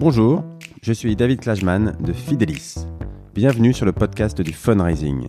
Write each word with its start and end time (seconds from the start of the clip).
Bonjour, 0.00 0.42
je 0.80 0.94
suis 0.94 1.14
David 1.14 1.40
Klajman 1.40 1.94
de 2.00 2.14
Fidelis. 2.14 2.86
Bienvenue 3.34 3.74
sur 3.74 3.84
le 3.84 3.92
podcast 3.92 4.40
du 4.40 4.54
fundraising. 4.54 5.28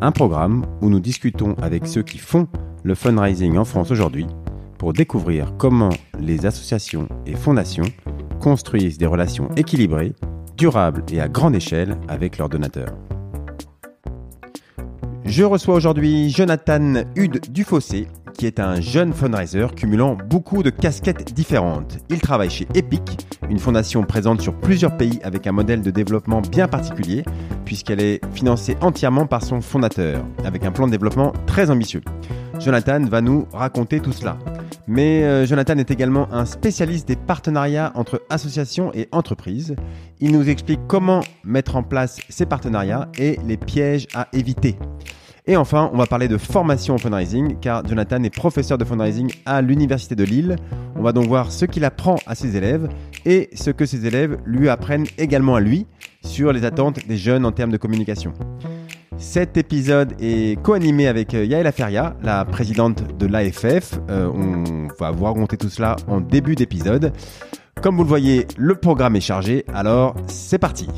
Un 0.00 0.10
programme 0.10 0.66
où 0.80 0.90
nous 0.90 0.98
discutons 0.98 1.54
avec 1.62 1.86
ceux 1.86 2.02
qui 2.02 2.18
font 2.18 2.48
le 2.82 2.96
fundraising 2.96 3.56
en 3.56 3.64
France 3.64 3.92
aujourd'hui 3.92 4.26
pour 4.78 4.94
découvrir 4.94 5.54
comment 5.58 5.92
les 6.18 6.44
associations 6.44 7.08
et 7.24 7.36
fondations 7.36 7.84
construisent 8.40 8.98
des 8.98 9.06
relations 9.06 9.48
équilibrées, 9.54 10.12
durables 10.56 11.04
et 11.12 11.20
à 11.20 11.28
grande 11.28 11.54
échelle 11.54 11.98
avec 12.08 12.36
leurs 12.36 12.48
donateurs. 12.48 12.96
Je 15.24 15.44
reçois 15.44 15.76
aujourd'hui 15.76 16.30
Jonathan 16.30 17.04
Hude 17.14 17.52
Dufossé, 17.52 18.08
qui 18.38 18.46
est 18.46 18.60
un 18.60 18.80
jeune 18.80 19.12
fundraiser 19.12 19.66
cumulant 19.74 20.16
beaucoup 20.30 20.62
de 20.62 20.70
casquettes 20.70 21.34
différentes. 21.34 21.98
Il 22.08 22.20
travaille 22.20 22.48
chez 22.48 22.68
Epic, 22.74 23.26
une 23.50 23.58
fondation 23.58 24.04
présente 24.04 24.40
sur 24.40 24.54
plusieurs 24.54 24.96
pays 24.96 25.18
avec 25.24 25.48
un 25.48 25.52
modèle 25.52 25.82
de 25.82 25.90
développement 25.90 26.40
bien 26.40 26.68
particulier, 26.68 27.24
puisqu'elle 27.64 28.00
est 28.00 28.20
financée 28.32 28.76
entièrement 28.80 29.26
par 29.26 29.42
son 29.42 29.60
fondateur, 29.60 30.24
avec 30.44 30.64
un 30.64 30.70
plan 30.70 30.86
de 30.86 30.92
développement 30.92 31.32
très 31.46 31.68
ambitieux. 31.68 32.00
Jonathan 32.60 33.04
va 33.04 33.20
nous 33.20 33.48
raconter 33.52 33.98
tout 33.98 34.12
cela. 34.12 34.38
Mais 34.86 35.24
euh, 35.24 35.44
Jonathan 35.44 35.76
est 35.76 35.90
également 35.90 36.32
un 36.32 36.44
spécialiste 36.44 37.08
des 37.08 37.16
partenariats 37.16 37.92
entre 37.96 38.22
associations 38.30 38.92
et 38.94 39.08
entreprises. 39.10 39.74
Il 40.20 40.32
nous 40.32 40.48
explique 40.48 40.80
comment 40.86 41.20
mettre 41.44 41.74
en 41.74 41.82
place 41.82 42.20
ces 42.28 42.46
partenariats 42.46 43.08
et 43.18 43.38
les 43.44 43.56
pièges 43.56 44.06
à 44.14 44.28
éviter. 44.32 44.76
Et 45.50 45.56
enfin, 45.56 45.88
on 45.94 45.96
va 45.96 46.04
parler 46.04 46.28
de 46.28 46.36
formation 46.36 46.94
en 46.94 46.98
fundraising, 46.98 47.58
car 47.58 47.82
Jonathan 47.88 48.22
est 48.22 48.28
professeur 48.28 48.76
de 48.76 48.84
fundraising 48.84 49.32
à 49.46 49.62
l'Université 49.62 50.14
de 50.14 50.22
Lille. 50.22 50.56
On 50.94 51.00
va 51.00 51.12
donc 51.12 51.26
voir 51.26 51.50
ce 51.50 51.64
qu'il 51.64 51.86
apprend 51.86 52.16
à 52.26 52.34
ses 52.34 52.54
élèves 52.54 52.90
et 53.24 53.48
ce 53.54 53.70
que 53.70 53.86
ses 53.86 54.04
élèves 54.04 54.36
lui 54.44 54.68
apprennent 54.68 55.06
également 55.16 55.54
à 55.54 55.60
lui 55.60 55.86
sur 56.22 56.52
les 56.52 56.66
attentes 56.66 57.06
des 57.08 57.16
jeunes 57.16 57.46
en 57.46 57.52
termes 57.52 57.70
de 57.70 57.78
communication. 57.78 58.34
Cet 59.16 59.56
épisode 59.56 60.12
est 60.20 60.62
co-animé 60.62 61.08
avec 61.08 61.32
euh, 61.32 61.46
Yael 61.46 61.66
Aferia, 61.66 62.14
la 62.22 62.44
présidente 62.44 63.16
de 63.18 63.26
l'AFF. 63.26 63.98
Euh, 64.10 64.30
on 64.32 64.86
va 65.00 65.10
vous 65.12 65.24
raconter 65.24 65.56
tout 65.56 65.70
cela 65.70 65.96
en 66.08 66.20
début 66.20 66.56
d'épisode. 66.56 67.12
Comme 67.82 67.96
vous 67.96 68.02
le 68.02 68.08
voyez, 68.08 68.46
le 68.58 68.74
programme 68.74 69.16
est 69.16 69.20
chargé, 69.20 69.64
alors 69.72 70.14
c'est 70.26 70.58
parti. 70.58 70.88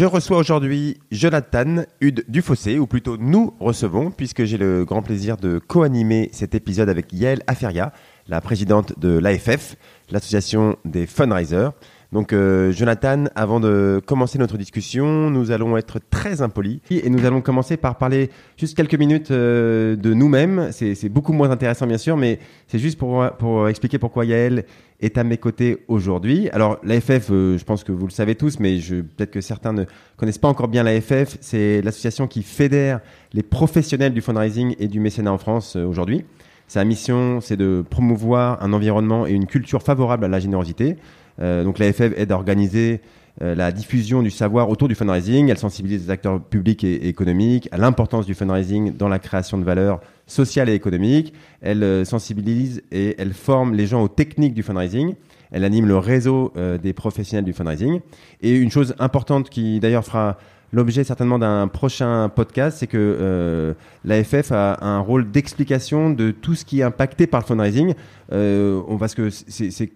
Je 0.00 0.06
reçois 0.06 0.38
aujourd'hui 0.38 0.98
Jonathan 1.10 1.84
Hude 2.00 2.24
Dufossé, 2.26 2.78
ou 2.78 2.86
plutôt 2.86 3.18
nous 3.18 3.52
recevons, 3.60 4.10
puisque 4.10 4.44
j'ai 4.44 4.56
le 4.56 4.86
grand 4.86 5.02
plaisir 5.02 5.36
de 5.36 5.58
co-animer 5.58 6.30
cet 6.32 6.54
épisode 6.54 6.88
avec 6.88 7.12
Yael 7.12 7.42
Aferia, 7.46 7.92
la 8.26 8.40
présidente 8.40 8.98
de 8.98 9.18
l'AFF, 9.18 9.76
l'association 10.10 10.78
des 10.86 11.06
fundraisers. 11.06 11.72
Donc 12.12 12.32
euh, 12.32 12.72
Jonathan, 12.72 13.26
avant 13.36 13.60
de 13.60 14.00
commencer 14.04 14.38
notre 14.38 14.58
discussion, 14.58 15.30
nous 15.30 15.52
allons 15.52 15.76
être 15.76 16.00
très 16.10 16.42
impolis 16.42 16.80
et 16.90 17.08
nous 17.08 17.24
allons 17.24 17.40
commencer 17.40 17.76
par 17.76 17.98
parler 17.98 18.30
juste 18.56 18.76
quelques 18.76 18.96
minutes 18.96 19.30
euh, 19.30 19.94
de 19.94 20.12
nous-mêmes. 20.12 20.70
C'est 20.72 21.08
beaucoup 21.08 21.32
moins 21.32 21.50
intéressant 21.50 21.86
bien 21.86 21.98
sûr, 21.98 22.16
mais 22.16 22.40
c'est 22.66 22.80
juste 22.80 22.98
pour, 22.98 23.24
pour 23.38 23.68
expliquer 23.68 23.98
pourquoi 23.98 24.24
Yael 24.24 24.64
est 25.00 25.18
à 25.18 25.24
mes 25.24 25.38
côtés 25.38 25.84
aujourd'hui. 25.86 26.50
Alors 26.50 26.78
l'AFF, 26.82 27.30
euh, 27.30 27.56
je 27.56 27.64
pense 27.64 27.84
que 27.84 27.92
vous 27.92 28.06
le 28.06 28.12
savez 28.12 28.34
tous, 28.34 28.58
mais 28.58 28.78
peut-être 28.80 29.30
que 29.30 29.40
certains 29.40 29.72
ne 29.72 29.84
connaissent 30.16 30.38
pas 30.38 30.48
encore 30.48 30.68
bien 30.68 30.82
l'AFF. 30.82 31.38
C'est 31.40 31.80
l'association 31.82 32.26
qui 32.26 32.42
fédère 32.42 33.00
les 33.32 33.44
professionnels 33.44 34.12
du 34.12 34.20
fundraising 34.20 34.74
et 34.80 34.88
du 34.88 34.98
mécénat 34.98 35.32
en 35.32 35.38
France 35.38 35.76
aujourd'hui. 35.76 36.24
Sa 36.66 36.84
mission, 36.84 37.40
c'est 37.40 37.56
de 37.56 37.84
promouvoir 37.88 38.62
un 38.62 38.72
environnement 38.72 39.26
et 39.26 39.32
une 39.32 39.46
culture 39.46 39.82
favorable 39.82 40.24
à 40.24 40.28
la 40.28 40.38
générosité. 40.38 40.96
Euh, 41.40 41.64
donc 41.64 41.78
l'AFF 41.78 42.12
aide 42.16 42.32
à 42.32 42.34
organiser 42.34 43.00
euh, 43.42 43.54
la 43.54 43.72
diffusion 43.72 44.22
du 44.22 44.30
savoir 44.30 44.68
autour 44.68 44.88
du 44.88 44.94
fundraising. 44.94 45.48
Elle 45.48 45.58
sensibilise 45.58 46.04
les 46.04 46.10
acteurs 46.10 46.40
publics 46.40 46.84
et, 46.84 47.08
économiques 47.08 47.68
à 47.72 47.78
l'importance 47.78 48.26
du 48.26 48.34
fundraising 48.34 48.96
dans 48.96 49.08
la 49.08 49.18
création 49.18 49.58
de 49.58 49.64
valeur 49.64 50.00
sociale 50.26 50.68
et 50.68 50.74
économique. 50.74 51.32
Elle 51.62 51.82
euh, 51.82 52.04
sensibilise 52.04 52.82
et 52.92 53.14
elle 53.18 53.32
forme 53.32 53.74
les 53.74 53.86
gens 53.86 54.02
aux 54.02 54.08
techniques 54.08 54.54
du 54.54 54.62
fundraising. 54.62 55.14
Elle 55.52 55.64
anime 55.64 55.86
le 55.88 55.98
réseau 55.98 56.52
des 56.80 56.92
professionnels 56.92 57.44
du 57.44 57.52
fundraising. 57.52 57.98
Et 58.40 58.54
une 58.54 58.70
chose 58.70 58.94
importante 59.00 59.50
qui 59.50 59.80
d'ailleurs 59.80 60.04
fera 60.04 60.38
l'objet 60.72 61.02
certainement 61.02 61.40
d'un 61.40 61.66
prochain 61.66 62.28
podcast, 62.28 62.78
c'est 62.78 62.86
que 62.86 63.74
l'AFF 64.04 64.52
a 64.52 64.78
un 64.80 65.00
rôle 65.00 65.28
d'explication 65.28 66.10
de 66.10 66.30
tout 66.30 66.54
ce 66.54 66.64
qui 66.64 66.78
est 66.78 66.82
impacté 66.84 67.26
par 67.26 67.40
le 67.40 67.46
fundraising. 67.46 67.94
on 68.30 68.96
va 68.96 69.08
ce 69.08 69.16
que 69.16 69.28
c'est 69.30 69.90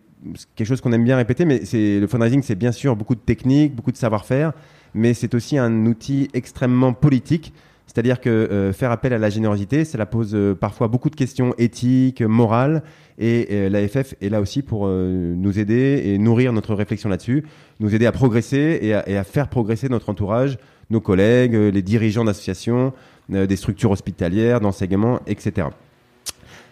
quelque 0.56 0.66
chose 0.66 0.80
qu'on 0.80 0.92
aime 0.92 1.04
bien 1.04 1.16
répéter, 1.16 1.44
mais 1.44 1.64
c'est 1.64 2.00
le 2.00 2.06
fundraising, 2.06 2.42
c'est 2.42 2.54
bien 2.54 2.72
sûr 2.72 2.96
beaucoup 2.96 3.14
de 3.14 3.20
techniques, 3.20 3.74
beaucoup 3.74 3.92
de 3.92 3.96
savoir-faire, 3.96 4.52
mais 4.94 5.14
c'est 5.14 5.34
aussi 5.34 5.58
un 5.58 5.86
outil 5.86 6.28
extrêmement 6.34 6.92
politique. 6.92 7.52
C'est-à-dire 7.86 8.20
que 8.20 8.30
euh, 8.30 8.72
faire 8.72 8.90
appel 8.90 9.12
à 9.12 9.18
la 9.18 9.30
générosité, 9.30 9.84
cela 9.84 10.06
pose 10.06 10.34
euh, 10.34 10.54
parfois 10.54 10.88
beaucoup 10.88 11.10
de 11.10 11.16
questions 11.16 11.54
éthiques, 11.58 12.22
morales, 12.22 12.82
et, 13.18 13.46
euh, 13.50 13.68
l'AFF 13.68 14.14
est 14.20 14.30
là 14.30 14.40
aussi 14.40 14.62
pour 14.62 14.88
nous 14.88 15.58
aider 15.58 16.02
et 16.06 16.18
nourrir 16.18 16.52
notre 16.52 16.74
réflexion 16.74 17.08
là-dessus, 17.08 17.44
nous 17.78 17.94
aider 17.94 18.06
à 18.06 18.12
progresser 18.12 18.80
et 18.82 19.16
à, 19.16 19.24
faire 19.24 19.48
progresser 19.48 19.88
notre 19.88 20.08
entourage, 20.08 20.58
nos 20.90 21.00
collègues, 21.00 21.54
les 21.54 21.82
dirigeants 21.82 22.24
d'associations, 22.24 22.92
des 23.28 23.56
structures 23.56 23.92
hospitalières, 23.92 24.60
d'enseignement, 24.60 25.20
etc. 25.26 25.68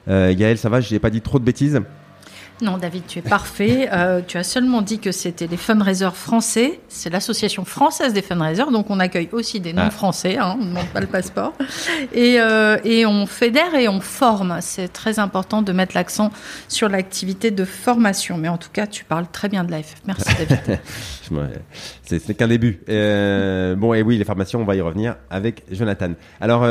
Gaël, 0.06 0.58
ça 0.58 0.68
va 0.68 0.80
Je 0.80 0.92
n'ai 0.92 0.98
pas 0.98 1.10
dit 1.10 1.20
trop 1.20 1.38
de 1.38 1.44
bêtises 1.44 1.80
non, 2.62 2.78
David, 2.78 3.06
tu 3.08 3.18
es 3.18 3.22
parfait. 3.22 3.88
Euh, 3.92 4.20
tu 4.24 4.38
as 4.38 4.44
seulement 4.44 4.82
dit 4.82 5.00
que 5.00 5.10
c'était 5.10 5.48
les 5.48 5.56
fundraisers 5.56 6.14
français. 6.14 6.78
C'est 6.88 7.10
l'association 7.10 7.64
française 7.64 8.12
des 8.12 8.22
fundraisers, 8.22 8.70
donc 8.70 8.88
on 8.88 9.00
accueille 9.00 9.28
aussi 9.32 9.58
des 9.58 9.72
noms 9.72 9.82
ah. 9.86 9.90
français, 9.90 10.38
hein, 10.38 10.56
on 10.60 10.62
ne 10.62 10.68
demande 10.68 10.86
pas 10.86 11.00
le 11.00 11.08
passeport. 11.08 11.54
Et, 12.12 12.40
euh, 12.40 12.78
et 12.84 13.04
on 13.04 13.26
fédère 13.26 13.74
et 13.74 13.88
on 13.88 14.00
forme. 14.00 14.58
C'est 14.60 14.88
très 14.88 15.18
important 15.18 15.60
de 15.62 15.72
mettre 15.72 15.96
l'accent 15.96 16.30
sur 16.68 16.88
l'activité 16.88 17.50
de 17.50 17.64
formation. 17.64 18.38
Mais 18.38 18.48
en 18.48 18.58
tout 18.58 18.70
cas, 18.72 18.86
tu 18.86 19.04
parles 19.04 19.26
très 19.30 19.48
bien 19.48 19.64
de 19.64 19.72
l'AFF. 19.72 19.96
Merci, 20.06 20.30
David. 20.38 20.80
c'est 22.04 22.34
qu'un 22.34 22.48
début. 22.48 22.80
Euh, 22.88 23.74
bon, 23.74 23.92
et 23.92 24.02
oui, 24.02 24.18
les 24.18 24.24
formations, 24.24 24.60
on 24.60 24.64
va 24.64 24.76
y 24.76 24.80
revenir 24.80 25.16
avec 25.30 25.64
Jonathan. 25.72 26.12
Alors, 26.40 26.64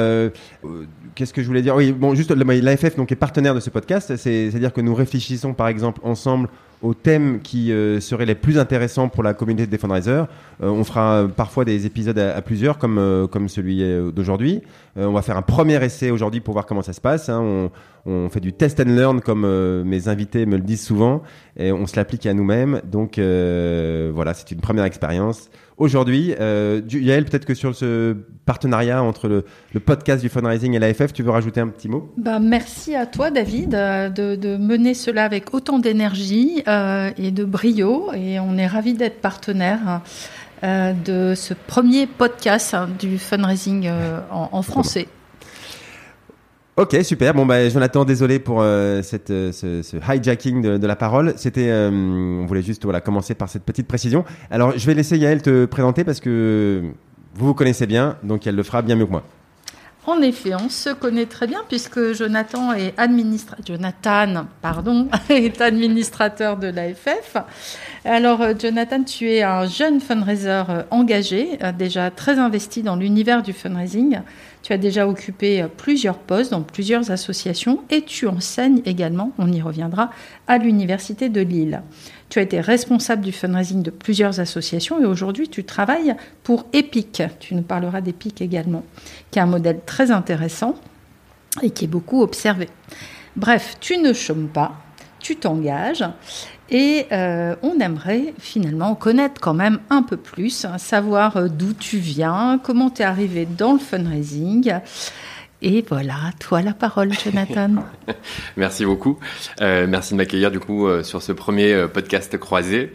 qu'est-ce 1.15 1.33
que 1.33 1.41
je 1.41 1.47
voulais 1.47 1.61
dire? 1.61 1.75
Oui, 1.75 1.91
bon, 1.91 2.15
juste 2.15 2.31
l'AFF 2.31 2.95
donc 2.95 3.11
est 3.11 3.17
partenaire 3.17 3.55
de 3.55 3.59
ce 3.59 3.69
podcast. 3.69 4.15
C'est-à-dire 4.15 4.71
que 4.71 4.79
nous 4.79 4.95
réfléchissons, 4.95 5.53
par 5.53 5.67
exemple, 5.67 5.80
ensemble 5.83 6.49
aux 6.81 6.93
thèmes 6.93 7.41
qui 7.41 7.71
euh, 7.71 7.99
seraient 7.99 8.25
les 8.25 8.35
plus 8.35 8.57
intéressants 8.57 9.09
pour 9.09 9.23
la 9.23 9.33
communauté 9.33 9.67
des 9.67 9.77
fundraisers. 9.77 10.25
Euh, 10.61 10.69
on 10.69 10.83
fera 10.83 11.27
parfois 11.35 11.65
des 11.65 11.85
épisodes 11.85 12.17
à, 12.17 12.41
plusieurs, 12.41 12.77
comme, 12.77 12.97
euh, 12.97 13.27
comme 13.27 13.49
celui 13.49 13.83
d'aujourd'hui. 14.11 14.61
on 14.95 15.13
va 15.13 15.21
faire 15.21 15.37
un 15.37 15.41
premier 15.41 15.83
essai 15.83 16.11
aujourd'hui 16.11 16.41
pour 16.41 16.53
voir 16.53 16.65
comment 16.65 16.81
ça 16.81 16.93
se 16.93 17.01
passe. 17.01 17.29
Hein. 17.29 17.39
On, 17.41 17.71
on, 18.05 18.29
fait 18.29 18.39
du 18.39 18.53
test 18.53 18.79
and 18.79 18.89
learn, 18.89 19.21
comme 19.21 19.45
mes 19.83 20.07
invités 20.07 20.45
me 20.45 20.57
le 20.57 20.63
disent 20.63 20.83
souvent, 20.83 21.21
et 21.57 21.71
on 21.71 21.85
se 21.85 21.95
l'applique 21.95 22.25
à 22.25 22.33
nous-mêmes. 22.33 22.81
Donc 22.83 23.19
voilà, 23.19 24.33
c'est 24.33 24.51
une 24.51 24.61
première 24.61 24.85
expérience 24.85 25.49
aujourd'hui. 25.81 26.33
Euh, 26.39 26.81
Yael, 26.89 27.25
peut-être 27.25 27.45
que 27.45 27.53
sur 27.53 27.75
ce 27.75 28.15
partenariat 28.45 29.03
entre 29.03 29.27
le, 29.27 29.79
podcast 29.79 30.21
du 30.21 30.29
fundraising 30.29 30.73
et 30.73 30.79
l'AFF, 30.79 31.11
tu 31.11 31.23
veux 31.23 31.31
rajouter 31.31 31.59
un 31.59 31.67
petit 31.67 31.89
mot? 31.89 32.13
Bah, 32.17 32.39
Merci 32.39 32.95
à 32.95 33.05
toi, 33.05 33.31
David, 33.31 33.73
euh, 33.73 34.09
de, 34.09 34.57
mener 34.57 34.93
cela 34.93 35.23
avec 35.23 35.53
autant 35.53 35.79
d'énergie 35.79 36.61
euh, 36.67 36.70
et 37.17 37.31
de 37.31 37.45
brio. 37.45 38.11
Et 38.13 38.39
on 38.39 38.57
est 38.57 38.67
ravis 38.67 38.93
d'être 38.93 39.21
partenaire. 39.21 40.01
Euh, 40.63 40.93
de 40.93 41.33
ce 41.35 41.55
premier 41.55 42.05
podcast 42.05 42.75
hein, 42.75 42.87
du 42.99 43.17
fundraising 43.17 43.89
en, 44.29 44.61
français. 44.61 45.07
Ok, 46.77 46.95
super. 47.03 47.33
Bon, 47.33 47.45
bah, 47.45 47.67
Jonathan, 47.67 48.05
désolé 48.05 48.39
pour 48.39 48.61
euh, 48.61 49.01
cette, 49.01 49.29
euh, 49.29 49.51
ce, 49.51 49.97
hijacking 49.97 50.61
de, 50.61 50.87
la 50.87 50.95
parole. 50.95 51.33
C'était, 51.35 51.69
euh, 51.69 51.91
on 51.91 52.45
voulait 52.45 52.61
juste 52.61 52.85
voilà 52.85 53.01
commencer 53.01 53.35
par 53.35 53.49
cette 53.49 53.63
petite 53.63 53.87
précision. 53.87 54.23
Alors, 54.49 54.77
je 54.77 54.85
vais 54.87 54.93
laisser 54.93 55.17
Yael 55.17 55.41
te 55.41 55.65
présenter 55.65 56.05
parce 56.05 56.21
que 56.21 56.81
vous 57.35 57.47
vous 57.47 57.53
connaissez 57.53 57.87
bien, 57.87 58.17
donc 58.23 58.47
elle 58.47 58.55
le 58.55 58.63
fera 58.63 58.81
bien 58.81 58.95
mieux 58.95 59.05
que 59.05 59.11
moi. 59.11 59.23
En 60.07 60.21
effet, 60.21 60.55
on 60.55 60.69
se 60.69 60.89
connaît 60.89 61.27
très 61.27 61.45
bien 61.45 61.61
puisque 61.69 62.13
Jonathan 62.13 62.73
est 62.73 62.93
administrateur. 65.61 66.57
De 66.57 66.67
l'AFF. 66.67 67.37
Alors, 68.03 68.41
Jonathan, 68.59 69.03
tu 69.03 69.29
es 69.29 69.43
un 69.43 69.67
jeune 69.67 69.99
fundraiser 69.99 70.63
engagé, 70.89 71.59
déjà 71.77 72.09
très 72.09 72.39
investi 72.39 72.81
dans 72.81 72.95
l'univers 72.95 73.43
du 73.43 73.53
fundraising. 73.53 74.21
Tu 74.63 74.73
as 74.73 74.77
déjà 74.77 75.07
occupé 75.07 75.61
euh, 75.61 75.67
plusieurs 75.67 76.17
postes 76.17 76.51
dans 76.51 76.61
plusieurs 76.61 77.09
associations 77.09 77.83
et 77.89 78.03
tu 78.03 78.27
enseignes 78.27 78.81
également, 78.85 79.31
on 79.39 79.51
y 79.51 79.61
reviendra, 79.61 80.11
à 80.47 80.57
l'Université 80.57 81.29
de 81.29 81.41
Lille. 81.41 81.81
Tu 82.31 82.39
as 82.39 82.43
été 82.43 82.61
responsable 82.61 83.23
du 83.23 83.33
fundraising 83.33 83.83
de 83.83 83.91
plusieurs 83.91 84.39
associations 84.39 85.01
et 85.01 85.05
aujourd'hui 85.05 85.49
tu 85.49 85.65
travailles 85.65 86.15
pour 86.43 86.65
EPIC. 86.71 87.23
Tu 87.41 87.55
nous 87.55 87.61
parleras 87.61 87.99
d'EPIC 87.99 88.41
également, 88.41 88.85
qui 89.31 89.39
est 89.39 89.41
un 89.41 89.47
modèle 89.47 89.81
très 89.85 90.11
intéressant 90.11 90.75
et 91.61 91.71
qui 91.71 91.83
est 91.83 91.89
beaucoup 91.89 92.21
observé. 92.21 92.69
Bref, 93.35 93.75
tu 93.81 93.97
ne 93.97 94.13
chômes 94.13 94.47
pas, 94.47 94.77
tu 95.19 95.35
t'engages 95.35 96.05
et 96.69 97.05
euh, 97.11 97.57
on 97.63 97.77
aimerait 97.81 98.33
finalement 98.39 98.95
connaître 98.95 99.41
quand 99.41 99.53
même 99.53 99.79
un 99.89 100.01
peu 100.01 100.15
plus, 100.15 100.63
hein, 100.63 100.77
savoir 100.77 101.35
euh, 101.35 101.47
d'où 101.49 101.73
tu 101.73 101.97
viens, 101.97 102.61
comment 102.63 102.89
tu 102.89 103.01
es 103.01 103.05
arrivé 103.05 103.45
dans 103.45 103.73
le 103.73 103.79
fundraising. 103.79 104.71
Et 105.63 105.85
voilà, 105.87 106.31
toi 106.39 106.63
la 106.63 106.73
parole, 106.73 107.11
Jonathan. 107.13 107.69
merci 108.57 108.83
beaucoup. 108.83 109.19
Euh, 109.61 109.85
merci 109.87 110.13
de 110.13 110.17
m'accueillir 110.17 110.49
du 110.49 110.59
coup 110.59 110.87
euh, 110.87 111.03
sur 111.03 111.21
ce 111.21 111.31
premier 111.31 111.71
euh, 111.71 111.87
podcast 111.87 112.35
croisé. 112.39 112.91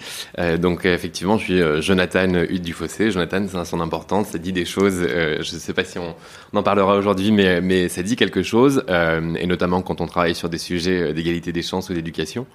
Donc 0.60 0.84
effectivement, 0.84 1.38
je 1.38 1.44
suis 1.44 1.82
Jonathan 1.82 2.44
Hude 2.48 2.62
du 2.62 2.72
Fossé. 2.72 3.10
Jonathan, 3.10 3.46
ça 3.48 3.60
a 3.60 3.64
son 3.64 3.80
importance, 3.80 4.28
ça 4.28 4.38
dit 4.38 4.52
des 4.52 4.64
choses. 4.64 5.06
je 5.06 5.38
ne 5.38 5.60
sais 5.60 5.72
pas 5.72 5.84
si 5.84 5.98
on, 5.98 6.14
en 6.54 6.62
parlera 6.62 6.96
aujourd'hui, 6.96 7.30
mais, 7.30 7.88
ça 7.88 8.02
dit 8.02 8.16
quelque 8.16 8.42
chose, 8.42 8.84
et 8.88 9.46
notamment 9.46 9.82
quand 9.82 10.00
on 10.00 10.06
travaille 10.06 10.34
sur 10.34 10.48
des 10.48 10.58
sujets 10.58 11.12
d'égalité 11.12 11.52
des 11.52 11.62
chances 11.62 11.90
ou 11.90 11.94
d'éducation. 11.94 12.46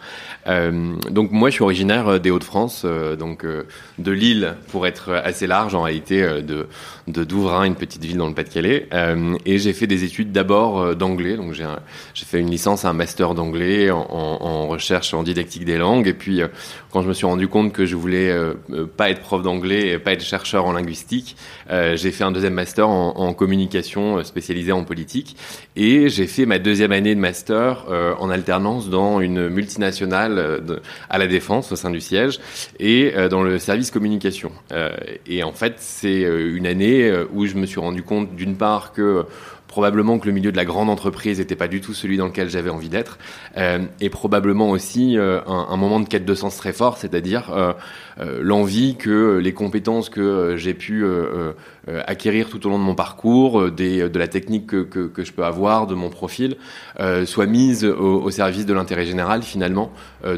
donc 0.46 1.32
moi, 1.32 1.50
je 1.50 1.56
suis 1.56 1.64
originaire 1.64 2.20
des 2.20 2.32
Hauts-de-France, 2.32 2.86
donc 3.18 3.46
de 3.46 4.12
Lille 4.12 4.56
pour 4.70 4.88
être 4.88 5.12
assez 5.12 5.48
large 5.48 5.76
en 5.76 5.84
réalité, 5.84 6.22
de 6.42 7.24
Douvrin, 7.24 7.64
une 7.64 7.76
petite 7.76 8.04
ville 8.04 8.18
dans 8.18 8.28
le 8.28 8.34
Pas-de-Calais, 8.36 8.88
et 9.46 9.58
j'ai 9.58 9.74
fait 9.74 9.88
des 9.88 10.01
études 10.04 10.32
d'abord 10.32 10.82
euh, 10.82 10.96
d'anglais. 10.96 11.36
Donc 11.36 11.54
j'ai 11.54 11.66
fait 12.26 12.40
une 12.40 12.50
licence, 12.50 12.86
un 12.86 12.94
master 12.94 13.34
d'anglais 13.34 13.90
en, 13.92 14.68
recherche 14.68 15.14
en 15.14 15.24
didactique 15.24 15.66
des 15.66 15.78
langues. 15.78 16.08
Et 16.08 16.14
puis 16.14 16.42
euh, 16.42 16.48
quand 16.92 17.02
je 17.02 17.08
me 17.08 17.14
suis 17.14 17.26
rendu 17.26 17.48
compte 17.48 17.74
que 17.74 17.86
je 17.86 17.96
voulais 17.96 18.30
euh, 18.32 18.54
pas 18.98 19.10
être 19.10 19.22
prof 19.22 19.42
d'anglais 19.42 19.90
et 19.90 20.00
pas 20.00 20.14
être 20.14 20.24
chercheur 20.24 20.66
en 20.66 20.74
linguistique, 20.74 21.36
j'ai 21.94 22.12
fait 22.12 22.24
un 22.24 22.32
deuxième 22.32 22.54
master 22.54 22.90
en, 22.90 23.34
communication 23.34 24.22
spécialisé 24.24 24.72
en 24.72 24.84
politique. 24.84 25.38
Et 25.76 26.10
j'ai 26.10 26.28
fait 26.28 26.46
ma 26.46 26.60
deuxième 26.60 26.92
année 26.92 27.16
de 27.16 27.20
master 27.20 27.86
en 28.20 28.30
alternance 28.30 28.90
dans 28.90 29.22
une 29.22 29.48
multinationale 29.48 30.62
à 31.10 31.18
la 31.18 31.28
défense 31.28 31.72
au 31.72 31.76
sein 31.76 31.90
du 31.90 32.02
siège 32.02 32.40
et 32.80 33.14
dans 33.30 33.42
le 33.42 33.58
service 33.58 33.90
communication. 33.90 34.52
et 35.26 35.44
en 35.44 35.54
fait, 35.54 35.76
c'est 35.78 36.22
une 36.22 36.68
année 36.68 37.10
où 37.34 37.46
je 37.46 37.56
me 37.56 37.66
suis 37.66 37.80
rendu 37.80 38.04
compte 38.04 38.36
d'une 38.36 38.58
part 38.58 38.92
que 38.92 39.26
probablement 39.72 40.20
que 40.20 40.28
le 40.28 40.34
milieu 40.34 40.52
de 40.52 40.58
la 40.58 40.66
grande 40.66 40.90
entreprise 40.90 41.40
n'était 41.40 41.56
pas 41.56 41.70
du 41.70 41.80
tout 41.80 41.94
celui 41.94 42.18
dans 42.18 42.28
lequel 42.28 42.50
j'avais 42.50 42.70
envie 42.70 42.90
d'être, 42.90 43.18
euh, 43.58 43.80
et 44.02 44.10
probablement 44.10 44.70
aussi 44.70 45.18
euh, 45.18 45.40
un, 45.48 45.68
un, 45.70 45.78
moment 45.78 46.02
de 46.02 46.08
quête 46.08 46.26
de 46.26 46.36
sens 46.36 46.58
très 46.58 46.74
fort, 46.74 46.98
c'est-à-dire 46.98 47.52
euh, 47.54 47.74
euh 48.20 48.40
l'envie 48.42 48.98
que 48.98 49.38
les 49.38 49.54
compétences 49.54 50.10
que 50.10 50.20
euh, 50.20 50.58
j'ai 50.58 50.74
pu 50.74 51.06
acquérir 52.06 52.50
tout 52.50 52.68
au 52.68 52.70
long 52.70 52.78
de 52.78 52.84
mon 52.84 52.96
parcours, 52.96 53.72
des, 53.72 54.10
de 54.10 54.20
la 54.20 54.28
technique 54.28 54.68
que, 54.68 54.84
que, 54.84 55.08
que, 55.08 55.24
je 55.24 55.32
peux 55.32 55.46
avoir, 55.46 55.88
de 55.88 55.96
mon 55.96 56.10
profil, 56.10 56.58
soient 57.26 57.48
mises 57.48 57.86
au, 57.86 58.22
au 58.22 58.30
service 58.30 58.66
de 58.66 58.74
l'intérêt 58.74 59.06
général 59.06 59.42
finalement, 59.42 59.92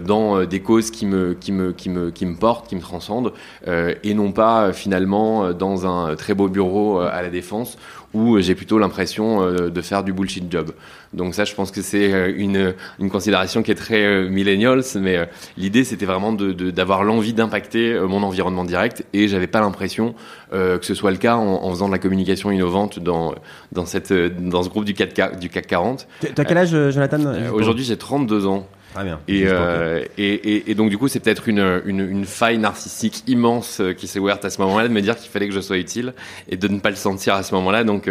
dans 0.06 0.46
des 0.46 0.62
causes 0.62 0.90
qui 0.92 1.06
me, 1.06 1.34
qui, 1.34 1.52
me, 1.52 1.74
qui, 1.74 1.90
me, 1.90 2.12
qui 2.12 2.26
me 2.26 2.36
portent, 2.36 2.70
qui 2.70 2.76
me 2.76 2.82
transcendent, 2.82 3.34
et 3.68 4.14
non 4.14 4.32
pas 4.32 4.72
finalement 4.72 5.52
dans 5.54 5.86
un 5.86 6.16
très 6.16 6.34
beau 6.34 6.48
bureau 6.48 7.00
à 7.00 7.22
la 7.22 7.30
défense 7.30 7.78
où 8.14 8.40
j'ai 8.40 8.56
plutôt 8.56 8.78
l'impression 8.80 9.42
euh, 9.42 9.70
de 9.70 9.82
faire 9.82 10.04
du 10.04 10.14
bullshit 10.14 10.52
job. 10.52 10.72
Donc 11.14 11.34
ça, 11.36 11.46
je 11.46 11.54
pense 11.54 11.72
que 11.72 11.82
c'est 11.82 12.14
euh, 12.14 12.34
une, 12.36 12.74
une 13.00 13.10
considération 13.10 13.64
qui 13.64 13.72
est 13.72 13.76
très 13.76 14.04
euh, 14.04 14.30
millennials, 14.30 14.84
mais 14.96 15.28
l'idée 15.58 15.84
c'était 15.84 16.06
vraiment 16.06 16.32
d'avoir 16.34 17.02
de, 17.02 17.06
l'envie 17.06 17.34
d'impacter 17.34 18.00
mon 18.08 18.24
environnement 18.24 18.66
direct, 18.66 19.06
et 19.14 19.28
j'avais 19.28 19.48
pas 19.48 19.62
l'impression 19.62 20.16
que 20.52 20.86
ce 20.86 20.94
soit 20.94 21.10
le 21.10 21.18
cas 21.18 21.36
en, 21.36 21.64
en, 21.64 21.70
faisant 21.72 21.88
de 21.88 21.94
la 21.94 21.98
communication 21.98 22.52
innovante 22.52 23.00
dans 23.00 23.34
dans 23.72 23.88
cette 23.88 24.14
dans 24.14 24.62
ce 24.62 24.70
groupe 24.70 24.86
du 24.86 24.94
CAC 24.94 25.40
du 25.40 25.50
CAC 25.50 25.66
40. 25.66 26.08
Tu 26.20 26.28
as 26.38 26.46
quel 26.46 26.58
âge, 26.58 26.70
Jonathan? 26.70 27.20
Aujourd'hui, 27.52 27.84
j'ai 27.84 27.98
32 27.98 28.46
ans. 28.46 28.68
Très 28.94 29.04
bien. 29.06 29.20
Et, 29.28 29.44
euh, 29.48 30.04
et, 30.20 30.34
et, 30.34 30.72
et, 30.72 30.76
donc 30.76 30.92
du 30.92 31.00
coup, 31.00 31.08
c'est 31.08 31.20
peut-être 31.20 31.48
une, 31.48 31.82
une, 31.86 32.00
une, 32.00 32.26
faille 32.26 32.60
narcissique 32.60 33.24
immense 33.26 33.80
euh, 33.80 33.94
qui 33.94 34.06
s'est 34.06 34.20
ouverte 34.20 34.46
à 34.46 34.52
ce 34.52 34.62
moment-là 34.62 34.88
de 34.88 34.94
me 34.94 35.02
dire 35.02 35.18
qu'il 35.18 35.32
fallait 35.32 35.48
que 35.48 35.54
je 35.54 35.62
sois 35.62 35.78
utile 35.78 36.14
et 36.48 36.58
de 36.58 36.68
ne 36.68 36.80
pas 36.80 36.92
le 36.92 36.96
sentir 36.96 37.34
à 37.34 37.42
ce 37.42 37.56
moment-là. 37.56 37.84
Donc 37.84 38.10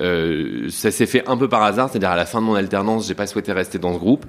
euh, 0.00 0.68
ça 0.70 0.90
s'est 0.90 1.04
fait 1.04 1.28
un 1.28 1.36
peu 1.36 1.48
par 1.48 1.62
hasard, 1.62 1.90
c'est-à-dire 1.90 2.10
à 2.10 2.16
la 2.16 2.24
fin 2.24 2.40
de 2.40 2.46
mon 2.46 2.54
alternance, 2.54 3.08
j'ai 3.08 3.14
pas 3.14 3.26
souhaité 3.26 3.52
rester 3.52 3.78
dans 3.78 3.92
ce 3.92 3.98
groupe. 3.98 4.24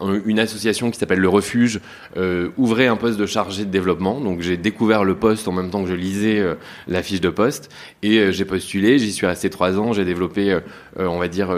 Une 0.00 0.38
association 0.38 0.92
qui 0.92 0.98
s'appelle 0.98 1.18
le 1.18 1.28
Refuge 1.28 1.80
euh, 2.16 2.50
ouvrait 2.56 2.86
un 2.86 2.96
poste 2.96 3.18
de 3.18 3.26
chargé 3.26 3.64
de 3.64 3.70
développement. 3.70 4.20
Donc 4.20 4.42
j'ai 4.42 4.56
découvert 4.56 5.02
le 5.02 5.16
poste 5.16 5.48
en 5.48 5.52
même 5.52 5.70
temps 5.70 5.82
que 5.82 5.88
je 5.88 5.94
lisais 5.94 6.40
la 6.86 7.02
fiche 7.02 7.20
de 7.20 7.30
poste 7.30 7.68
et 8.04 8.30
j'ai 8.30 8.44
postulé. 8.44 8.98
J'y 9.00 9.12
suis 9.12 9.26
resté 9.26 9.50
trois 9.50 9.76
ans. 9.78 9.92
J'ai 9.92 10.04
développé, 10.04 10.56
on 10.96 11.18
va 11.18 11.26
dire, 11.26 11.52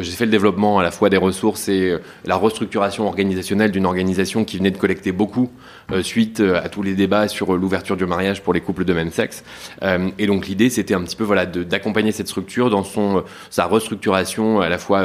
j'ai 0.00 0.12
fait 0.12 0.24
le 0.24 0.32
développement 0.32 0.80
à 0.80 0.82
la 0.82 0.90
fois 0.90 1.10
des 1.10 1.16
ressources 1.16 1.68
et 1.68 1.96
la 2.24 2.36
restructuration 2.36 3.03
organisationnelle 3.06 3.70
d'une 3.70 3.86
organisation 3.86 4.44
qui 4.44 4.58
venait 4.58 4.70
de 4.70 4.78
collecter 4.78 5.12
beaucoup 5.12 5.50
euh, 5.92 6.02
suite 6.02 6.40
euh, 6.40 6.62
à 6.62 6.68
tous 6.68 6.82
les 6.82 6.94
débats 6.94 7.28
sur 7.28 7.56
l'ouverture 7.56 7.96
du 7.96 8.06
mariage 8.06 8.42
pour 8.42 8.54
les 8.54 8.60
couples 8.60 8.84
de 8.84 8.92
même 8.92 9.10
sexe. 9.10 9.44
Euh, 9.82 10.10
et 10.18 10.26
donc 10.26 10.46
l'idée, 10.46 10.70
c'était 10.70 10.94
un 10.94 11.02
petit 11.02 11.16
peu 11.16 11.24
voilà 11.24 11.46
d'accompagner 11.46 12.12
cette 12.12 12.28
structure 12.28 12.70
dans 12.70 12.84
son 12.84 13.24
sa 13.50 13.66
restructuration 13.66 14.60
à 14.60 14.68
la 14.68 14.78
fois 14.78 15.04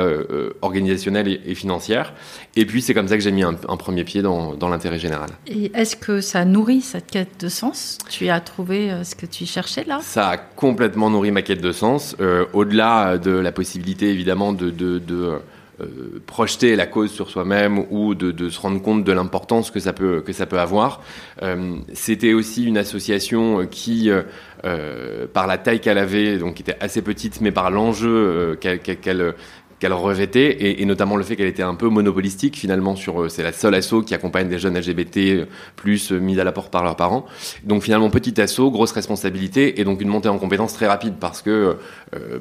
organisationnelle 0.61 1.27
et, 1.27 1.41
et, 1.45 1.55
financière. 1.55 2.13
Et 2.55 2.65
puis 2.65 2.81
c'est 2.81 2.93
comme 2.93 3.07
ça 3.07 3.17
que 3.17 3.23
j'ai 3.23 3.31
mis 3.31 3.43
un, 3.43 3.55
un, 3.67 3.77
premier 3.77 4.03
pied 4.03 4.21
dans, 4.21 4.53
dans 4.55 4.69
l'intérêt 4.69 4.99
général. 4.99 5.29
Et 5.47 5.71
est-ce 5.73 5.95
que 5.95 6.21
ça 6.21 6.45
nourrit 6.45 6.81
cette 6.81 7.11
quête 7.11 7.39
de 7.39 7.49
sens? 7.49 7.97
Tu 8.09 8.29
as 8.29 8.39
trouvé 8.39 8.91
ce 9.03 9.15
que 9.15 9.25
tu 9.25 9.45
cherchais 9.45 9.83
là? 9.85 9.99
Ça 10.01 10.29
a 10.29 10.37
complètement 10.37 11.09
nourri 11.09 11.31
ma 11.31 11.41
quête 11.41 11.61
de 11.61 11.71
sens. 11.71 12.15
Au-delà 12.53 13.17
de 13.17 13.31
la 13.31 13.51
possibilité 13.51 14.09
évidemment 14.09 14.53
de, 14.53 14.69
de, 14.69 14.99
de 14.99 15.39
euh, 15.81 16.21
projeter 16.25 16.75
la 16.75 16.85
cause 16.85 17.11
sur 17.11 17.29
soi-même 17.29 17.85
ou 17.89 18.15
de, 18.15 18.31
de, 18.31 18.49
se 18.49 18.59
rendre 18.59 18.81
compte 18.81 19.03
de 19.03 19.11
l'importance 19.11 19.71
que 19.71 19.79
ça 19.79 19.93
peut 19.93 20.21
que 20.21 20.33
ça 20.33 20.45
peut 20.45 20.59
avoir. 20.59 21.01
Euh, 21.41 21.77
C'était 21.93 22.33
aussi 22.33 22.65
une 22.65 22.77
association 22.77 23.65
qui, 23.65 24.09
euh, 24.09 24.23
euh 24.65 25.27
par 25.31 25.47
la 25.47 25.57
taille 25.57 25.79
qu'elle 25.79 25.97
avait, 25.97 26.37
donc 26.37 26.59
était 26.59 26.77
assez 26.81 27.01
petite, 27.01 27.41
mais 27.41 27.51
par 27.51 27.71
l'enjeu 27.71 28.09
euh, 28.09 28.55
qu'elle 28.55 28.79
qu 28.79 29.33
qu'elle 29.79 29.93
revêtait 29.93 30.49
et, 30.49 30.81
et, 30.81 30.85
notamment 30.85 31.15
le 31.15 31.23
fait 31.23 31.35
qu'elle 31.35 31.47
était 31.47 31.63
un 31.63 31.75
peu 31.75 31.87
monopolistique 31.87 32.57
finalement 32.57 32.95
sur 32.95 33.21
euh, 33.21 33.29
c'est 33.29 33.43
la 33.43 33.53
seule 33.53 33.75
asso 33.75 34.03
qui 34.05 34.13
accompagne 34.13 34.49
des 34.49 34.59
jeunes 34.59 34.77
LGBT 34.77 35.17
euh, 35.17 35.45
plus 35.75 36.11
euh, 36.11 36.19
mis 36.19 36.39
à 36.39 36.43
la 36.43 36.51
porte 36.51 36.71
par 36.71 36.83
leurs 36.83 36.95
parents. 36.95 37.25
Donc 37.63 37.83
finalement 37.83 38.09
petit 38.09 38.39
asso 38.39 38.69
grosse 38.71 38.91
responsabilité 38.91 39.79
et 39.79 39.83
donc 39.83 40.01
une 40.01 40.09
montée 40.09 40.29
en 40.29 40.37
compétences 40.37 40.73
très 40.73 40.87
rapide 40.87 41.15
parce 41.19 41.41
que 41.41 41.77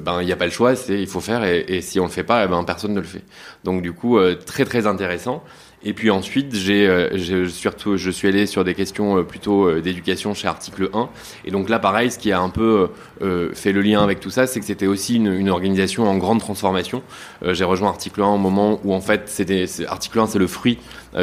ben 0.03 0.21
il 0.21 0.25
n'y 0.25 0.31
a 0.31 0.35
pas 0.35 0.45
le 0.45 0.51
choix 0.51 0.75
c'est 0.75 0.99
il 0.99 1.07
faut 1.07 1.19
faire 1.19 1.43
et, 1.43 1.63
et, 1.67 1.81
si 1.81 1.99
on 1.99 2.05
le 2.05 2.09
fait 2.09 2.23
pas 2.23 2.43
eh 2.43 2.47
ben 2.47 2.63
personne 2.63 2.93
ne 2.93 2.99
le 2.99 3.05
fait. 3.05 3.23
Donc 3.63 3.81
du 3.81 3.93
coup 3.93 4.17
euh, 4.17 4.35
très 4.35 4.65
très 4.65 4.87
intéressant 4.87 5.43
et 5.81 5.93
puis 5.93 6.09
ensuite, 6.09 6.53
j'ai 6.53 6.87
euh, 6.87 7.47
surtout 7.47 7.95
je 7.95 8.11
suis 8.11 8.27
allé 8.27 8.45
sur 8.47 8.65
des 8.65 8.75
questions 8.75 9.17
euh, 9.17 9.23
plutôt 9.23 9.65
euh, 9.65 9.81
d'éducation 9.81 10.33
chez 10.33 10.47
Article 10.47 10.89
1. 10.93 11.09
Et 11.45 11.51
donc 11.51 11.69
là, 11.69 11.79
pareil, 11.79 12.11
ce 12.11 12.19
qui 12.19 12.33
a 12.33 12.41
un 12.41 12.49
peu 12.49 12.89
fait 13.53 13.71
le 13.71 13.81
lien 13.81 14.01
avec 14.03 14.19
tout 14.19 14.29
ça, 14.29 14.47
c'est 14.47 14.59
que 14.59 14.65
c'était 14.65 14.87
aussi 14.87 15.15
une, 15.15 15.33
une, 15.33 15.49
organisation 15.49 16.09
en 16.09 16.17
grande 16.17 16.39
transformation. 16.39 17.01
J'ai 17.41 17.63
rejoint 17.63 17.89
Article 17.89 18.21
1 18.21 18.27
au 18.27 18.37
moment 18.37 18.79
où 18.83 18.93
en 18.93 19.01
fait, 19.01 19.23
c'était 19.27 19.65
Article 19.87 20.19
1, 20.19 20.27
c'est 20.27 20.39
le 20.39 20.47
fruit 20.47 20.77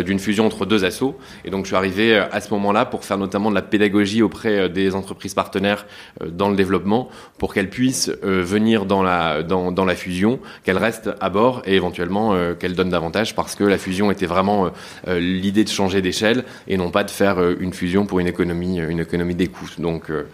d'une 0.05 0.19
fusion 0.19 0.47
entre 0.47 0.66
deux 0.66 0.85
assos. 0.85 1.16
Et 1.45 1.50
donc 1.50 1.64
je 1.64 1.69
suis 1.69 1.76
arrivé 1.76 2.16
à 2.16 2.40
ce 2.40 2.50
moment-là 2.55 2.85
pour 2.85 3.05
faire 3.05 3.19
notamment 3.19 3.50
de 3.50 3.55
la 3.55 3.62
pédagogie 3.62 4.23
auprès 4.23 4.69
des 4.69 4.95
entreprises 4.95 5.35
partenaires 5.35 5.87
dans 6.25 6.49
le 6.49 6.57
développement, 6.57 7.09
pour 7.38 7.55
qu'elles 7.55 7.71
puissent 7.71 8.11
venir 8.23 8.85
dans 8.87 9.02
la 9.02 9.43
dans, 9.43 9.73
dans 9.73 9.85
la 9.85 9.95
fusion, 9.95 10.40
qu'elles 10.64 10.78
restent 10.78 11.11
à 11.21 11.31
bord 11.31 11.62
et 11.66 11.75
éventuellement 11.75 12.37
qu'elles 12.59 12.75
donnent 12.75 12.90
davantage 12.90 13.35
parce 13.35 13.55
que 13.55 13.64
la 13.64 13.78
fusion 13.78 14.11
était 14.11 14.26
vraiment 14.26 14.71
euh, 15.09 15.19
l'idée 15.19 15.64
de 15.64 15.69
changer 15.69 16.02
d'échelle 16.02 16.45
et 16.69 16.76
non 16.76 16.90
pas 16.90 17.05
de 17.05 17.11
faire 17.11 17.38
euh, 17.38 17.55
une 17.61 17.73
fusion 17.73 18.07
pour 18.07 18.21
une 18.21 18.26
économie, 18.26 18.78
une 18.78 19.00
économie 19.00 19.35
des 19.35 19.49
coûts. 19.49 19.69
Donc, 19.78 20.11
euh, 20.11 20.25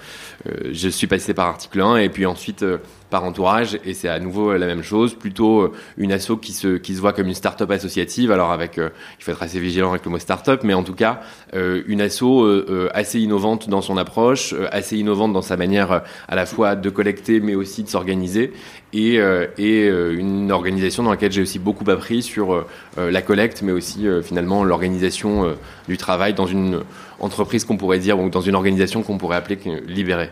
je 0.70 0.88
suis 0.88 1.06
passé 1.06 1.34
par 1.34 1.46
article 1.46 1.80
1 1.80 1.96
et 1.98 2.08
puis 2.08 2.26
ensuite 2.26 2.64
par 3.12 3.22
entourage 3.22 3.78
et 3.84 3.94
c'est 3.94 4.08
à 4.08 4.18
nouveau 4.18 4.56
la 4.56 4.66
même 4.66 4.82
chose, 4.82 5.14
plutôt 5.14 5.72
une 5.96 6.10
asso 6.10 6.36
qui 6.40 6.52
se, 6.52 6.78
qui 6.78 6.96
se 6.96 7.00
voit 7.00 7.12
comme 7.12 7.28
une 7.28 7.34
start-up 7.34 7.70
associative, 7.70 8.32
alors 8.32 8.50
avec, 8.50 8.78
il 8.78 9.24
faut 9.24 9.30
être 9.30 9.42
assez 9.42 9.60
vigilant 9.60 9.90
avec 9.90 10.04
le 10.04 10.10
mot 10.10 10.18
start-up, 10.18 10.62
mais 10.64 10.74
en 10.74 10.82
tout 10.82 10.94
cas, 10.94 11.20
une 11.52 12.00
asso 12.00 12.44
assez 12.92 13.20
innovante 13.20 13.68
dans 13.68 13.82
son 13.82 13.96
approche, 13.96 14.54
assez 14.72 14.96
innovante 14.96 15.32
dans 15.32 15.42
sa 15.42 15.56
manière 15.56 16.02
à 16.26 16.34
la 16.34 16.46
fois 16.46 16.74
de 16.74 16.90
collecter 16.90 17.40
mais 17.40 17.54
aussi 17.54 17.84
de 17.84 17.88
s'organiser. 17.88 18.52
Et, 18.94 19.20
et 19.58 19.86
une 19.86 20.52
organisation 20.52 21.02
dans 21.02 21.10
laquelle 21.10 21.32
j'ai 21.32 21.42
aussi 21.42 21.58
beaucoup 21.58 21.88
appris 21.90 22.22
sur 22.22 22.66
la 22.96 23.22
collecte 23.22 23.62
mais 23.62 23.72
aussi 23.72 24.06
euh, 24.06 24.22
finalement 24.22 24.64
l'organisation 24.64 25.44
euh, 25.44 25.54
du 25.88 25.96
travail 25.96 26.34
dans 26.34 26.46
une 26.46 26.80
entreprise 27.20 27.64
qu'on 27.64 27.76
pourrait 27.76 27.98
dire 27.98 28.18
ou 28.18 28.30
dans 28.30 28.40
une 28.40 28.54
organisation 28.54 29.02
qu'on 29.02 29.18
pourrait 29.18 29.36
appeler 29.36 29.58
libérée. 29.86 30.30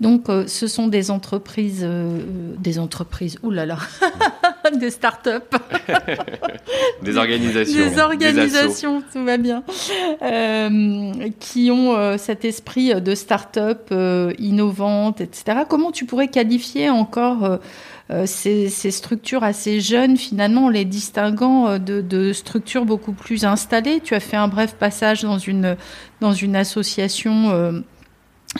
Donc, 0.00 0.28
euh, 0.28 0.44
ce 0.48 0.66
sont 0.66 0.88
des 0.88 1.10
entreprises, 1.10 1.82
euh, 1.84 2.18
des 2.58 2.78
entreprises, 2.78 3.38
oulala, 3.42 3.78
des 4.80 4.90
startups. 4.90 5.30
des 7.02 7.16
organisations. 7.16 7.90
Des 7.90 7.98
organisations, 8.00 9.02
tout 9.12 9.24
va 9.24 9.36
bien. 9.36 9.62
Euh, 10.22 11.12
qui 11.38 11.70
ont 11.70 11.94
euh, 11.96 12.16
cet 12.18 12.44
esprit 12.44 13.00
de 13.00 13.14
start-up 13.14 13.88
euh, 13.92 14.32
innovante, 14.38 15.20
etc. 15.20 15.60
Comment 15.68 15.92
tu 15.92 16.06
pourrais 16.06 16.28
qualifier 16.28 16.90
encore 16.90 17.58
ces, 18.26 18.68
ces, 18.68 18.90
structures 18.90 19.44
assez 19.44 19.80
jeunes, 19.80 20.16
finalement, 20.16 20.66
en 20.66 20.68
les 20.68 20.84
distinguant 20.84 21.78
de, 21.78 22.00
de, 22.00 22.32
structures 22.32 22.84
beaucoup 22.84 23.12
plus 23.12 23.44
installées? 23.44 24.00
Tu 24.02 24.14
as 24.14 24.20
fait 24.20 24.36
un 24.36 24.48
bref 24.48 24.74
passage 24.74 25.22
dans 25.22 25.38
une, 25.38 25.76
dans 26.20 26.32
une 26.32 26.54
association 26.54 27.82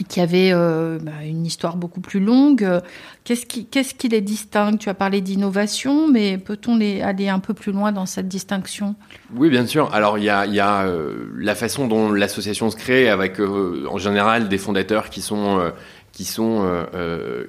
qui 0.03 0.21
avait 0.21 0.51
euh, 0.53 0.99
bah, 1.01 1.13
une 1.25 1.47
histoire 1.47 1.77
beaucoup 1.77 2.01
plus 2.01 2.21
longue. 2.21 2.69
Qu'est-ce 3.23 3.47
qui, 3.47 4.09
les 4.09 4.21
distingue? 4.21 4.79
Tu 4.79 4.89
as 4.89 4.95
parlé 4.95 5.21
d'innovation, 5.21 6.09
mais 6.09 6.37
peut-on 6.37 6.81
aller 6.81 7.29
un 7.29 7.39
peu 7.39 7.55
plus 7.55 7.73
loin 7.73 7.93
dans 7.93 8.07
cette 8.07 8.29
distinction? 8.29 8.97
Oui, 9.35 9.51
bien 9.51 9.67
sûr. 9.67 9.95
Alors, 9.95 10.19
il 10.19 10.25
y 10.25 10.31
a, 10.31 10.83
euh, 10.83 11.31
la 11.37 11.55
façon 11.55 11.87
dont 11.87 12.11
l'association 12.11 12.71
se 12.71 12.77
crée, 12.77 13.09
avec 13.09 13.41
euh, 13.41 13.87
en 13.89 13.99
général 13.99 14.49
des 14.49 14.59
fondateurs 14.59 15.11
qui 15.11 15.23
sont 15.23 15.73
qui 16.13 16.25
sont 16.25 16.65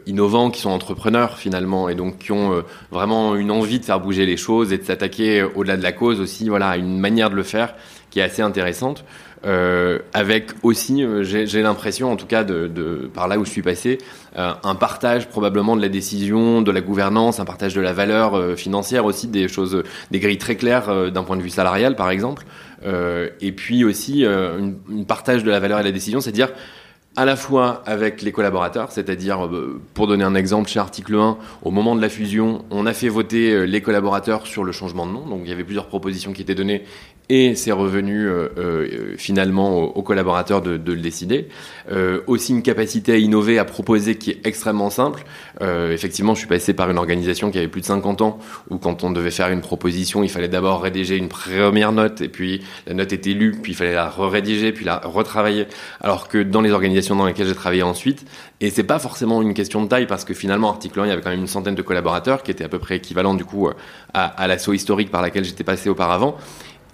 innovants, 0.08 0.50
qui 0.50 0.60
sont 0.60 0.72
entrepreneurs 0.72 1.38
finalement, 1.38 1.88
et 1.88 1.94
donc 1.94 2.18
qui 2.18 2.32
ont 2.32 2.64
vraiment 2.90 3.36
une 3.36 3.52
envie 3.52 3.80
de 3.80 3.86
faire 3.86 4.00
bouger 4.00 4.26
les 4.26 4.38
choses 4.38 4.74
et 4.74 4.80
de 4.80 4.84
s'attaquer 4.84 5.44
au-delà 5.44 5.78
de 5.78 5.84
la 5.84 5.92
cause 5.92 6.20
aussi, 6.20 6.50
voilà, 6.50 6.70
à 6.70 6.78
une 6.78 6.98
manière 6.98 7.30
de 7.30 7.36
le 7.36 7.44
faire 7.44 7.76
qui 8.10 8.22
est 8.22 8.24
assez 8.24 8.42
intéressante. 8.42 9.06
Euh, 9.46 10.00
avec 10.14 10.52
aussi, 10.64 11.04
euh, 11.04 11.24
j'ai 11.24 11.62
l'impression, 11.62 12.12
en 12.12 12.16
tout 12.16 12.26
cas 12.26 12.44
de, 12.44 12.68
de, 12.68 13.10
par 13.14 13.28
là 13.28 13.38
où 13.38 13.46
je 13.46 13.50
suis 13.50 13.62
passé, 13.62 14.00
euh, 14.38 14.54
un 14.64 14.76
partage 14.76 15.30
probablement 15.30 15.76
de 15.76 15.82
la 15.82 15.90
décision, 15.90 16.62
de 16.62 16.72
la 16.72 16.82
gouvernance, 16.82 17.40
un 17.40 17.46
partage 17.46 17.76
de 17.76 17.82
la 17.82 17.94
valeur 17.94 18.36
euh, 18.36 18.56
financière 18.56 19.06
aussi, 19.06 19.28
des 19.28 19.48
choses, 19.48 19.84
des 20.10 20.20
grilles 20.20 20.40
très 20.40 20.56
claires 20.56 21.12
d'un 21.12 21.24
point 21.24 21.38
de 21.38 21.44
vue 21.44 21.50
salarial 21.50 21.96
par 21.96 22.10
exemple, 22.10 22.46
et 23.42 23.52
puis 23.52 23.84
aussi 23.84 24.24
une, 24.24 25.06
partage 25.08 25.44
de 25.44 25.50
la 25.50 25.60
valeur 25.60 25.80
et 25.80 25.82
de 25.82 25.88
la 25.88 25.92
décision, 25.92 26.22
c'est-à-dire 26.22 26.50
à 27.16 27.26
la 27.26 27.36
fois 27.36 27.82
avec 27.86 28.22
les 28.22 28.32
collaborateurs, 28.32 28.92
c'est-à-dire, 28.92 29.50
pour 29.94 30.08
donner 30.08 30.24
un 30.24 30.36
exemple, 30.36 30.70
chez 30.70 30.80
Article 30.80 31.16
1, 31.16 31.38
au 31.64 31.72
moment 31.72 31.96
de 31.96 32.02
la 32.02 32.10
fusion, 32.10 32.66
on 32.72 32.86
a 32.86 32.94
fait 32.94 33.08
voter 33.08 33.66
les 33.66 33.82
collaborateurs 33.82 34.46
sur 34.46 34.64
le 34.64 34.72
changement 34.72 35.08
de 35.08 35.14
nom. 35.14 35.26
Donc 35.26 35.42
il 35.44 35.50
y 35.50 35.54
avait 35.54 35.64
plusieurs 35.64 35.88
propositions 35.88 36.34
qui 36.34 36.42
étaient 36.42 36.56
données 36.56 36.84
et 37.30 37.56
c'est 37.56 37.72
revenu 37.72 38.28
euh, 38.28 38.50
euh, 38.58 39.16
finalement 39.18 39.84
aux, 39.84 40.04
collaborateurs 40.04 40.62
de, 40.62 40.78
de, 40.78 40.94
le 40.94 41.00
décider. 41.00 41.48
Euh, 41.92 42.22
aussi 42.28 42.52
une 42.52 42.62
capacité 42.62 43.14
à 43.14 43.18
innover, 43.18 43.58
à 43.58 43.66
proposer 43.66 44.16
qui 44.16 44.32
est 44.32 44.46
extrêmement 44.46 44.90
simple. 44.90 45.24
Euh, 45.62 45.92
effectivement, 45.92 46.36
je 46.36 46.40
suis 46.40 46.48
passé 46.48 46.74
par 46.74 46.90
une 46.90 46.98
organisation 46.98 47.50
qui 47.50 47.58
avait 47.58 47.68
plus 47.68 47.82
de 47.82 47.86
50 47.86 48.22
ans, 48.22 48.40
où 48.70 48.78
quand 48.78 49.04
on 49.04 49.12
devait 49.12 49.32
faire 49.32 49.50
une 49.50 49.62
proposition, 49.62 50.24
il 50.24 50.30
fallait 50.30 50.48
d'abord 50.48 50.82
rédiger 50.82 51.18
une 51.18 51.28
première 51.28 51.92
note, 51.92 52.22
et 52.22 52.30
puis 52.30 52.64
la 52.86 52.94
note 52.94 53.12
était 53.12 53.32
lue, 53.32 53.54
puis 53.62 53.72
il 53.72 53.76
fallait 53.76 53.94
la 53.94 54.10
re-rédiger, 54.10 54.72
puis 54.72 54.86
la 54.86 54.98
retravailler. 54.98 55.66
Alors 56.02 56.28
que 56.28 56.44
dans 56.44 56.62
les 56.62 56.72
organisations 56.72 57.16
dans 57.16 57.26
lesquelles 57.26 57.48
j'ai 57.48 57.56
travaillé 57.56 57.84
ensuite, 57.84 58.26
et 58.62 58.70
c'est 58.70 58.84
pas 58.84 59.00
forcément 59.00 59.42
une 59.42 59.54
question 59.54 59.84
de 59.84 59.88
taille, 59.88 60.08
parce 60.08 60.26
que 60.26 60.34
finalement, 60.34 60.70
Article 60.70 61.00
1, 61.00 61.06
il 61.06 61.10
y 61.10 61.12
avait 61.12 61.22
quand 61.22 61.32
même 61.32 61.40
une 61.40 61.48
centaine 61.48 61.76
de 61.76 61.82
collaborateurs, 61.82 62.44
qui 62.44 62.52
étaient 62.52 62.64
à 62.64 62.70
peu 62.70 62.80
près 62.80 62.98
équivalents 62.98 63.34
du 63.34 63.46
coup 63.46 63.70
à, 64.14 64.26
à 64.26 64.48
l'assaut 64.48 64.74
historique 64.74 65.10
par 65.10 65.22
laquelle 65.22 65.44
j'étais 65.44 65.64
passé 65.64 65.90
auparavant 65.90 66.38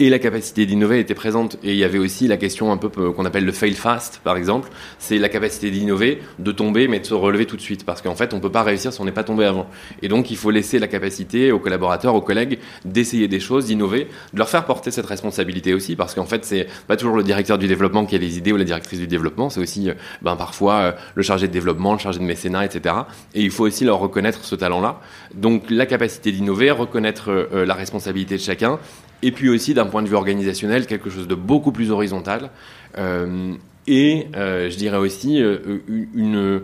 et 0.00 0.08
la 0.08 0.18
capacité 0.18 0.66
d'innover 0.66 0.98
était 0.98 1.14
présente. 1.14 1.58
Et 1.62 1.72
il 1.72 1.76
y 1.76 1.84
avait 1.84 1.98
aussi 1.98 2.26
la 2.26 2.36
question 2.36 2.72
un 2.72 2.76
peu 2.76 2.90
euh, 3.00 3.12
qu'on 3.12 3.24
appelle 3.24 3.44
le 3.44 3.52
fail 3.52 3.74
fast, 3.74 4.20
par 4.24 4.36
exemple. 4.36 4.68
C'est 4.98 5.18
la 5.18 5.28
capacité 5.28 5.70
d'innover, 5.70 6.20
de 6.38 6.52
tomber, 6.52 6.88
mais 6.88 7.00
de 7.00 7.06
se 7.06 7.14
relever 7.14 7.46
tout 7.46 7.56
de 7.56 7.60
suite. 7.60 7.84
Parce 7.84 8.02
qu'en 8.02 8.14
fait, 8.14 8.34
on 8.34 8.40
peut 8.40 8.50
pas 8.50 8.62
réussir 8.62 8.92
si 8.92 9.00
on 9.00 9.04
n'est 9.04 9.12
pas 9.12 9.24
tombé 9.24 9.44
avant. 9.44 9.68
Et 10.00 10.08
donc, 10.08 10.30
il 10.30 10.36
faut 10.36 10.50
laisser 10.50 10.78
la 10.78 10.88
capacité 10.88 11.52
aux 11.52 11.58
collaborateurs, 11.58 12.14
aux 12.14 12.20
collègues, 12.20 12.58
d'essayer 12.84 13.28
des 13.28 13.40
choses, 13.40 13.66
d'innover, 13.66 14.08
de 14.32 14.38
leur 14.38 14.48
faire 14.48 14.64
porter 14.64 14.90
cette 14.90 15.06
responsabilité 15.06 15.74
aussi. 15.74 15.94
Parce 15.94 16.14
qu'en 16.14 16.26
fait, 16.26 16.44
c'est 16.44 16.66
pas 16.86 16.96
toujours 16.96 17.16
le 17.16 17.22
directeur 17.22 17.58
du 17.58 17.68
développement 17.68 18.06
qui 18.06 18.14
a 18.14 18.18
les 18.18 18.38
idées 18.38 18.52
ou 18.52 18.56
la 18.56 18.64
directrice 18.64 18.98
du 18.98 19.06
développement. 19.06 19.50
C'est 19.50 19.60
aussi, 19.60 19.90
euh, 19.90 19.94
ben, 20.22 20.36
parfois, 20.36 20.74
euh, 20.74 20.92
le 21.14 21.22
chargé 21.22 21.48
de 21.48 21.52
développement, 21.52 21.92
le 21.92 21.98
chargé 21.98 22.18
de 22.18 22.24
mécénat, 22.24 22.64
etc. 22.64 22.94
Et 23.34 23.42
il 23.42 23.50
faut 23.50 23.64
aussi 23.64 23.84
leur 23.84 23.98
reconnaître 23.98 24.44
ce 24.44 24.54
talent-là. 24.54 25.00
Donc, 25.34 25.70
la 25.70 25.86
capacité 25.86 26.32
d'innover, 26.32 26.70
reconnaître 26.70 27.30
la 27.52 27.74
responsabilité 27.74 28.36
de 28.36 28.40
chacun 28.40 28.78
et 29.22 29.30
puis 29.30 29.48
aussi 29.48 29.74
d'un 29.74 29.86
point 29.86 30.02
de 30.02 30.08
vue 30.08 30.16
organisationnel, 30.16 30.86
quelque 30.86 31.10
chose 31.10 31.28
de 31.28 31.34
beaucoup 31.34 31.72
plus 31.72 31.90
horizontal. 31.90 32.50
Euh, 32.98 33.54
et 33.86 34.26
euh, 34.36 34.70
je 34.70 34.76
dirais 34.76 34.96
aussi 34.96 35.42
euh, 35.42 35.58
une, 35.88 36.62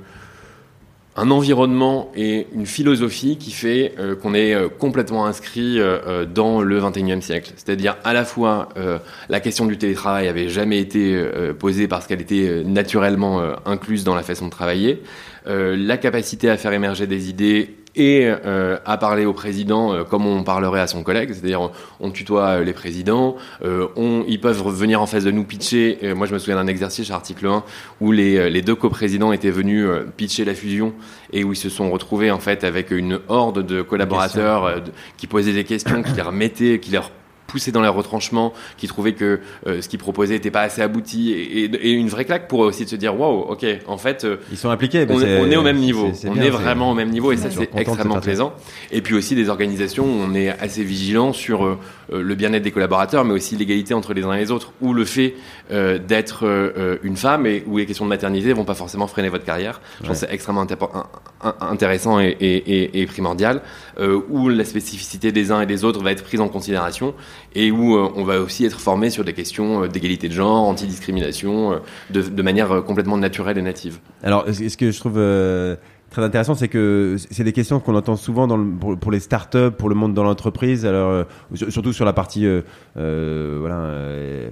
un 1.16 1.30
environnement 1.30 2.12
et 2.16 2.46
une 2.52 2.66
philosophie 2.66 3.38
qui 3.38 3.50
fait 3.50 3.94
qu'on 4.22 4.34
est 4.34 4.56
complètement 4.78 5.26
inscrit 5.26 5.80
dans 6.32 6.62
le 6.62 6.80
21e 6.80 7.20
siècle. 7.20 7.52
C'est-à-dire 7.56 7.96
à 8.04 8.12
la 8.12 8.24
fois 8.24 8.68
la 9.28 9.40
question 9.40 9.66
du 9.66 9.76
télétravail 9.78 10.28
avait 10.28 10.48
jamais 10.48 10.78
été 10.78 11.20
posée 11.58 11.88
parce 11.88 12.06
qu'elle 12.06 12.20
était 12.20 12.62
naturellement 12.64 13.42
incluse 13.66 14.04
dans 14.04 14.14
la 14.14 14.22
façon 14.22 14.44
de 14.44 14.52
travailler. 14.52 15.02
la 15.44 15.96
capacité 15.96 16.50
à 16.50 16.56
faire 16.56 16.72
émerger 16.72 17.08
des 17.08 17.28
idées 17.28 17.77
et 17.98 18.24
euh, 18.26 18.78
à 18.86 18.96
parler 18.96 19.26
au 19.26 19.32
président 19.32 19.92
euh, 19.92 20.04
comme 20.04 20.24
on 20.24 20.44
parlerait 20.44 20.80
à 20.80 20.86
son 20.86 21.02
collègue, 21.02 21.32
c'est-à-dire 21.32 21.70
on, 21.98 22.10
tutoie 22.10 22.60
euh, 22.60 22.64
les 22.64 22.72
présidents, 22.72 23.36
on, 23.62 24.24
ils 24.28 24.40
peuvent 24.40 24.62
venir 24.68 25.02
en 25.02 25.06
face 25.06 25.24
de 25.24 25.30
nous 25.30 25.44
pitcher. 25.44 25.98
moi, 26.16 26.26
je 26.26 26.32
me 26.32 26.38
souviens 26.38 26.56
d'un 26.56 26.68
exercice, 26.68 27.10
article 27.10 27.46
1, 27.46 27.64
où 28.00 28.12
les, 28.12 28.48
les 28.50 28.62
deux 28.62 28.76
coprésidents 28.76 29.32
étaient 29.32 29.50
venus 29.50 29.88
pitcher 30.16 30.44
la 30.44 30.54
fusion 30.54 30.92
et 31.32 31.42
où 31.42 31.52
ils 31.52 31.56
se 31.56 31.68
sont 31.68 31.90
retrouvés 31.90 32.30
en 32.30 32.38
fait 32.38 32.62
avec 32.62 32.90
une 32.90 33.18
horde 33.28 33.66
de 33.66 33.82
collaborateurs 33.82 34.82
qui 35.16 35.26
posaient 35.26 35.52
des 35.52 35.64
questions, 35.64 36.02
qui 36.02 36.12
les 36.12 36.22
remettaient, 36.22 36.78
qui 36.78 36.92
leur 36.92 37.10
poussés 37.48 37.72
dans 37.72 37.80
les 37.80 37.88
retranchements, 37.88 38.52
qui 38.76 38.86
trouvaient 38.86 39.14
que 39.14 39.40
euh, 39.66 39.80
ce 39.80 39.88
qu'ils 39.88 39.98
proposaient 39.98 40.34
n'était 40.34 40.52
pas 40.52 40.60
assez 40.60 40.82
abouti, 40.82 41.32
et, 41.32 41.64
et, 41.64 41.92
une 41.92 42.08
vraie 42.08 42.26
claque 42.26 42.46
pour 42.46 42.60
aussi 42.60 42.84
de 42.84 42.90
se 42.90 42.96
dire 42.96 43.18
waouh, 43.18 43.40
ok, 43.40 43.66
en 43.86 43.96
fait, 43.96 44.24
euh, 44.24 44.36
ils 44.52 44.58
sont 44.58 44.68
impliqués. 44.68 45.06
On, 45.08 45.50
est, 45.50 45.56
au 45.56 45.62
même 45.62 45.78
niveau, 45.78 46.12
on 46.26 46.36
est 46.36 46.50
vraiment 46.50 46.92
au 46.92 46.94
même 46.94 47.08
niveau, 47.08 47.32
et 47.32 47.36
ça 47.36 47.50
c'est 47.50 47.70
extrêmement 47.74 48.20
plaisant. 48.20 48.52
Et 48.92 49.00
puis 49.00 49.14
aussi 49.14 49.34
des 49.34 49.48
organisations 49.48 50.04
où 50.04 50.20
on 50.20 50.34
est 50.34 50.50
assez 50.50 50.84
vigilant 50.84 51.32
sur 51.32 51.64
euh, 51.64 51.78
le 52.12 52.34
bien-être 52.34 52.62
des 52.62 52.70
collaborateurs, 52.70 53.24
mais 53.24 53.32
aussi 53.32 53.56
l'égalité 53.56 53.94
entre 53.94 54.12
les 54.12 54.22
uns 54.22 54.34
et 54.34 54.38
les 54.38 54.50
autres, 54.50 54.72
ou 54.80 54.92
le 54.92 55.04
fait 55.04 55.34
d'être 55.70 56.98
une 57.02 57.16
femme 57.16 57.46
et 57.46 57.62
où 57.66 57.76
les 57.76 57.84
questions 57.84 58.06
de 58.06 58.08
maternité 58.08 58.54
vont 58.54 58.64
pas 58.64 58.74
forcément 58.74 59.06
freiner 59.06 59.28
votre 59.28 59.44
carrière. 59.44 59.80
Je 60.02 60.08
pense 60.08 60.18
c'est 60.18 60.32
extrêmement 60.32 60.66
intéressant 61.60 62.20
et, 62.20 62.36
et, 62.40 63.02
et 63.02 63.06
primordial, 63.98 64.22
où 64.28 64.48
la 64.48 64.64
spécificité 64.64 65.32
des 65.32 65.50
uns 65.50 65.60
et 65.60 65.66
des 65.66 65.84
autres 65.84 66.02
va 66.02 66.12
être 66.12 66.24
prise 66.24 66.40
en 66.40 66.48
considération 66.48 67.14
et 67.54 67.70
où 67.70 67.96
euh, 67.96 68.08
on 68.14 68.24
va 68.24 68.40
aussi 68.40 68.64
être 68.64 68.80
formé 68.80 69.10
sur 69.10 69.24
des 69.24 69.32
questions 69.32 69.84
euh, 69.84 69.88
d'égalité 69.88 70.28
de 70.28 70.32
genre, 70.32 70.68
antidiscrimination, 70.68 71.72
euh, 71.72 71.76
de, 72.10 72.22
de 72.22 72.42
manière 72.42 72.84
complètement 72.84 73.16
naturelle 73.16 73.58
et 73.58 73.62
native. 73.62 73.98
Alors, 74.22 74.46
ce 74.52 74.76
que 74.76 74.90
je 74.90 74.98
trouve 74.98 75.20
très 76.10 76.22
intéressant, 76.22 76.54
c'est 76.54 76.68
que 76.68 77.16
c'est 77.30 77.44
des 77.44 77.52
questions 77.52 77.80
qu'on 77.80 77.94
entend 77.94 78.16
souvent 78.16 78.46
dans 78.46 78.56
le, 78.56 78.96
pour, 78.96 79.10
les 79.10 79.20
startups, 79.20 79.72
pour 79.76 79.88
le 79.88 79.94
monde 79.94 80.14
dans 80.14 80.24
l'entreprise, 80.24 80.86
alors 80.86 81.26
surtout 81.54 81.92
sur 81.92 82.04
la 82.04 82.12
partie 82.12 82.46
euh, 82.46 83.56
voilà. 83.60 84.50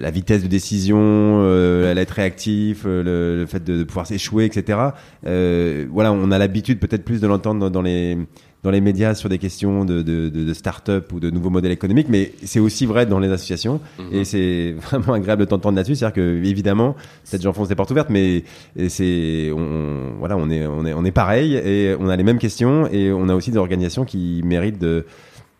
la 0.00 0.10
vitesse 0.10 0.42
de 0.42 0.48
décision, 0.48 0.98
euh, 1.00 1.94
être 1.94 2.10
réactif, 2.10 2.84
le, 2.84 3.44
fait 3.48 3.62
de, 3.62 3.78
de 3.78 3.84
pouvoir 3.84 4.06
s'échouer, 4.06 4.44
etc. 4.44 4.78
voilà, 5.22 6.12
on 6.12 6.30
a 6.30 6.38
l'habitude 6.38 6.78
peut-être 6.80 7.04
plus 7.04 7.20
de 7.20 7.26
l'entendre 7.26 7.70
dans 7.70 7.82
les 7.82 8.18
dans 8.62 8.70
les 8.70 8.80
médias 8.80 9.14
sur 9.14 9.28
des 9.28 9.38
questions 9.38 9.84
de, 9.84 10.02
de, 10.02 10.28
de, 10.28 10.54
start-up 10.54 11.12
ou 11.12 11.20
de 11.20 11.30
nouveaux 11.30 11.50
modèles 11.50 11.70
économiques, 11.70 12.08
mais 12.08 12.32
c'est 12.44 12.58
aussi 12.58 12.86
vrai 12.86 13.06
dans 13.06 13.20
les 13.20 13.30
associations. 13.30 13.80
Mhm. 13.98 14.06
Et 14.12 14.24
c'est 14.24 14.74
vraiment 14.82 15.12
agréable 15.12 15.44
de 15.44 15.48
t'entendre 15.48 15.76
là-dessus. 15.76 15.94
C'est-à-dire 15.94 16.14
que, 16.14 16.44
évidemment, 16.44 16.94
peut-être 17.30 17.42
j'enfonce 17.42 17.68
des 17.68 17.76
portes 17.76 17.90
ouvertes, 17.90 18.10
mais 18.10 18.44
c'est, 18.88 19.52
on, 19.54 20.14
voilà, 20.18 20.36
on 20.36 20.50
est, 20.50 20.66
on 20.66 20.84
est, 20.84 20.92
on 20.92 21.04
est 21.04 21.12
pareil 21.12 21.54
et 21.54 21.96
on 21.98 22.08
a 22.08 22.16
les 22.16 22.24
mêmes 22.24 22.38
questions 22.38 22.88
et 22.88 23.12
on 23.12 23.28
a 23.28 23.34
aussi 23.34 23.50
des 23.50 23.58
organisations 23.58 24.04
qui 24.04 24.42
méritent 24.44 24.80
de, 24.80 25.06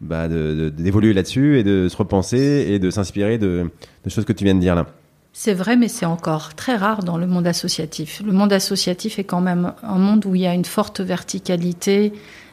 bah, 0.01 0.29
d'évoluer 0.29 1.13
là-dessus 1.13 1.59
et 1.59 1.65
de 1.65 1.89
se 1.89 1.97
repenser 1.97 2.67
et 2.69 2.79
de 2.79 2.91
s'inspirer 2.91 3.39
de, 3.39 3.71
de 4.05 4.11
choses 4.11 4.25
que 4.25 4.33
tu 4.33 4.45
viens 4.45 4.55
de 4.55 4.61
dire 4.61 4.75
là. 4.75 4.87
C'est 5.33 5.55
vrai, 5.55 5.77
mais 5.77 5.89
c'est 5.89 6.07
encore 6.07 6.55
très 6.55 6.75
rare 6.75 7.05
dans 7.05 7.17
le 7.17 7.27
monde 7.27 7.47
associatif. 7.47 8.23
Le 8.25 8.33
monde 8.33 8.53
associatif 8.53 9.21
est 9.21 9.25
quand 9.25 9.41
même 9.41 9.73
un 9.85 9.99
monde 9.99 10.27
où 10.27 10.35
il 10.35 10.41
y 10.41 10.47
a 10.47 10.55
une 10.55 10.65
forte 10.65 11.01
verticalité, 11.01 12.13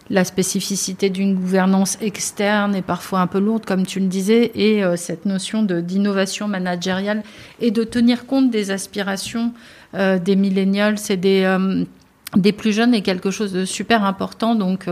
la 0.09 0.23
spécificité 0.23 1.09
d'une 1.09 1.35
gouvernance 1.35 1.97
externe 2.01 2.75
est 2.75 2.83
parfois 2.83 3.21
un 3.21 3.27
peu 3.27 3.39
lourde, 3.39 3.65
comme 3.65 3.85
tu 3.85 3.99
le 3.99 4.07
disais, 4.07 4.51
et 4.53 4.83
euh, 4.83 4.95
cette 4.97 5.25
notion 5.25 5.63
d'innovation 5.63 6.47
managériale 6.47 7.23
et 7.59 7.71
de 7.71 7.83
tenir 7.83 8.25
compte 8.25 8.51
des 8.51 8.71
aspirations 8.71 9.51
euh, 9.95 10.19
des 10.19 10.35
millennials 10.35 10.97
et 11.09 11.17
des, 11.17 11.43
euh, 11.43 11.83
des 12.35 12.51
plus 12.51 12.71
jeunes 12.71 12.93
est 12.93 13.01
quelque 13.01 13.31
chose 13.31 13.51
de 13.51 13.65
super 13.65 14.03
important. 14.03 14.53
Donc, 14.55 14.87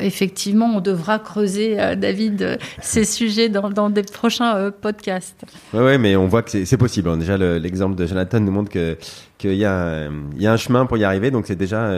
effectivement, 0.00 0.76
on 0.76 0.80
devra 0.80 1.18
creuser, 1.18 1.76
David, 1.96 2.58
ces 2.80 3.04
sujets 3.04 3.50
dans, 3.50 3.68
dans 3.68 3.90
des 3.90 4.02
prochains 4.02 4.70
podcasts. 4.70 5.44
Oui, 5.74 5.80
ouais, 5.80 5.98
mais 5.98 6.16
on 6.16 6.28
voit 6.28 6.42
que 6.42 6.64
c'est 6.64 6.76
possible. 6.78 7.16
Déjà, 7.18 7.36
l'exemple 7.36 7.94
de 7.94 8.06
Jonathan 8.06 8.40
nous 8.40 8.52
montre 8.52 8.70
qu'il 8.70 9.52
y, 9.52 9.58
y, 9.58 9.66
a 9.66 10.08
un 10.08 10.56
chemin 10.56 10.86
pour 10.86 10.96
y 10.96 11.04
arriver. 11.04 11.30
Donc, 11.30 11.46
c'est 11.46 11.56
déjà 11.56 11.90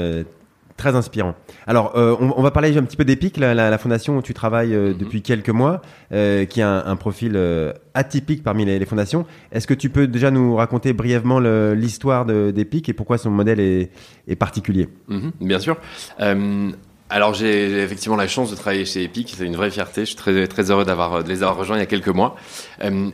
Très 0.77 0.97
inspirant. 0.97 1.37
Alors, 1.69 1.93
euh, 1.97 2.17
on, 2.21 2.35
on, 2.37 2.43
va 2.43 2.51
parler 2.51 2.77
un 2.77 2.83
petit 2.83 2.97
peu 2.97 3.05
d'Epic, 3.05 3.37
la, 3.37 3.55
la, 3.55 3.71
la, 3.71 3.79
fondation 3.79 4.17
où 4.19 4.23
tu 4.23 4.35
travailles 4.35 4.75
euh, 4.75 4.89
Mhm. 4.89 4.99
depuis 4.99 5.23
quelques 5.23 5.51
mois, 5.51 5.83
euh, 6.13 6.47
qui 6.47 6.63
a 6.63 6.69
un, 6.69 6.87
un 6.87 6.97
profil 6.97 7.39
atypique 7.95 8.43
parmi 8.43 8.65
les, 8.65 8.79
les 8.81 8.87
fondations. 8.87 9.25
Est-ce 9.53 9.69
que 9.69 9.75
tu 9.75 9.89
peux 9.89 10.09
déjà 10.09 10.33
nous 10.33 10.57
raconter 10.57 10.93
brièvement 10.93 11.39
l'histoire 11.39 12.27
de- 12.27 12.51
d'Epic 12.51 12.89
et 12.89 12.93
pourquoi 12.93 13.19
son 13.19 13.31
modèle 13.31 13.61
est, 13.61 13.91
est 14.27 14.35
particulier? 14.37 14.89
Mhm, 15.09 15.31
bien 15.41 15.61
sûr. 15.61 15.77
Alors 17.11 17.35
j'ai 17.35 17.83
effectivement 17.83 18.17
la 18.17 18.27
chance 18.27 18.51
de 18.51 18.57
travailler 18.57 18.87
chez 18.87 19.05
Epic, 19.05 19.35
c'est 19.37 19.47
une 19.47 19.55
vraie 19.57 19.71
fierté. 19.71 20.01
Je 20.01 20.07
suis 20.07 20.17
très 20.17 20.49
très 20.49 20.71
heureux 20.71 20.85
d'avoir 20.85 21.23
de 21.23 21.29
les 21.29 21.43
avoir 21.43 21.59
rejoints 21.59 21.77
il 21.77 21.81
y 21.81 21.83
a 21.83 21.87
quelques 21.87 22.09
mois. 22.09 22.35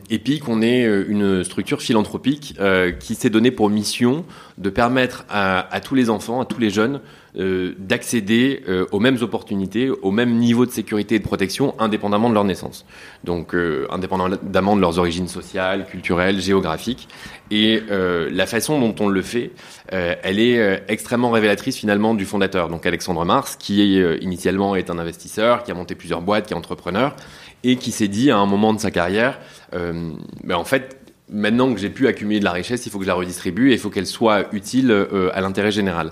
Epic, 0.09 0.47
on 0.47 0.61
est 0.61 0.85
une 1.07 1.43
structure 1.43 1.81
philanthropique 1.81 2.57
qui 2.99 3.15
s'est 3.15 3.29
donnée 3.29 3.51
pour 3.51 3.69
mission 3.69 4.25
de 4.57 4.69
permettre 4.69 5.25
à, 5.29 5.71
à 5.75 5.81
tous 5.81 5.93
les 5.93 6.09
enfants, 6.09 6.41
à 6.41 6.45
tous 6.45 6.59
les 6.59 6.69
jeunes, 6.69 7.01
euh, 7.37 7.73
d'accéder 7.77 8.63
euh, 8.67 8.85
aux 8.91 8.99
mêmes 8.99 9.17
opportunités, 9.21 9.89
au 9.89 10.11
même 10.11 10.35
niveau 10.37 10.65
de 10.65 10.71
sécurité 10.71 11.15
et 11.15 11.19
de 11.19 11.23
protection, 11.23 11.75
indépendamment 11.79 12.29
de 12.29 12.33
leur 12.33 12.43
naissance. 12.43 12.85
Donc, 13.23 13.55
euh, 13.55 13.87
indépendamment 13.89 14.75
de 14.75 14.81
leurs 14.81 14.99
origines 14.99 15.27
sociales, 15.27 15.85
culturelles, 15.85 16.41
géographiques. 16.41 17.07
Et 17.49 17.83
euh, 17.89 18.29
la 18.31 18.45
façon 18.45 18.79
dont 18.79 18.95
on 18.99 19.07
le 19.07 19.21
fait, 19.21 19.51
euh, 19.93 20.15
elle 20.23 20.39
est 20.39 20.59
euh, 20.59 20.77
extrêmement 20.87 21.31
révélatrice 21.31 21.77
finalement 21.77 22.13
du 22.13 22.25
fondateur, 22.25 22.69
donc 22.69 22.85
Alexandre 22.85 23.23
Mars, 23.25 23.55
qui 23.57 24.01
euh, 24.01 24.17
initialement 24.21 24.75
est 24.75 24.89
un 24.89 24.99
investisseur, 24.99 25.63
qui 25.63 25.71
a 25.71 25.73
monté 25.73 25.95
plusieurs 25.95 26.21
boîtes, 26.21 26.47
qui 26.47 26.53
est 26.53 26.57
entrepreneur, 26.57 27.15
et 27.63 27.75
qui 27.75 27.91
s'est 27.91 28.07
dit 28.07 28.31
à 28.31 28.37
un 28.37 28.45
moment 28.45 28.73
de 28.73 28.79
sa 28.79 28.89
carrière, 28.89 29.39
ben 29.71 30.55
en 30.55 30.65
fait, 30.65 31.01
maintenant 31.31 31.73
que 31.73 31.79
j'ai 31.79 31.89
pu 31.89 32.07
accumuler 32.07 32.39
de 32.39 32.45
la 32.45 32.51
richesse, 32.51 32.85
il 32.85 32.91
faut 32.91 32.99
que 32.99 33.05
je 33.05 33.09
la 33.09 33.15
redistribue 33.15 33.71
et 33.71 33.73
il 33.73 33.79
faut 33.79 33.89
qu'elle 33.89 34.05
soit 34.05 34.53
utile 34.53 34.91
euh, 34.91 35.29
à 35.33 35.41
l'intérêt 35.41 35.71
général. 35.71 36.11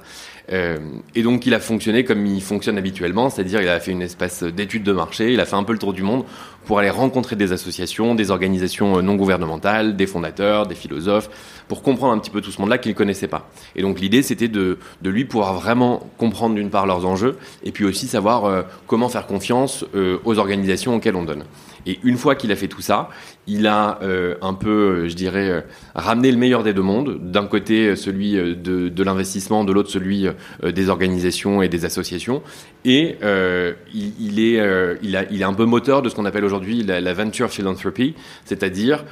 Euh, 0.51 0.77
et 1.15 1.21
donc 1.21 1.45
il 1.45 1.53
a 1.53 1.59
fonctionné 1.59 2.03
comme 2.03 2.25
il 2.25 2.41
fonctionne 2.41 2.77
habituellement, 2.77 3.29
c'est-à-dire 3.29 3.61
il 3.61 3.69
a 3.69 3.79
fait 3.79 3.91
une 3.91 4.01
espèce 4.01 4.43
d'étude 4.43 4.83
de 4.83 4.91
marché, 4.91 5.33
il 5.33 5.39
a 5.39 5.45
fait 5.45 5.55
un 5.55 5.63
peu 5.63 5.73
le 5.73 5.79
tour 5.79 5.93
du 5.93 6.01
monde 6.01 6.25
pour 6.65 6.79
aller 6.79 6.89
rencontrer 6.89 7.35
des 7.35 7.51
associations, 7.51 8.15
des 8.15 8.31
organisations 8.31 8.97
euh, 8.97 9.01
non 9.01 9.15
gouvernementales, 9.15 9.95
des 9.95 10.07
fondateurs, 10.07 10.65
des 10.65 10.75
philosophes, 10.75 11.29
pour 11.67 11.83
comprendre 11.83 12.13
un 12.13 12.19
petit 12.19 12.31
peu 12.31 12.41
tout 12.41 12.51
ce 12.51 12.59
monde-là 12.61 12.79
qu'il 12.79 12.91
ne 12.91 12.97
connaissait 12.97 13.27
pas. 13.27 13.49
Et 13.75 13.81
donc 13.81 13.99
l'idée 13.99 14.23
c'était 14.23 14.47
de, 14.47 14.79
lui 15.03 15.25
pouvoir 15.25 15.53
vraiment 15.53 16.09
comprendre 16.17 16.55
d'une 16.55 16.69
part 16.69 16.85
leurs 16.85 17.05
enjeux 17.05 17.37
et 17.63 17.71
puis 17.71 17.85
aussi 17.85 18.07
savoir 18.07 18.45
euh, 18.45 18.63
comment 18.87 19.09
faire 19.09 19.27
confiance 19.27 19.85
aux 20.23 20.39
organisations 20.39 20.95
auxquelles 20.95 21.15
on 21.15 21.23
donne. 21.23 21.43
Et 21.85 21.99
une 22.03 22.17
fois 22.17 22.35
qu'il 22.35 22.51
a 22.51 22.55
fait 22.55 22.67
tout 22.67 22.81
ça, 22.81 23.09
il 23.47 23.67
a 23.67 23.99
euh, 24.01 24.35
un 24.41 24.53
peu, 24.53 24.69
euh, 24.69 25.09
je 25.09 25.15
dirais, 25.15 25.49
euh, 25.49 25.61
ramené 25.95 26.31
le 26.31 26.37
meilleur 26.37 26.63
des 26.63 26.73
deux 26.73 26.81
mondes. 26.81 27.31
D'un 27.31 27.45
côté, 27.45 27.95
celui 27.95 28.33
de, 28.33 29.03
l'investissement, 29.03 29.63
de 29.63 29.71
l'autre, 29.71 29.89
celui 29.89 30.27
des 30.63 30.89
organisations 30.89 31.61
et 31.61 31.69
des 31.69 31.85
associations. 31.85 32.41
Et 32.85 33.17
il, 33.93 34.39
est, 34.39 34.97
il, 35.01 35.15
a, 35.15 35.23
il 35.31 35.41
est 35.41 35.45
un 35.45 35.53
peu 35.53 35.65
moteur 35.65 36.01
de 36.01 36.09
ce 36.09 36.15
qu'on 36.15 36.25
appelle 36.25 36.45
aujourd'hui 36.45 36.83
la, 36.83 37.13
venture 37.13 37.49
philanthropy, 37.49 38.13
c'est-à-dire 38.45 39.05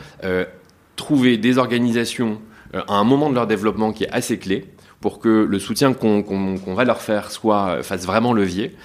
trouver 0.95 1.37
des 1.37 1.57
organisations 1.57 2.39
à 2.73 2.95
un 2.95 3.03
moment 3.03 3.29
de 3.29 3.35
leur 3.35 3.47
développement 3.47 3.91
qui 3.91 4.03
est 4.03 4.11
assez 4.11 4.37
clé 4.37 4.65
pour 4.99 5.19
que 5.19 5.29
le 5.29 5.59
soutien 5.59 5.93
qu'on 5.93 6.73
va 6.75 6.83
leur 6.83 7.01
faire 7.01 7.31
soit 7.31 7.81
fasse 7.83 8.05
vraiment 8.05 8.33
levier 8.33 8.75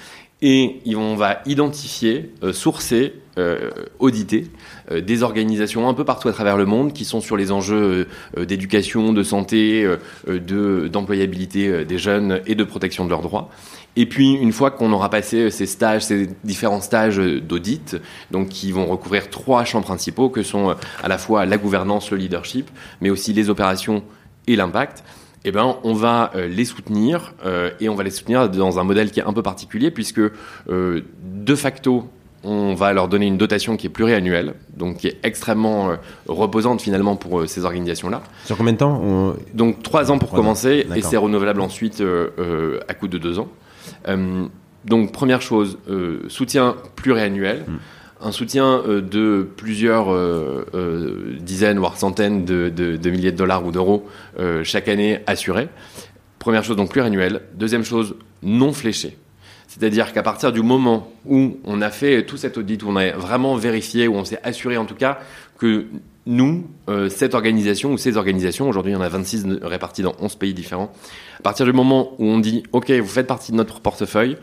et 0.42 0.80
on 0.96 1.14
va 1.14 1.40
identifier, 1.46 2.32
euh, 2.42 2.52
sourcer, 2.52 3.14
euh, 3.38 3.70
auditer 4.00 4.50
euh, 4.90 5.00
des 5.00 5.22
organisations 5.22 5.88
un 5.88 5.94
peu 5.94 6.04
partout 6.04 6.28
à 6.28 6.32
travers 6.32 6.56
le 6.56 6.66
monde 6.66 6.92
qui 6.92 7.04
sont 7.04 7.20
sur 7.20 7.36
les 7.36 7.52
enjeux 7.52 8.08
d'éducation, 8.36 9.12
de 9.12 9.22
santé, 9.22 9.88
de 10.26 10.88
d'employabilité 10.88 11.84
des 11.84 11.98
jeunes 11.98 12.40
et 12.46 12.56
de 12.56 12.64
protection 12.64 13.04
de 13.04 13.10
leurs 13.10 13.22
droits. 13.22 13.48
Et 13.94 14.06
puis 14.06 14.32
une 14.32 14.52
fois 14.52 14.70
qu'on 14.70 14.92
aura 14.92 15.10
passé 15.10 15.50
ces 15.50 15.66
stages, 15.66 16.02
ces 16.02 16.28
différents 16.44 16.80
stages 16.80 17.18
d'audit, 17.18 17.96
donc 18.30 18.48
qui 18.48 18.72
vont 18.72 18.86
recouvrir 18.86 19.30
trois 19.30 19.64
champs 19.64 19.82
principaux 19.82 20.28
que 20.28 20.42
sont 20.42 20.74
à 21.02 21.08
la 21.08 21.18
fois 21.18 21.46
la 21.46 21.58
gouvernance, 21.58 22.10
le 22.10 22.16
leadership, 22.16 22.70
mais 23.00 23.10
aussi 23.10 23.32
les 23.32 23.48
opérations 23.48 24.02
et 24.46 24.56
l'impact 24.56 25.04
eh 25.44 25.50
ben, 25.52 25.76
on 25.82 25.92
va 25.94 26.30
euh, 26.34 26.46
les 26.48 26.64
soutenir 26.64 27.34
euh, 27.44 27.70
et 27.80 27.88
on 27.88 27.94
va 27.94 28.04
les 28.04 28.10
soutenir 28.10 28.48
dans 28.48 28.78
un 28.78 28.84
modèle 28.84 29.10
qui 29.10 29.20
est 29.20 29.24
un 29.24 29.32
peu 29.32 29.42
particulier 29.42 29.90
puisque 29.90 30.20
euh, 30.20 31.00
de 31.22 31.54
facto 31.54 32.08
on 32.44 32.74
va 32.74 32.92
leur 32.92 33.06
donner 33.06 33.26
une 33.26 33.38
dotation 33.38 33.76
qui 33.76 33.86
est 33.86 33.90
pluriannuelle, 33.90 34.54
donc 34.76 34.96
qui 34.98 35.06
est 35.06 35.16
extrêmement 35.22 35.90
euh, 35.90 35.96
reposante 36.26 36.80
finalement 36.82 37.14
pour 37.14 37.40
euh, 37.40 37.46
ces 37.46 37.64
organisations-là. 37.64 38.20
Sur 38.44 38.56
combien 38.56 38.72
de 38.72 38.78
temps 38.78 39.00
on... 39.02 39.36
Donc 39.54 39.82
trois 39.82 40.10
ans 40.10 40.18
pour 40.18 40.28
Trois 40.28 40.40
ans. 40.40 40.42
commencer 40.42 40.86
et 40.94 41.02
c'est 41.02 41.16
renouvelable 41.16 41.60
ensuite 41.60 42.00
euh, 42.00 42.80
à 42.88 42.94
coup 42.94 43.06
de 43.08 43.18
deux 43.18 43.38
ans. 43.38 43.48
Donc 44.84 45.12
première 45.12 45.42
chose, 45.42 45.78
euh, 45.88 46.22
soutien 46.28 46.74
pluriannuel. 46.96 47.64
Mm. 47.68 47.72
Un 48.24 48.30
soutien 48.30 48.82
euh, 48.86 49.00
de 49.00 49.48
plusieurs 49.56 50.12
euh, 50.12 50.64
euh, 50.74 51.36
dizaines, 51.40 51.78
voire 51.78 51.96
centaines 51.96 52.44
de, 52.44 53.10
milliers 53.10 53.32
de 53.32 53.36
dollars 53.36 53.66
ou 53.66 53.72
d'euros 53.72 54.06
chaque 54.62 54.88
année 54.88 55.20
assuré. 55.26 55.68
Première 56.38 56.64
chose, 56.64 56.76
donc 56.76 56.90
pluriannuel. 56.90 57.42
Deuxième 57.54 57.84
chose, 57.84 58.14
non 58.42 58.72
fléché. 58.72 59.16
C'est-à-dire 59.66 60.12
qu'à 60.12 60.22
partir 60.22 60.52
du 60.52 60.62
moment 60.62 61.10
où 61.26 61.58
on 61.64 61.80
a 61.80 61.90
fait 61.90 62.24
tout 62.24 62.36
cet 62.36 62.58
audit, 62.58 62.82
où 62.82 62.88
on 62.88 62.96
a 62.96 63.12
vraiment 63.12 63.56
vérifié, 63.56 64.06
où 64.06 64.14
on 64.14 64.24
s'est 64.24 64.40
assuré 64.42 64.76
en 64.76 64.84
tout 64.84 64.94
cas 64.94 65.18
que 65.58 65.86
nous, 66.26 66.66
cette 67.08 67.34
organisation 67.34 67.92
ou 67.92 67.98
ces 67.98 68.16
organisations, 68.16 68.68
aujourd'hui 68.68 68.92
il 68.92 68.96
y 68.96 68.98
en 68.98 69.02
a 69.02 69.08
26 69.08 69.46
réparties 69.62 70.02
dans 70.02 70.14
11 70.20 70.36
pays 70.36 70.52
différents, 70.52 70.92
à 71.38 71.42
partir 71.42 71.64
du 71.64 71.72
moment 71.72 72.12
où 72.18 72.26
on 72.26 72.38
dit, 72.38 72.64
OK, 72.72 72.90
vous 72.90 73.06
faites 73.06 73.26
partie 73.26 73.52
de 73.52 73.56
notre 73.56 73.80
portefeuille, 73.80 74.36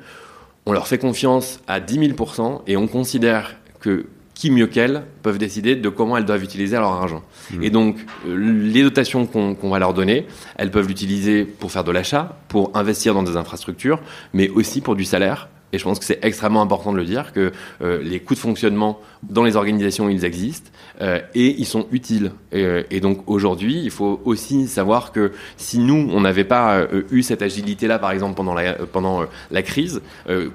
on 0.66 0.72
leur 0.72 0.88
fait 0.88 0.98
confiance 0.98 1.60
à 1.68 1.80
10 1.80 2.14
000% 2.14 2.62
et 2.68 2.78
on 2.78 2.88
considère 2.88 3.59
que 3.80 4.06
qui 4.34 4.52
mieux 4.52 4.68
qu'elles 4.68 5.04
peuvent 5.22 5.38
décider 5.38 5.76
de 5.76 5.90
comment 5.90 6.16
elles 6.16 6.24
doivent 6.24 6.44
utiliser 6.44 6.78
leur 6.78 6.94
argent. 6.94 7.24
Mmh. 7.52 7.64
Et 7.64 7.70
donc, 7.70 7.98
euh, 8.26 8.38
les 8.38 8.84
dotations 8.84 9.26
qu'on 9.26 9.54
qu'on 9.54 9.70
va 9.70 9.80
leur 9.80 9.94
donner, 9.94 10.28
elles 10.56 10.72
peuvent 10.72 10.88
l'utiliser 10.88 11.44
pour 11.44 11.72
faire 11.72 11.84
de 11.84 11.92
l'achat, 11.92 12.38
pour 12.48 12.72
investir 12.74 13.14
dans 13.14 13.24
des 13.24 13.36
infrastructures, 13.36 14.00
mais 14.34 14.48
aussi 14.48 14.80
pour 14.80 14.96
du 14.96 15.04
salaire. 15.04 15.50
Et 15.74 15.78
je 15.78 15.84
pense 15.84 16.00
que 16.00 16.06
c'est 16.06 16.24
extrêmement 16.24 16.62
important 16.62 16.94
de 16.94 16.98
le 16.98 17.06
dire, 17.06 17.34
que 17.34 17.52
euh, 17.82 18.02
les 18.02 18.22
coûts 18.22 18.34
de 18.34 18.40
fonctionnement 18.40 19.00
dans 19.24 19.44
les 19.44 19.56
organisations, 19.56 20.10
ils 20.10 20.26
existent 20.26 20.72
euh, 21.02 21.20
et 21.36 21.56
ils 21.60 21.66
sont 21.66 21.88
utiles. 21.92 22.32
Et, 22.52 22.64
euh, 22.64 22.84
et 22.92 23.00
donc 23.00 23.24
aujourd'hui, 23.28 23.80
il 23.84 23.92
faut 23.92 24.20
aussi 24.26 24.68
savoir 24.68 25.12
que 25.12 25.32
si 25.58 25.80
nous, 25.80 26.10
on 26.12 26.22
n'avait 26.22 26.44
pas 26.44 26.76
euh, 26.80 27.04
eu 27.12 27.22
cette 27.24 27.42
agilité-là, 27.42 28.00
par 28.00 28.12
exemple, 28.12 28.36
pendant 28.36 28.54
la, 28.54 28.74
pendant, 28.74 29.22
euh, 29.22 29.26
la 29.52 29.62
crise, 29.62 30.02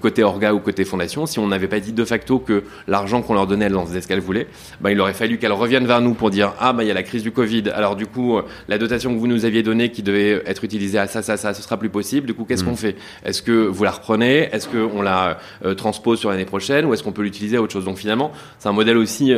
côté 0.01 0.23
orga 0.23 0.55
ou 0.55 0.61
côté 0.61 0.85
fondation, 0.85 1.27
si 1.27 1.39
on 1.39 1.47
n'avait 1.49 1.69
pas 1.69 1.81
dit 1.81 1.93
de 1.93 2.05
facto 2.05 2.39
que 2.39 2.63
l'argent 2.89 3.23
qu'on 3.23 3.35
leur 3.35 3.47
donnait, 3.47 3.67
elles 3.67 3.77
en 3.77 3.87
faisaient 3.87 4.01
ce 4.01 4.09
qu'elles 4.09 4.21
voulaient, 4.21 4.47
ben, 4.81 4.91
il 4.91 5.01
aurait 5.01 5.15
fallu 5.15 5.39
qu'elles 5.39 5.53
reviennent 5.53 5.87
vers 5.87 6.01
nous 6.01 6.15
pour 6.15 6.31
dire 6.31 6.53
Ah, 6.59 6.73
ben, 6.73 6.83
il 6.83 6.89
y 6.89 6.91
a 6.91 6.95
la 6.95 7.03
crise 7.03 7.23
du 7.23 7.31
Covid, 7.33 7.71
alors 7.75 7.97
du 7.97 8.07
coup, 8.07 8.39
la 8.69 8.79
dotation 8.79 9.15
que 9.15 9.19
vous 9.19 9.27
nous 9.27 9.45
aviez 9.45 9.63
donnée 9.63 9.91
qui 9.91 10.03
devait 10.03 10.43
être 10.47 10.65
utilisée 10.65 10.99
à 10.99 11.07
ça, 11.07 11.23
ça, 11.23 11.37
ça, 11.37 11.55
ce 11.55 11.63
sera 11.63 11.77
plus 11.77 11.89
possible. 11.91 12.27
Du 12.27 12.35
coup, 12.35 12.45
qu'est-ce 12.45 12.63
Mhm. 12.65 12.71
qu'on 12.71 12.77
fait? 12.77 12.97
Est-ce 13.25 13.43
que 13.43 13.67
vous 13.67 13.85
la 13.85 13.91
reprenez? 13.93 14.49
Est-ce 14.53 14.69
qu'on 14.69 15.03
la 15.03 15.39
transpose 15.77 16.19
sur 16.19 16.31
l'année 16.31 16.45
prochaine 16.45 16.85
ou 16.87 16.95
est-ce 16.95 17.03
qu'on 17.03 17.13
peut 17.13 17.23
l'utiliser 17.23 17.57
à 17.57 17.63
autre 17.63 17.73
chose? 17.73 17.85
Donc 17.85 17.99
finalement, 17.99 18.33
c'est 18.59 18.69
un 18.69 18.73
modèle 18.73 18.97
aussi 18.97 19.33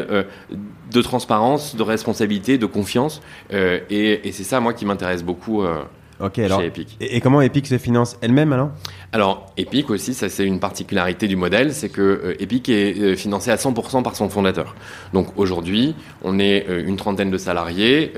de 0.96 1.02
transparence, 1.02 1.76
de 1.76 1.82
responsabilité, 1.82 2.58
de 2.58 2.66
confiance. 2.66 3.20
euh, 3.52 3.80
et 3.90 4.28
et 4.28 4.32
c'est 4.32 4.44
ça, 4.44 4.60
moi, 4.60 4.72
qui 4.72 4.84
m'intéresse 4.86 5.22
beaucoup 5.22 5.62
euh, 5.62 5.82
Ok, 6.18 6.38
alors. 6.38 6.60
chez 6.60 6.66
Epic. 6.66 6.96
Et, 7.00 7.16
et 7.16 7.20
comment 7.20 7.42
Epic 7.42 7.66
se 7.66 7.76
finance 7.76 8.16
elle-même 8.22 8.52
alors 8.52 8.70
Alors, 9.12 9.52
Epic 9.58 9.90
aussi, 9.90 10.14
ça 10.14 10.30
c'est 10.30 10.46
une 10.46 10.60
particularité 10.60 11.28
du 11.28 11.36
modèle, 11.36 11.74
c'est 11.74 11.90
que 11.90 12.00
euh, 12.00 12.42
Epic 12.42 12.70
est 12.70 12.98
euh, 12.98 13.16
financé 13.16 13.50
à 13.50 13.56
100% 13.56 14.02
par 14.02 14.16
son 14.16 14.30
fondateur. 14.30 14.74
Donc 15.12 15.28
aujourd'hui, 15.36 15.94
on 16.22 16.38
est 16.38 16.66
euh, 16.68 16.82
une 16.86 16.96
trentaine 16.96 17.30
de 17.30 17.38
salariés, 17.38 18.12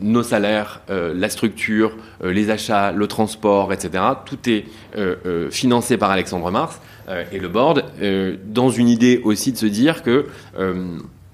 nos 0.00 0.22
salaires, 0.22 0.80
la 0.88 1.28
structure, 1.28 1.96
les 2.22 2.50
achats, 2.50 2.92
le 2.92 3.06
transport, 3.06 3.72
etc. 3.72 4.02
Tout 4.24 4.38
est 4.48 4.64
financé 5.50 5.96
par 5.96 6.10
Alexandre 6.10 6.50
Mars 6.50 6.80
et 7.32 7.38
le 7.38 7.48
board, 7.48 7.84
dans 8.46 8.70
une 8.70 8.88
idée 8.88 9.20
aussi 9.22 9.52
de 9.52 9.56
se 9.58 9.66
dire 9.66 10.02
que 10.02 10.26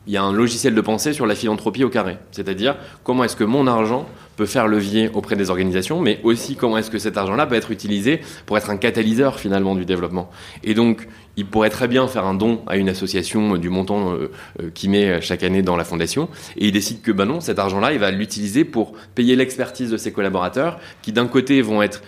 il 0.07 0.13
y 0.13 0.17
a 0.17 0.23
un 0.23 0.33
logiciel 0.33 0.75
de 0.75 0.81
pensée 0.81 1.13
sur 1.13 1.27
la 1.27 1.35
philanthropie 1.35 1.85
au 1.85 1.89
carré. 1.89 2.19
C'est-à-dire, 2.33 2.77
comment 3.05 3.25
est-ce 3.25 3.37
que 3.37 3.45
mon 3.45 3.67
argent 3.67 4.07
peut 4.37 4.47
faire 4.47 4.67
levier 4.67 5.11
auprès 5.13 5.37
des 5.37 5.51
organisations, 5.51 6.01
mais 6.01 6.21
aussi 6.25 6.57
comment 6.57 6.79
est-ce 6.79 6.91
que 6.91 6.99
cet 6.99 7.17
argent-là 7.17 7.47
peut 7.47 7.55
être 7.55 7.71
utilisé 7.71 8.21
pour 8.47 8.57
être 8.57 8.71
un 8.71 8.77
catalyseur 8.77 9.39
finalement 9.39 9.75
du 9.75 9.85
développement. 9.85 10.31
Et 10.65 10.75
donc, 10.75 11.07
il 11.37 11.47
pourrait 11.47 11.71
très 11.71 11.89
bien 11.89 12.07
faire 12.09 12.27
un 12.27 12.35
don 12.35 12.61
à 12.67 12.77
une 12.77 12.89
association 12.89 13.55
euh, 13.55 13.59
du 13.59 13.71
montant 13.71 14.13
euh, 14.13 14.31
euh, 14.61 14.71
qu'il 14.73 14.91
met 14.91 15.21
chaque 15.21 15.43
année 15.43 15.63
dans 15.63 15.77
la 15.77 15.85
fondation, 15.85 16.29
et 16.57 16.67
il 16.67 16.73
décide 16.73 17.03
que 17.03 17.11
ben 17.11 17.25
non, 17.25 17.41
cet 17.41 17.59
argent-là, 17.59 17.93
il 17.93 17.99
va 17.99 18.11
l'utiliser 18.11 18.65
pour 18.65 18.93
payer 19.15 19.37
l'expertise 19.37 19.91
de 19.91 19.97
ses 19.97 20.13
collaborateurs, 20.13 20.79
qui 21.03 21.13
d'un 21.13 21.27
côté 21.27 21.63
vont 21.63 21.83
être 21.83 22.03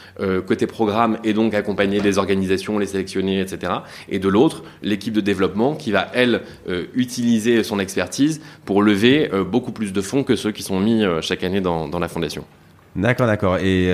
côté 0.46 0.66
programme 0.66 1.18
et 1.24 1.32
donc 1.32 1.54
accompagner 1.54 2.00
les 2.00 2.18
organisations, 2.18 2.78
les 2.78 2.86
sélectionner, 2.86 3.40
etc. 3.40 3.72
Et 4.08 4.18
de 4.18 4.28
l'autre, 4.28 4.62
l'équipe 4.82 5.12
de 5.12 5.20
développement 5.20 5.74
qui 5.74 5.90
va 5.90 6.08
elle 6.14 6.42
utiliser 6.94 7.62
son 7.62 7.78
expertise 7.78 8.40
pour 8.64 8.82
lever 8.82 9.30
beaucoup 9.50 9.72
plus 9.72 9.92
de 9.92 10.00
fonds 10.00 10.24
que 10.24 10.36
ceux 10.36 10.52
qui 10.52 10.62
sont 10.62 10.80
mis 10.80 11.04
chaque 11.20 11.44
année 11.44 11.60
dans, 11.60 11.88
dans 11.88 11.98
la 11.98 12.08
fondation. 12.08 12.44
D'accord, 12.96 13.26
d'accord. 13.26 13.58
Et 13.58 13.88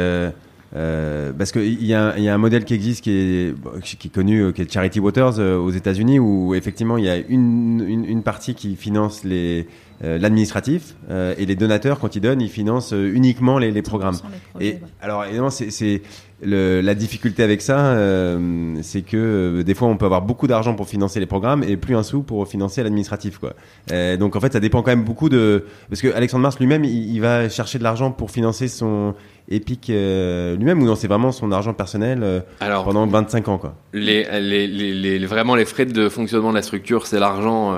euh, 0.75 1.31
euh, 1.31 1.33
parce 1.37 1.53
qu'il 1.53 1.85
y, 1.85 1.95
a, 1.95 2.19
y 2.19 2.29
a 2.29 2.35
un 2.35 2.39
modèle 2.39 2.65
qui 2.65 2.75
existe 2.75 3.03
qui 3.03 3.11
est, 3.11 3.55
qui 3.83 4.09
est 4.09 4.11
connu, 4.11 4.53
qui 4.53 4.63
est 4.63 4.73
Charity 4.73 5.01
Waters 5.01 5.39
aux 5.39 5.71
États-Unis, 5.71 6.19
où 6.19 6.55
effectivement 6.55 6.97
il 6.97 7.05
y 7.05 7.09
a 7.09 7.17
une, 7.17 7.85
une, 7.87 8.05
une 8.05 8.23
partie 8.23 8.55
qui 8.55 8.77
finance 8.77 9.25
les 9.25 9.67
l'administratif 10.03 10.97
et 11.11 11.45
les 11.45 11.57
donateurs 11.57 11.99
quand 11.99 12.17
ils 12.17 12.23
donnent 12.23 12.41
ils 12.41 12.49
financent 12.49 12.93
uniquement 12.93 13.59
les, 13.59 13.71
les 13.71 13.83
programmes. 13.83 14.17
et 14.59 14.79
alors 15.03 15.27
évidemment 15.27 15.51
c'est 15.51 16.01
le, 16.43 16.81
la 16.81 16.95
difficulté 16.95 17.43
avec 17.43 17.61
ça, 17.61 17.93
euh, 17.93 18.75
c'est 18.83 19.03
que 19.03 19.17
euh, 19.17 19.63
des 19.63 19.75
fois 19.75 19.89
on 19.89 19.97
peut 19.97 20.07
avoir 20.07 20.23
beaucoup 20.23 20.47
d'argent 20.47 20.75
pour 20.75 20.89
financer 20.89 21.21
les 21.21 21.27
programmes 21.27 21.63
et 21.63 21.77
plus 21.77 21.97
un 21.97 22.03
sou 22.03 22.23
pour 22.23 22.47
financer 22.49 22.83
l'administratif, 22.83 23.39
quoi. 23.39 23.55
Euh, 23.93 24.17
donc 24.17 24.37
en 24.37 24.41
fait, 24.41 24.53
ça 24.53 24.61
dépend 24.61 24.83
quand 24.83 24.91
même 24.91 25.05
beaucoup 25.05 25.29
de 25.29 25.65
parce 25.89 26.01
que 26.01 26.09
Alexandre 26.15 26.43
Mars 26.43 26.59
lui-même, 26.59 26.85
il, 26.85 27.15
il, 27.15 27.21
va 27.21 27.49
chercher 27.49 27.79
de 27.79 27.85
l'argent 27.85 28.11
pour 28.11 28.31
financer 28.31 28.69
son 28.69 29.15
Epic 29.51 29.91
euh, 29.91 30.57
lui-même 30.57 30.81
ou 30.81 30.87
non 30.87 30.95
C'est 30.95 31.09
vraiment 31.09 31.33
son 31.33 31.51
argent 31.51 31.75
personnel 31.75 32.45
Alors, 32.61 32.85
pendant 32.85 33.07
25 33.07 33.49
ans, 33.49 33.59
quoi. 33.59 33.75
Les, 33.93 34.25
les, 34.41 34.67
les, 34.69 35.19
les, 35.19 35.27
vraiment 35.27 35.57
les 35.57 35.65
frais 35.65 35.87
de 35.87 36.09
fonctionnement 36.09 36.51
de 36.51 36.57
la 36.57 36.63
structure, 36.63 37.07
c'est 37.07 37.19
l'argent 37.19 37.77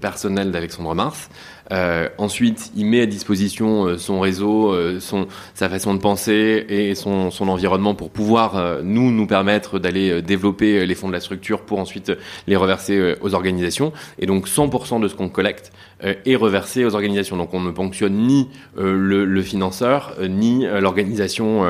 personnel 0.00 0.50
d'Alexandre 0.50 0.94
Mars. 0.94 1.28
Euh, 1.72 2.08
ensuite, 2.18 2.72
il 2.76 2.86
met 2.86 3.00
à 3.00 3.06
disposition 3.06 3.84
euh, 3.84 3.98
son 3.98 4.20
réseau, 4.20 4.72
euh, 4.72 4.98
son, 4.98 5.28
sa 5.54 5.68
façon 5.68 5.94
de 5.94 6.00
penser 6.00 6.66
et 6.68 6.94
son, 6.94 7.30
son 7.30 7.48
environnement 7.48 7.94
pour 7.94 8.10
pouvoir 8.10 8.80
nous 8.82 9.10
nous 9.10 9.26
permettre 9.26 9.78
d'aller 9.78 10.22
développer 10.22 10.86
les 10.86 10.94
fonds 10.94 11.08
de 11.08 11.12
la 11.12 11.20
structure 11.20 11.62
pour 11.62 11.78
ensuite 11.78 12.12
les 12.46 12.56
reverser 12.56 13.16
aux 13.20 13.34
organisations. 13.34 13.92
Et 14.18 14.26
donc 14.26 14.48
100% 14.48 15.00
de 15.00 15.08
ce 15.08 15.14
qu'on 15.14 15.28
collecte 15.28 15.72
est 16.00 16.36
reversé 16.36 16.84
aux 16.84 16.94
organisations. 16.94 17.36
Donc 17.36 17.54
on 17.54 17.60
ne 17.60 17.70
ponctionne 17.70 18.14
ni 18.14 18.48
le, 18.76 19.24
le, 19.24 19.42
financeur 19.42 20.14
ni 20.28 20.66
l'organisation 20.66 21.64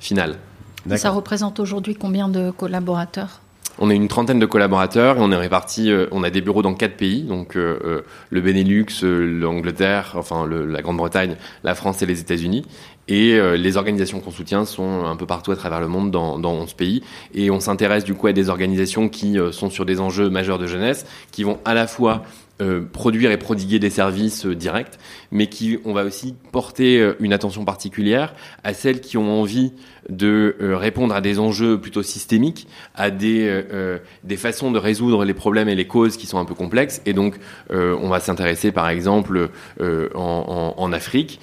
finale. 0.00 0.36
Ça 0.96 1.10
représente 1.10 1.60
aujourd'hui 1.60 1.94
combien 1.94 2.28
de 2.28 2.50
collaborateurs? 2.50 3.40
On 3.78 3.90
est 3.90 3.94
une 3.94 4.08
trentaine 4.08 4.38
de 4.38 4.46
collaborateurs 4.46 5.18
et 5.18 5.20
on 5.20 5.30
est 5.30 5.36
répartis. 5.36 5.90
Euh, 5.90 6.06
on 6.10 6.22
a 6.22 6.30
des 6.30 6.40
bureaux 6.40 6.62
dans 6.62 6.74
quatre 6.74 6.96
pays, 6.96 7.22
donc 7.22 7.56
euh, 7.56 7.78
euh, 7.84 8.02
le 8.30 8.40
Benelux, 8.40 8.86
l'Angleterre, 9.02 10.14
enfin 10.16 10.46
la 10.46 10.82
Grande-Bretagne, 10.82 11.36
la 11.64 11.74
France 11.74 12.02
et 12.02 12.06
les 12.06 12.20
États-Unis. 12.20 12.64
Et 13.08 13.38
les 13.56 13.76
organisations 13.76 14.18
qu'on 14.18 14.32
soutient 14.32 14.64
sont 14.64 15.04
un 15.04 15.14
peu 15.14 15.26
partout 15.26 15.52
à 15.52 15.56
travers 15.56 15.80
le 15.80 15.86
monde, 15.86 16.10
dans, 16.10 16.40
dans 16.40 16.54
11 16.54 16.72
pays. 16.74 17.04
Et 17.34 17.52
on 17.52 17.60
s'intéresse 17.60 18.02
du 18.02 18.14
coup 18.14 18.26
à 18.26 18.32
des 18.32 18.48
organisations 18.48 19.08
qui 19.08 19.36
sont 19.52 19.70
sur 19.70 19.86
des 19.86 20.00
enjeux 20.00 20.28
majeurs 20.28 20.58
de 20.58 20.66
jeunesse, 20.66 21.06
qui 21.30 21.44
vont 21.44 21.60
à 21.64 21.74
la 21.74 21.86
fois 21.86 22.24
euh, 22.62 22.80
produire 22.90 23.30
et 23.32 23.36
prodiguer 23.36 23.78
des 23.78 23.90
services 23.90 24.46
euh, 24.46 24.54
directs, 24.54 24.98
mais 25.30 25.46
qui 25.46 25.78
on 25.84 25.92
va 25.92 26.04
aussi 26.04 26.34
porter 26.52 26.98
euh, 26.98 27.14
une 27.20 27.34
attention 27.34 27.66
particulière 27.66 28.34
à 28.64 28.72
celles 28.72 29.02
qui 29.02 29.18
ont 29.18 29.42
envie 29.42 29.74
de 30.08 30.56
répondre 30.60 31.14
à 31.14 31.20
des 31.20 31.38
enjeux 31.38 31.80
plutôt 31.80 32.02
systémiques, 32.02 32.68
à 32.94 33.10
des 33.10 33.62
des 34.24 34.36
façons 34.36 34.70
de 34.70 34.78
résoudre 34.78 35.24
les 35.24 35.34
problèmes 35.34 35.68
et 35.68 35.74
les 35.74 35.86
causes 35.86 36.16
qui 36.16 36.26
sont 36.26 36.38
un 36.38 36.44
peu 36.44 36.54
complexes. 36.54 37.02
Et 37.06 37.12
donc, 37.12 37.36
on 37.70 38.08
va 38.08 38.20
s'intéresser, 38.20 38.72
par 38.72 38.88
exemple, 38.88 39.50
en, 40.14 40.92
Afrique, 40.92 41.40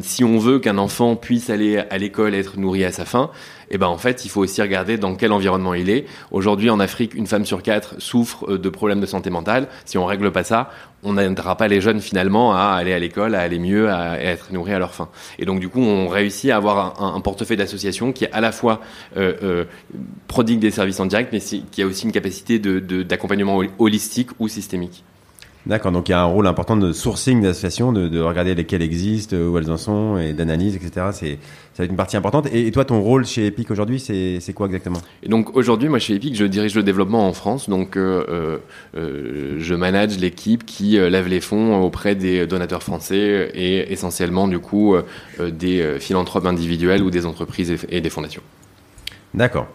si 0.00 0.24
on 0.24 0.38
veut 0.38 0.58
qu'un 0.58 0.78
enfant 0.78 1.16
puisse 1.16 1.50
aller 1.50 1.78
à 1.78 1.98
l'école 1.98 2.34
et 2.34 2.38
être 2.38 2.58
nourri 2.58 2.84
à 2.84 2.92
sa 2.92 3.04
faim, 3.04 3.30
eh 3.70 3.78
ben 3.78 3.86
en 3.86 3.98
fait, 3.98 4.24
il 4.24 4.28
faut 4.28 4.40
aussi 4.40 4.62
regarder 4.62 4.96
dans 4.96 5.14
quel 5.14 5.32
environnement 5.32 5.74
il 5.74 5.90
est. 5.90 6.06
Aujourd'hui, 6.30 6.70
en 6.70 6.80
Afrique, 6.80 7.14
une 7.14 7.26
femme 7.26 7.44
sur 7.44 7.62
quatre 7.62 8.00
souffre 8.00 8.52
euh, 8.52 8.58
de 8.58 8.68
problèmes 8.68 9.00
de 9.00 9.06
santé 9.06 9.30
mentale. 9.30 9.68
Si 9.84 9.98
on 9.98 10.04
règle 10.04 10.30
pas 10.30 10.44
ça, 10.44 10.70
on 11.06 11.14
n'aidera 11.14 11.56
pas 11.56 11.68
les 11.68 11.80
jeunes 11.80 12.00
finalement 12.00 12.52
à 12.52 12.74
aller 12.74 12.92
à 12.92 12.98
l'école, 12.98 13.34
à 13.34 13.40
aller 13.40 13.58
mieux, 13.58 13.90
à, 13.90 14.20
être 14.20 14.52
nourris 14.52 14.72
à 14.72 14.78
leur 14.78 14.92
faim. 14.92 15.08
Et 15.38 15.44
donc 15.44 15.60
du 15.60 15.68
coup, 15.68 15.80
on 15.80 16.08
réussit 16.08 16.50
à 16.50 16.56
avoir 16.56 17.00
un, 17.02 17.20
portefeuille 17.20 17.56
d'associations 17.56 18.12
qui 18.12 18.26
à 18.26 18.40
la 18.40 18.52
fois 18.52 18.80
euh, 19.16 19.34
euh, 19.42 19.64
prodigue 20.26 20.58
des 20.58 20.70
services 20.70 21.00
en 21.00 21.06
direct, 21.06 21.32
mais 21.32 21.40
qui 21.40 21.82
a 21.82 21.86
aussi 21.86 22.04
une 22.04 22.12
capacité 22.12 22.58
d'accompagnement 22.58 23.60
holistique 23.78 24.30
ou 24.38 24.48
systémique. 24.48 25.04
D'accord, 25.66 25.90
donc 25.90 26.08
il 26.08 26.12
y 26.12 26.14
a 26.14 26.20
un 26.20 26.26
rôle 26.26 26.46
important 26.46 26.76
de 26.76 26.92
sourcing 26.92 27.42
d'associations, 27.42 27.92
de, 27.92 28.06
de, 28.08 28.20
regarder 28.20 28.54
lesquelles 28.54 28.82
existent, 28.82 29.36
où 29.36 29.58
elles 29.58 29.70
en 29.70 29.76
sont, 29.76 30.16
et 30.16 30.32
d'analyse, 30.32 30.76
etc. 30.76 31.06
C'est 31.12 31.38
ça 31.76 31.82
va 31.82 31.84
être 31.84 31.90
une 31.90 31.98
partie 31.98 32.16
importante. 32.16 32.48
Et, 32.54 32.70
toi, 32.70 32.86
ton 32.86 33.02
rôle 33.02 33.26
chez 33.26 33.48
Epic 33.48 33.70
aujourd'hui, 33.70 34.00
c'est 34.00 34.52
quoi 34.54 34.64
exactement? 34.64 35.02
Et 35.22 35.28
donc 35.28 35.54
aujourd'hui, 35.54 35.90
moi 35.90 35.98
chez 35.98 36.14
Epic, 36.14 36.34
je 36.34 36.46
dirige 36.46 36.74
le 36.74 36.82
développement 36.82 37.28
en 37.28 37.34
France. 37.34 37.68
Donc 37.68 37.98
euh, 37.98 38.24
euh, 38.30 38.58
euh 38.96 39.56
je 39.58 39.74
manage 39.74 40.16
l'équipe 40.16 40.64
qui 40.64 40.98
euh, 40.98 41.10
lève 41.10 41.28
les 41.28 41.42
fonds 41.42 41.82
auprès 41.82 42.14
des 42.14 42.46
donateurs 42.46 42.82
français 42.82 43.50
et 43.52 43.92
essentiellement 43.92 44.48
du 44.48 44.58
coup 44.58 44.96
des 45.38 45.96
philanthropes 46.00 46.46
individuels 46.46 47.02
ou 47.02 47.10
des 47.10 47.26
entreprises 47.26 47.76
et 47.90 48.00
des 48.00 48.10
fondations. 48.10 48.42
D'accord. 49.34 49.68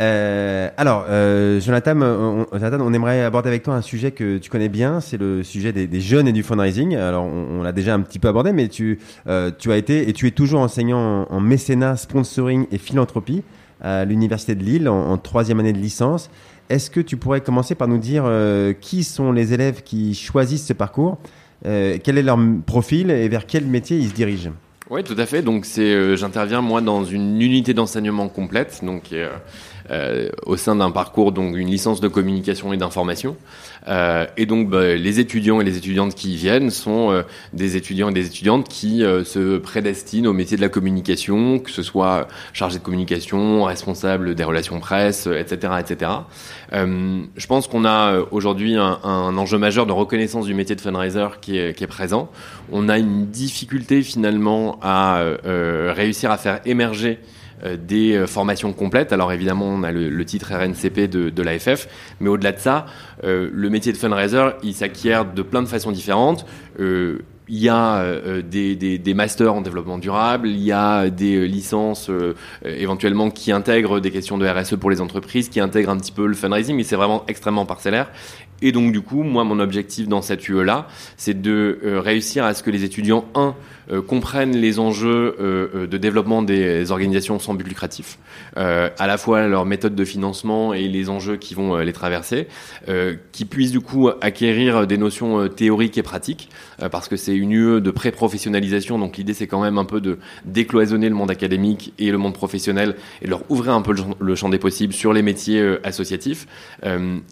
Euh, 0.00 0.70
alors, 0.78 1.04
euh, 1.10 1.60
Jonathan, 1.60 2.00
on, 2.00 2.46
on, 2.50 2.92
aimerait 2.94 3.22
aborder 3.22 3.48
avec 3.48 3.62
toi 3.62 3.74
un 3.74 3.82
sujet 3.82 4.12
que 4.12 4.38
tu 4.38 4.48
connais 4.48 4.70
bien, 4.70 5.00
c'est 5.00 5.18
le 5.18 5.42
sujet 5.42 5.72
des, 5.72 6.00
jeunes 6.00 6.26
et 6.26 6.32
du 6.32 6.42
fundraising. 6.42 6.96
Alors, 6.96 7.24
on, 7.24 7.62
l'a 7.62 7.72
déjà 7.72 7.94
un 7.94 8.00
petit 8.00 8.18
peu 8.18 8.28
abordé, 8.28 8.52
mais 8.52 8.68
tu, 8.68 8.98
euh, 9.26 9.50
tu 9.56 9.70
as 9.70 9.76
été 9.76 10.08
et 10.08 10.12
tu 10.14 10.26
es 10.26 10.30
toujours 10.30 10.60
enseignant 10.60 11.26
en, 11.28 11.40
mécénat, 11.40 11.96
sponsoring 11.96 12.66
et 12.72 12.78
philanthropie 12.78 13.42
à 13.82 14.04
l'Université 14.04 14.54
de 14.54 14.64
Lille 14.64 14.88
en, 14.88 15.18
troisième 15.18 15.60
année 15.60 15.74
de 15.74 15.78
licence. 15.78 16.30
Est-ce 16.70 16.90
que 16.90 17.00
tu 17.00 17.16
pourrais 17.16 17.40
commencer 17.42 17.74
par 17.74 17.88
nous 17.88 17.98
dire 17.98 18.24
euh, 18.26 18.72
qui 18.72 19.04
sont 19.04 19.32
les 19.32 19.52
élèves 19.52 19.82
qui 19.82 20.14
choisissent 20.14 20.66
ce 20.66 20.72
parcours, 20.72 21.18
euh, 21.66 21.98
quel 22.02 22.16
est 22.16 22.22
leur 22.22 22.38
profil 22.64 23.10
et 23.10 23.28
vers 23.28 23.44
quel 23.44 23.66
métier 23.66 23.98
ils 23.98 24.08
se 24.08 24.14
dirigent? 24.14 24.52
Oui, 24.88 25.04
tout 25.04 25.14
à 25.18 25.26
fait. 25.26 25.42
Donc, 25.42 25.66
c'est, 25.66 26.16
j'interviens 26.16 26.62
moi 26.62 26.80
dans 26.80 27.04
une 27.04 27.40
unité 27.40 27.74
d'enseignement 27.74 28.28
complète, 28.28 28.80
donc 28.84 29.12
euh, 29.12 29.28
au 30.46 30.56
sein 30.56 30.76
d'un 30.76 30.90
parcours, 30.90 31.32
donc 31.32 31.56
une 31.56 31.68
licence 31.68 32.00
de 32.00 32.08
communication 32.08 32.72
et 32.72 32.76
d'information. 32.76 33.36
Euh, 33.88 34.26
et 34.36 34.46
donc, 34.46 34.68
bah, 34.68 34.94
les 34.94 35.20
étudiants 35.20 35.60
et 35.60 35.64
les 35.64 35.76
étudiantes 35.76 36.14
qui 36.14 36.34
y 36.34 36.36
viennent 36.36 36.70
sont 36.70 37.10
euh, 37.10 37.22
des 37.52 37.76
étudiants 37.76 38.10
et 38.10 38.12
des 38.12 38.26
étudiantes 38.26 38.68
qui 38.68 39.00
se 39.00 39.58
prédestinent 39.58 40.28
au 40.28 40.32
métier 40.32 40.56
de 40.56 40.62
la 40.62 40.68
communication, 40.68 41.58
que 41.58 41.70
ce 41.70 41.82
soit 41.82 42.28
chargé 42.52 42.78
de 42.78 42.84
communication, 42.84 43.64
responsable 43.64 44.34
des 44.34 44.44
relations 44.44 44.80
presse, 44.80 45.26
etc., 45.26 45.74
etc. 45.80 46.10
je 46.72 47.46
pense 47.46 47.66
qu'on 47.66 47.84
a 47.84 48.20
aujourd'hui 48.30 48.76
un, 48.76 49.36
enjeu 49.36 49.58
majeur 49.58 49.86
de 49.86 49.92
reconnaissance 49.92 50.46
du 50.46 50.54
métier 50.54 50.76
de 50.76 50.80
fundraiser 50.80 51.26
qui 51.40 51.58
est, 51.58 51.86
présent. 51.86 52.30
On 52.70 52.88
a 52.88 52.98
une 52.98 53.26
difficulté 53.26 54.02
finalement 54.02 54.78
à 54.82 55.22
réussir 55.44 56.30
à 56.30 56.36
faire 56.36 56.60
émerger 56.64 57.18
euh, 57.20 57.49
des 57.76 58.16
euh, 58.16 58.26
formations 58.26 58.72
complètes. 58.72 59.12
Alors 59.12 59.32
évidemment, 59.32 59.66
on 59.66 59.82
a 59.82 59.92
le, 59.92 60.24
titre 60.24 60.52
RNCP 60.52 61.08
de, 61.08 61.30
de 61.30 61.42
l'AFF, 61.42 61.88
mais 62.20 62.28
au-delà 62.28 62.52
de 62.52 62.58
ça, 62.58 62.86
euh, 63.24 63.50
le 63.52 63.70
métier 63.70 63.92
de 63.92 63.96
fundraiser, 63.96 64.50
il 64.62 64.74
s'acquiert 64.74 65.24
de 65.24 65.42
plein 65.42 65.62
de 65.62 65.68
façons 65.68 65.90
différentes. 65.90 66.46
il 66.78 67.18
y 67.48 67.68
a 67.68 68.04
des, 68.42 68.76
des, 68.76 68.98
des, 68.98 69.14
masters 69.14 69.52
en 69.52 69.60
développement 69.60 69.98
durable, 69.98 70.48
il 70.48 70.62
y 70.62 70.70
a 70.70 71.10
des 71.10 71.48
licences 71.48 72.08
éventuellement 72.64 73.30
qui 73.30 73.50
intègrent 73.50 73.98
des 73.98 74.12
questions 74.12 74.38
de 74.38 74.46
RSE 74.46 74.76
pour 74.76 74.88
les 74.88 75.00
entreprises, 75.00 75.48
qui 75.48 75.58
intègrent 75.58 75.90
un 75.90 75.96
petit 75.96 76.12
peu 76.12 76.26
le 76.26 76.34
fundraising, 76.34 76.76
mais 76.76 76.84
c'est 76.84 76.96
vraiment 76.96 77.24
extrêmement 77.26 77.66
parcellaire. 77.66 78.10
Et 78.62 78.72
donc 78.72 78.92
du 78.92 79.00
coup, 79.00 79.24
moi, 79.24 79.42
mon 79.42 79.58
objectif 79.58 80.06
dans 80.06 80.22
cette 80.22 80.48
UE-là, 80.48 80.86
c'est 81.16 81.40
de 81.40 81.80
réussir 81.82 82.44
à 82.44 82.54
ce 82.54 82.62
que 82.62 82.70
les 82.70 82.84
étudiants, 82.84 83.24
un, 83.34 83.48
euh, 83.48 83.52
comprennent 83.98 84.56
les 84.56 84.78
enjeux 84.78 85.34
euh, 85.40 85.68
euh, 85.74 85.86
de 85.86 85.98
développement 85.98 86.42
des 86.42 86.92
organisations 86.92 87.38
sans 87.38 87.54
but 87.54 87.66
lucratif, 87.66 88.18
à 88.56 89.06
la 89.06 89.18
fois 89.18 89.46
leur 89.48 89.64
méthode 89.64 89.94
de 89.94 90.04
financement 90.04 90.72
et 90.72 90.88
les 90.88 91.08
enjeux 91.08 91.36
qui 91.36 91.54
vont 91.54 91.76
les 91.78 91.92
traverser, 91.92 92.48
qui 93.32 93.44
puissent 93.44 93.72
du 93.72 93.80
coup 93.80 94.08
acquérir 94.20 94.86
des 94.86 94.98
notions 94.98 95.48
théoriques 95.48 95.98
et 95.98 96.02
pratiques, 96.02 96.48
parce 96.90 97.08
que 97.08 97.16
c'est 97.16 97.34
une 97.34 97.52
UE 97.52 97.80
de 97.80 97.90
pré-professionnalisation, 97.90 98.98
donc 98.98 99.16
l'idée 99.16 99.34
c'est 99.34 99.46
quand 99.46 99.62
même 99.62 99.78
un 99.78 99.84
peu 99.84 100.00
de 100.00 100.18
décloisonner 100.44 101.08
le 101.08 101.14
monde 101.14 101.30
académique 101.30 101.92
et 101.98 102.10
le 102.10 102.18
monde 102.18 102.34
professionnel 102.34 102.96
et 103.22 103.26
leur 103.26 103.42
ouvrir 103.50 103.74
un 103.74 103.82
peu 103.82 103.94
le 104.18 104.34
champ 104.34 104.48
des 104.48 104.58
possibles 104.58 104.92
sur 104.92 105.12
les 105.12 105.22
métiers 105.22 105.76
associatifs. 105.84 106.46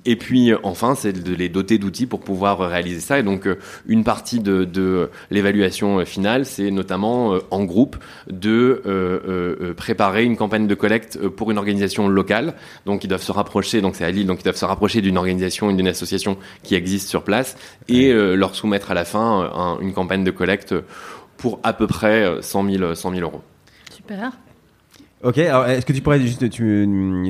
et 0.04 0.16
puis 0.16 0.52
enfin, 0.62 0.94
c'est 0.94 1.12
de 1.12 1.34
les 1.34 1.48
doter 1.48 1.78
d'outils 1.78 2.06
pour 2.06 2.20
pouvoir 2.20 2.58
réaliser 2.58 3.00
ça. 3.00 3.18
Et 3.18 3.22
donc 3.22 3.48
une 3.86 4.04
partie 4.04 4.40
de, 4.40 4.64
de 4.64 5.10
l'évaluation 5.30 6.04
finale, 6.04 6.46
c'est 6.48 6.70
notamment 6.70 7.34
euh, 7.34 7.40
en 7.50 7.64
groupe 7.64 7.96
de 8.30 8.82
euh, 8.86 9.56
euh, 9.60 9.74
préparer 9.74 10.24
une 10.24 10.36
campagne 10.36 10.66
de 10.66 10.74
collecte 10.74 11.18
pour 11.28 11.50
une 11.50 11.58
organisation 11.58 12.08
locale. 12.08 12.54
Donc 12.86 13.04
ils 13.04 13.08
doivent 13.08 13.22
se 13.22 13.32
rapprocher, 13.32 13.80
donc 13.80 13.96
c'est 13.96 14.04
à 14.04 14.10
Lille, 14.10 14.26
donc 14.26 14.40
ils 14.40 14.44
doivent 14.44 14.56
se 14.56 14.64
rapprocher 14.64 15.00
d'une 15.00 15.16
organisation, 15.16 15.70
d'une 15.72 15.88
association 15.88 16.36
qui 16.62 16.74
existe 16.74 17.08
sur 17.08 17.22
place 17.22 17.56
et 17.88 18.12
leur 18.12 18.54
soumettre 18.54 18.90
à 18.90 18.94
la 18.94 19.04
fin 19.04 19.78
une 19.80 19.92
campagne 19.92 20.24
de 20.24 20.30
collecte 20.30 20.74
pour 21.36 21.60
à 21.62 21.72
peu 21.72 21.86
près 21.86 22.40
100 22.40 22.70
000, 22.70 22.94
100 22.94 23.10
000 23.14 23.22
euros. 23.22 23.42
Super. 23.90 24.32
Ok, 25.24 25.38
alors 25.38 25.66
est-ce 25.66 25.84
que 25.84 25.92
tu 25.92 26.00
pourrais 26.00 26.20
juste, 26.20 26.48
tu, 26.48 26.88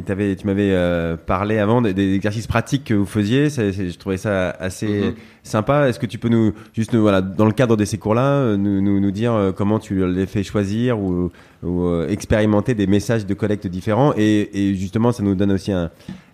avais, 0.09 0.37
tu 0.37 0.47
m'avais 0.47 0.73
euh, 0.73 1.17
parlé 1.17 1.57
avant 1.59 1.81
des, 1.81 2.15
exercices 2.15 2.47
pratiques 2.47 2.85
que 2.85 2.93
vous 2.93 3.07
faisiez, 3.07 3.49
je 3.49 3.97
trouvais 3.97 4.19
ça 4.19 4.51
assez 4.51 5.01
mhm. 5.01 5.15
sympa. 5.43 5.89
Est-ce 5.89 5.99
que 5.99 6.05
tu 6.05 6.19
peux 6.19 6.29
nous, 6.29 6.53
juste 6.75 6.95
voilà, 6.95 7.23
dans 7.23 7.47
le 7.47 7.53
cadre 7.53 7.79
de 7.79 7.87
ces 7.87 7.97
cours-là, 7.97 8.27
euh, 8.27 8.57
nous, 8.59 8.83
nous, 8.83 9.01
nous, 9.01 9.11
dire 9.11 9.33
euh, 9.33 9.53
comment 9.53 9.79
tu 9.79 10.07
les 10.07 10.27
fais 10.27 10.43
choisir 10.43 10.99
ou, 10.99 11.31
ou 11.63 12.03
expérimenter 12.03 12.75
des 12.75 12.87
messages 12.87 13.25
de 13.25 13.33
collecte 13.33 13.67
différents 13.67 14.13
et, 14.19 14.51
et, 14.53 14.75
justement, 14.75 15.11
ça 15.11 15.23
nous 15.23 15.35
donne 15.35 15.53
aussi 15.53 15.73
un, 15.73 15.91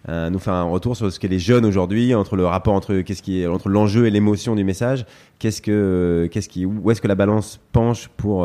nous 0.09 0.41
faire 0.41 0.55
un 0.55 0.65
retour 0.65 0.97
sur 0.97 1.11
ce 1.13 1.21
qu'est 1.21 1.29
les 1.29 1.39
jeunes 1.39 1.65
aujourd'hui, 1.65 2.17
entre 2.17 2.35
le 2.35 2.47
rapport 2.47 2.75
entre 2.75 2.97
qu'est-ce 3.03 3.23
qui 3.23 3.43
est 3.43 3.47
entre 3.47 3.69
l'enjeu 3.69 4.07
et 4.07 4.11
l'émotion 4.11 4.57
du 4.57 4.65
message. 4.65 5.07
Qu'est-ce 5.39 5.63
que, 5.63 6.29
qu'est-ce 6.33 6.49
qui, 6.49 6.67
où 6.67 6.91
est-ce 6.91 7.01
que 7.01 7.09
la 7.09 7.15
balance 7.15 7.61
penche 7.73 8.09
pour 8.17 8.45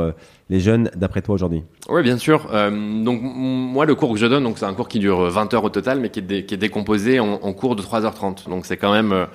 les 0.50 0.60
jeunes 0.60 0.90
d'après 0.96 1.22
toi 1.22 1.36
aujourd'hui 1.36 1.64
Oui, 1.90 2.02
bien 2.02 2.18
sûr. 2.18 2.48
Euh, 2.52 2.72
donc 3.04 3.20
moi, 3.22 3.86
le 3.86 3.96
cours 3.96 4.14
que 4.14 4.20
je 4.20 4.26
donne, 4.26 4.44
donc 4.44 4.58
c'est 4.58 4.66
un 4.66 4.74
cours 4.74 4.88
qui 4.88 5.00
dure 5.00 5.30
20 5.30 5.54
heures 5.54 5.64
au 5.64 5.70
total, 5.70 6.00
mais 6.00 6.10
qui 6.10 6.20
est, 6.20 6.46
qui 6.46 6.54
est 6.54 6.58
décomposé 6.58 7.20
en, 7.20 7.34
en, 7.34 7.54
cours 7.54 7.76
de 7.76 7.82
3h30. 7.82 8.50
Donc 8.50 8.66
c'est 8.66 8.78
quand 8.78 8.92
même 8.92 9.12
euh, 9.12 9.26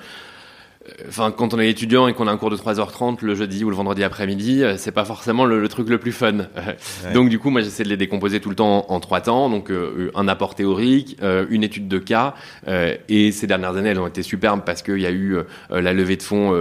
Enfin, 1.07 1.31
quand 1.31 1.53
on 1.53 1.59
est 1.59 1.69
étudiant 1.69 2.07
et 2.07 2.13
qu'on 2.13 2.27
a 2.27 2.31
un 2.31 2.37
cours 2.37 2.51
de 2.51 2.57
3h30 2.57 3.17
le 3.21 3.33
jeudi 3.33 3.63
ou 3.63 3.69
le 3.69 3.75
vendredi 3.75 4.03
après-midi, 4.03 4.63
euh, 4.63 4.75
c'est 4.77 4.91
pas 4.91 5.05
forcément 5.05 5.45
le, 5.45 5.67
truc 5.67 5.89
le 5.89 5.97
plus 5.97 6.11
fun. 6.11 6.47
Donc 7.13 7.29
du 7.29 7.39
coup, 7.39 7.49
moi 7.49 7.61
j'essaie 7.61 7.83
de 7.83 7.89
les 7.89 7.97
décomposer 7.97 8.39
tout 8.39 8.49
le 8.49 8.55
temps 8.55 8.85
en, 8.89 8.99
trois 8.99 9.21
temps. 9.21 9.49
Donc 9.49 9.71
euh, 9.71 10.11
un 10.15 10.27
apport 10.27 10.53
théorique, 10.53 11.17
euh, 11.23 11.45
une 11.49 11.63
étude 11.63 11.87
de 11.87 11.97
cas. 11.97 12.35
et 13.09 13.31
ces 13.31 13.47
dernières 13.47 13.75
années, 13.75 13.89
elles 13.89 13.99
ont 13.99 14.07
été 14.07 14.21
superbes 14.21 14.61
parce 14.65 14.81
qu'il 14.81 14.99
y 14.99 15.05
a 15.05 15.11
eu 15.11 15.37
la 15.69 15.93
levée 15.93 16.17
de 16.17 16.23
fonds 16.23 16.53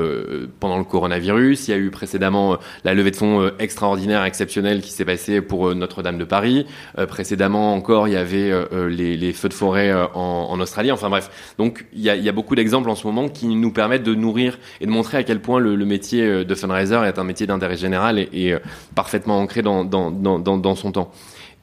pendant 0.60 0.78
le 0.78 0.84
coronavirus. 0.84 1.68
Il 1.68 1.70
y 1.70 1.74
a 1.74 1.76
eu 1.78 1.90
précédemment 1.90 2.58
la 2.84 2.94
levée 2.94 3.10
de 3.10 3.16
fonds 3.16 3.50
extraordinaire, 3.58 4.24
exceptionnelle 4.24 4.80
qui 4.80 4.90
s'est 4.90 5.04
passée 5.04 5.40
pour 5.40 5.74
Notre-Dame 5.74 6.18
de 6.18 6.24
Paris. 6.24 6.66
précédemment 7.08 7.74
encore, 7.74 8.08
il 8.08 8.14
y 8.14 8.16
avait 8.16 8.52
les, 8.88 9.16
les, 9.16 9.32
feux 9.32 9.48
de 9.48 9.54
forêt 9.54 9.92
en, 9.92 10.48
en, 10.50 10.60
Australie. 10.60 10.92
Enfin 10.92 11.10
bref, 11.10 11.54
donc 11.58 11.86
il 11.92 12.00
y 12.00 12.10
a, 12.10 12.16
il 12.16 12.24
y 12.24 12.28
a 12.28 12.32
beaucoup 12.32 12.54
d'exemples 12.54 12.88
en 12.90 12.94
ce 12.94 13.06
moment 13.06 13.28
qui 13.28 13.46
nous 13.46 13.72
permettent 13.72 14.02
de 14.02 14.13
nourrir 14.20 14.58
et 14.80 14.86
de 14.86 14.90
montrer 14.90 15.18
à 15.18 15.22
quel 15.22 15.40
point 15.40 15.58
le, 15.58 15.76
métier 15.84 16.22
euh, 16.22 16.44
de 16.44 16.54
fundraiser 16.54 16.96
est 17.06 17.18
un 17.18 17.24
métier 17.24 17.46
d'intérêt 17.46 17.76
général 17.76 18.18
et, 18.18 18.52
euh, 18.52 18.58
parfaitement 18.94 19.38
ancré 19.38 19.62
dans, 19.62 19.84
dans, 19.84 20.10
dans, 20.10 20.38
dans, 20.38 20.74
son 20.74 20.92
temps. 20.92 21.10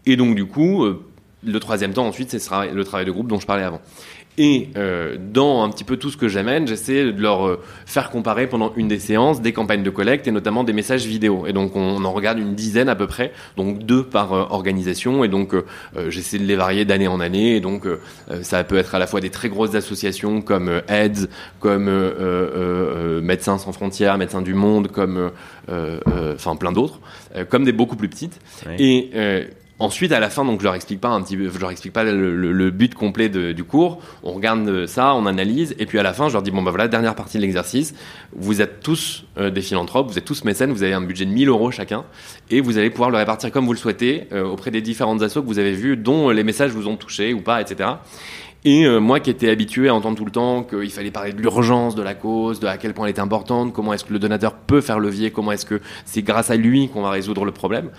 Et 0.05 0.15
donc, 0.15 0.35
du 0.35 0.45
coup, 0.45 0.83
euh, 0.83 1.03
le 1.43 1.59
troisième 1.59 1.93
temps, 1.93 2.07
ensuite, 2.07 2.29
c'est 2.29 2.73
le 2.73 2.83
travail 2.83 3.05
de 3.05 3.11
groupe 3.11 3.27
dont 3.27 3.39
je 3.39 3.47
parlais 3.47 3.63
avant. 3.63 3.81
Et 4.43 4.69
euh, 4.75 5.17
dans 5.19 5.61
un 5.61 5.69
petit 5.69 5.83
peu 5.83 5.97
tout 5.97 6.09
ce 6.09 6.17
que 6.17 6.27
j'amène, 6.27 6.67
j'essaie 6.67 7.13
de 7.13 7.21
leur 7.21 7.45
euh, 7.45 7.61
faire 7.85 8.09
comparer 8.09 8.47
pendant 8.47 8.73
une 8.75 8.87
des 8.87 8.97
séances 8.97 9.39
des 9.39 9.53
campagnes 9.53 9.83
de 9.83 9.89
collecte 9.91 10.27
et 10.27 10.31
notamment 10.31 10.63
des 10.63 10.73
messages 10.73 11.05
vidéo. 11.05 11.45
Et 11.45 11.53
donc 11.53 11.75
on, 11.75 12.03
en 12.03 12.11
regarde 12.11 12.39
une 12.39 12.55
dizaine 12.55 12.89
à 12.89 12.95
peu 12.95 13.05
près, 13.05 13.33
donc 13.55 13.83
deux 13.83 14.03
par 14.03 14.33
euh, 14.33 14.45
organisation. 14.49 15.23
Et 15.23 15.27
donc 15.27 15.53
j'essaie 16.07 16.39
de 16.39 16.45
les 16.45 16.55
varier 16.55 16.85
d'année 16.85 17.07
en 17.07 17.19
année. 17.19 17.55
Et 17.55 17.59
donc 17.59 17.85
ça 18.41 18.63
peut 18.63 18.77
être 18.77 18.95
à 18.95 18.99
la 18.99 19.05
fois 19.05 19.21
des 19.21 19.29
très 19.29 19.47
grosses 19.47 19.75
associations 19.75 20.41
comme 20.41 20.81
AIDS, 20.87 21.27
comme 21.59 21.85
Médecins 23.21 23.59
sans 23.59 23.73
frontières, 23.73 24.17
Médecins 24.17 24.41
du 24.41 24.55
Monde, 24.55 24.87
comme 24.87 25.29
enfin 25.69 26.55
plein 26.55 26.71
d'autres, 26.71 26.99
comme 27.49 27.63
des 27.63 27.73
beaucoup 27.73 27.95
plus 27.95 28.09
petites. 28.09 28.39
Et 28.79 29.11
Ensuite, 29.81 30.11
à 30.11 30.19
la 30.19 30.29
fin, 30.29 30.45
donc 30.45 30.59
je 30.59 30.63
leur 30.63 30.75
explique 30.75 31.01
pas 31.01 31.07
un 31.07 31.23
petit, 31.23 31.35
je 31.35 31.57
leur 31.57 31.71
explique 31.71 31.91
pas 31.91 32.03
le, 32.03 32.69
but 32.69 32.93
complet 32.93 33.29
du 33.29 33.63
cours. 33.63 33.99
On 34.21 34.31
regarde 34.33 34.85
ça, 34.85 35.15
on 35.15 35.25
analyse, 35.25 35.73
et 35.79 35.87
puis 35.87 35.97
à 35.97 36.03
la 36.03 36.13
fin, 36.13 36.27
je 36.27 36.33
leur 36.33 36.43
dis 36.43 36.51
bon 36.51 36.61
bah 36.61 36.69
voilà, 36.69 36.87
dernière 36.87 37.15
partie 37.15 37.37
de 37.37 37.41
l'exercice. 37.41 37.95
Vous 38.35 38.61
êtes 38.61 38.81
tous 38.81 39.25
euh, 39.39 39.49
des 39.49 39.61
philanthropes, 39.61 40.11
vous 40.11 40.19
êtes 40.19 40.25
tous 40.25 40.43
mécènes, 40.43 40.71
vous 40.71 40.83
avez 40.83 40.93
un 40.93 41.01
budget 41.01 41.25
de 41.25 41.31
1000 41.31 41.49
euros 41.49 41.71
chacun, 41.71 42.05
et 42.51 42.61
vous 42.61 42.77
allez 42.77 42.91
pouvoir 42.91 43.09
le 43.09 43.17
répartir 43.17 43.51
comme 43.51 43.65
vous 43.65 43.73
le 43.73 43.79
souhaitez 43.79 44.27
euh, 44.33 44.43
auprès 44.43 44.69
des 44.69 44.81
différentes 44.81 45.23
assos 45.23 45.41
que 45.41 45.47
vous 45.47 45.57
avez 45.57 45.73
vues, 45.73 45.97
dont 45.97 46.29
les 46.29 46.43
messages 46.43 46.69
vous 46.69 46.87
ont 46.87 46.95
touché 46.95 47.33
ou 47.33 47.41
pas, 47.41 47.59
etc. 47.59 47.89
Et 48.63 48.85
euh, 48.85 48.99
moi 48.99 49.19
qui 49.19 49.31
étais 49.31 49.49
habitué 49.49 49.89
à 49.89 49.95
entendre 49.95 50.17
tout 50.17 50.25
le 50.25 50.31
temps 50.31 50.63
qu'il 50.63 50.91
fallait 50.91 51.09
parler 51.09 51.33
de 51.33 51.41
l'urgence 51.41 51.95
de 51.95 52.03
la 52.03 52.13
cause, 52.13 52.59
de 52.59 52.67
à 52.67 52.77
quel 52.77 52.93
point 52.93 53.05
elle 53.05 53.11
était 53.11 53.21
importante, 53.21 53.73
comment 53.73 53.93
est-ce 53.93 54.05
que 54.05 54.13
le 54.13 54.19
donateur 54.19 54.53
peut 54.53 54.81
faire 54.81 54.99
levier, 54.99 55.31
comment 55.31 55.51
est-ce 55.51 55.65
que 55.65 55.81
c'est 56.05 56.21
grâce 56.21 56.51
à 56.51 56.55
lui 56.55 56.89
qu'on 56.89 57.01
va 57.01 57.09
résoudre 57.09 57.43
le 57.43 57.51
problème, 57.51 57.89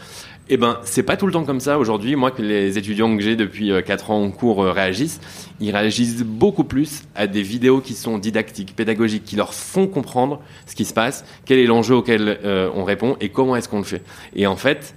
eh 0.49 0.57
ben, 0.57 0.79
c'est 0.85 1.03
pas 1.03 1.17
tout 1.17 1.27
le 1.27 1.33
temps 1.33 1.45
comme 1.45 1.61
ça 1.61 1.79
aujourd'hui. 1.79 2.17
Moi, 2.17 2.31
que 2.31 2.43
les 2.43 2.77
étudiants 2.77 3.17
que 3.17 3.23
j'ai 3.23 3.37
depuis 3.37 3.71
4 3.87 4.11
euh, 4.11 4.15
ans 4.15 4.23
en 4.23 4.31
cours 4.31 4.63
euh, 4.63 4.73
réagissent, 4.73 5.21
ils 5.61 5.71
réagissent 5.71 6.23
beaucoup 6.23 6.65
plus 6.65 7.05
à 7.15 7.27
des 7.27 7.43
vidéos 7.43 7.81
qui 7.81 7.95
sont 7.95 8.19
didactiques, 8.19 8.75
pédagogiques, 8.75 9.25
qui 9.25 9.37
leur 9.37 9.55
font 9.55 9.87
comprendre 9.87 10.41
ce 10.67 10.75
qui 10.75 10.85
se 10.85 10.93
passe, 10.93 11.25
quel 11.45 11.59
est 11.59 11.67
l'enjeu 11.67 11.95
auquel 11.95 12.41
euh, 12.45 12.69
on 12.75 12.85
répond 12.85 13.17
et 13.21 13.29
comment 13.29 13.57
est-ce 13.57 13.69
qu'on 13.69 13.79
le 13.79 13.85
fait. 13.85 14.03
Et 14.35 14.47
en 14.47 14.57
fait, 14.57 14.95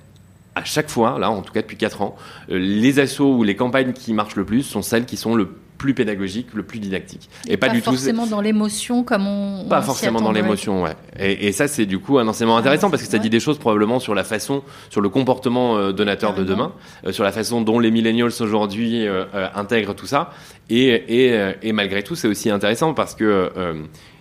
à 0.55 0.63
chaque 0.63 0.89
fois, 0.89 1.19
là, 1.19 1.29
en 1.29 1.41
tout 1.41 1.53
cas 1.53 1.61
depuis 1.61 1.77
4 1.77 2.01
ans, 2.01 2.15
les 2.47 2.99
assauts 2.99 3.35
ou 3.35 3.43
les 3.43 3.55
campagnes 3.55 3.93
qui 3.93 4.13
marchent 4.13 4.35
le 4.35 4.45
plus 4.45 4.63
sont 4.63 4.81
celles 4.81 5.05
qui 5.05 5.17
sont 5.17 5.35
le 5.35 5.49
plus 5.77 5.93
pédagogique, 5.93 6.47
le 6.53 6.63
plus 6.63 6.79
didactique. 6.79 7.29
Et, 7.47 7.57
pas, 7.57 7.69
du 7.69 7.81
tout. 7.81 7.91
forcément 7.91 8.25
dans 8.25 8.41
l'émotion 8.41 9.03
comme 9.03 9.27
on. 9.27 9.67
Pas 9.67 9.81
forcément 9.81 10.21
dans 10.21 10.31
l'émotion, 10.31 10.83
ouais. 10.83 10.95
Et, 11.19 11.47
et, 11.47 11.51
ça, 11.51 11.67
c'est 11.67 11.85
du 11.85 11.99
coup 11.99 12.17
un 12.17 12.27
enseignement 12.27 12.57
intéressant 12.57 12.89
parce 12.89 13.03
que 13.03 13.09
ça 13.09 13.17
dit 13.17 13.29
des 13.29 13.39
choses 13.39 13.57
probablement 13.57 13.99
sur 13.99 14.15
la 14.15 14.23
façon, 14.23 14.63
sur 14.89 15.01
le 15.01 15.09
comportement 15.09 15.77
euh, 15.77 15.91
donateur 15.91 16.33
de 16.33 16.43
demain, 16.43 16.71
euh, 17.05 17.11
sur 17.11 17.23
la 17.23 17.31
façon 17.31 17.61
dont 17.61 17.79
les 17.79 17.91
millennials 17.91 18.31
aujourd'hui 18.39 19.05
euh, 19.05 19.25
intègrent 19.53 19.95
tout 19.95 20.07
ça. 20.07 20.31
Et, 20.69 20.87
et, 20.87 21.53
et 21.61 21.73
malgré 21.73 22.01
tout, 22.01 22.15
c'est 22.15 22.27
aussi 22.27 22.49
intéressant 22.49 22.95
parce 22.95 23.13
que 23.13 23.51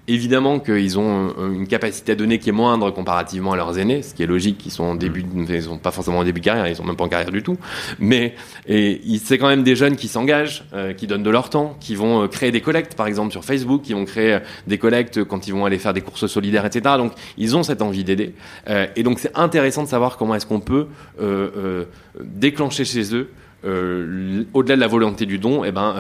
Évidemment 0.07 0.61
qu'ils 0.61 0.99
ont 0.99 1.35
une 1.38 1.67
capacité 1.67 2.12
à 2.12 2.14
donner 2.14 2.38
qui 2.38 2.51
est 2.51 2.53
moindre 2.53 2.90
comparativement 2.90 3.53
à 3.53 3.57
leurs 3.57 3.79
aînés, 3.79 4.03
ce 4.03 4.14
qui 4.14 4.23
est 4.23 4.27
logique. 4.27 4.64
Ils 4.67 4.71
sont 4.71 4.85
en 4.85 4.95
début, 4.95 5.25
ils 5.49 5.62
sont 5.62 5.79
pas 5.79 5.93
forcément 5.93 6.19
en 6.19 6.25
début 6.25 6.40
de 6.40 6.45
carrière, 6.45 6.69
ils 6.69 6.77
sont 6.77 6.85
même 6.85 6.97
pas 6.97 7.05
en 7.05 7.09
carrière 7.09 7.31
du 7.31 7.43
tout. 7.43 7.57
Mais 7.99 8.35
et 8.67 9.01
c'est 9.23 9.38
quand 9.38 9.49
même 9.49 9.62
des 9.62 9.77
jeunes 9.77 9.97
qui 9.97 10.09
s'engagent, 10.09 10.64
euh, 10.75 10.93
qui 10.93 11.07
donnent 11.07 11.23
de 11.23 11.31
leur 11.31 11.49
temps, 11.49 11.77
qui 11.81 11.95
vont 11.95 12.23
euh, 12.23 12.29
créer 12.29 12.51
des 12.51 12.61
collectes, 12.61 12.95
par 12.95 13.07
exemple 13.07 13.33
sur 13.33 13.45
Facebook, 13.45 13.83
qui 13.83 13.95
vont 13.95 14.05
créer 14.05 14.35
euh, 14.35 14.40
des 14.67 14.79
collectes 14.79 15.25
quand 15.25 15.47
ils 15.47 15.55
vont 15.55 15.64
aller 15.64 15.79
faire 15.79 15.95
des 15.95 16.03
courses 16.03 16.27
solidaires, 16.27 16.67
etc. 16.67 16.97
Donc 16.99 17.12
ils 17.38 17.57
ont 17.57 17.62
cette 17.62 17.83
envie 17.83 18.05
d'aider. 18.05 18.35
et 18.97 19.03
donc 19.03 19.19
c'est 19.19 19.35
intéressant 19.35 19.85
de 19.85 19.88
savoir 19.88 20.17
comment 20.17 20.35
est-ce 20.35 20.47
qu'on 20.47 20.61
peut 20.61 20.87
déclencher 22.21 22.85
chez 22.85 23.14
eux, 23.14 23.31
au-delà 24.53 24.77
de 24.77 24.81
la 24.81 24.87
volonté 24.87 25.27
du 25.27 25.38
don, 25.38 25.64
et 25.64 25.69
eh 25.69 25.73
ben 25.73 25.95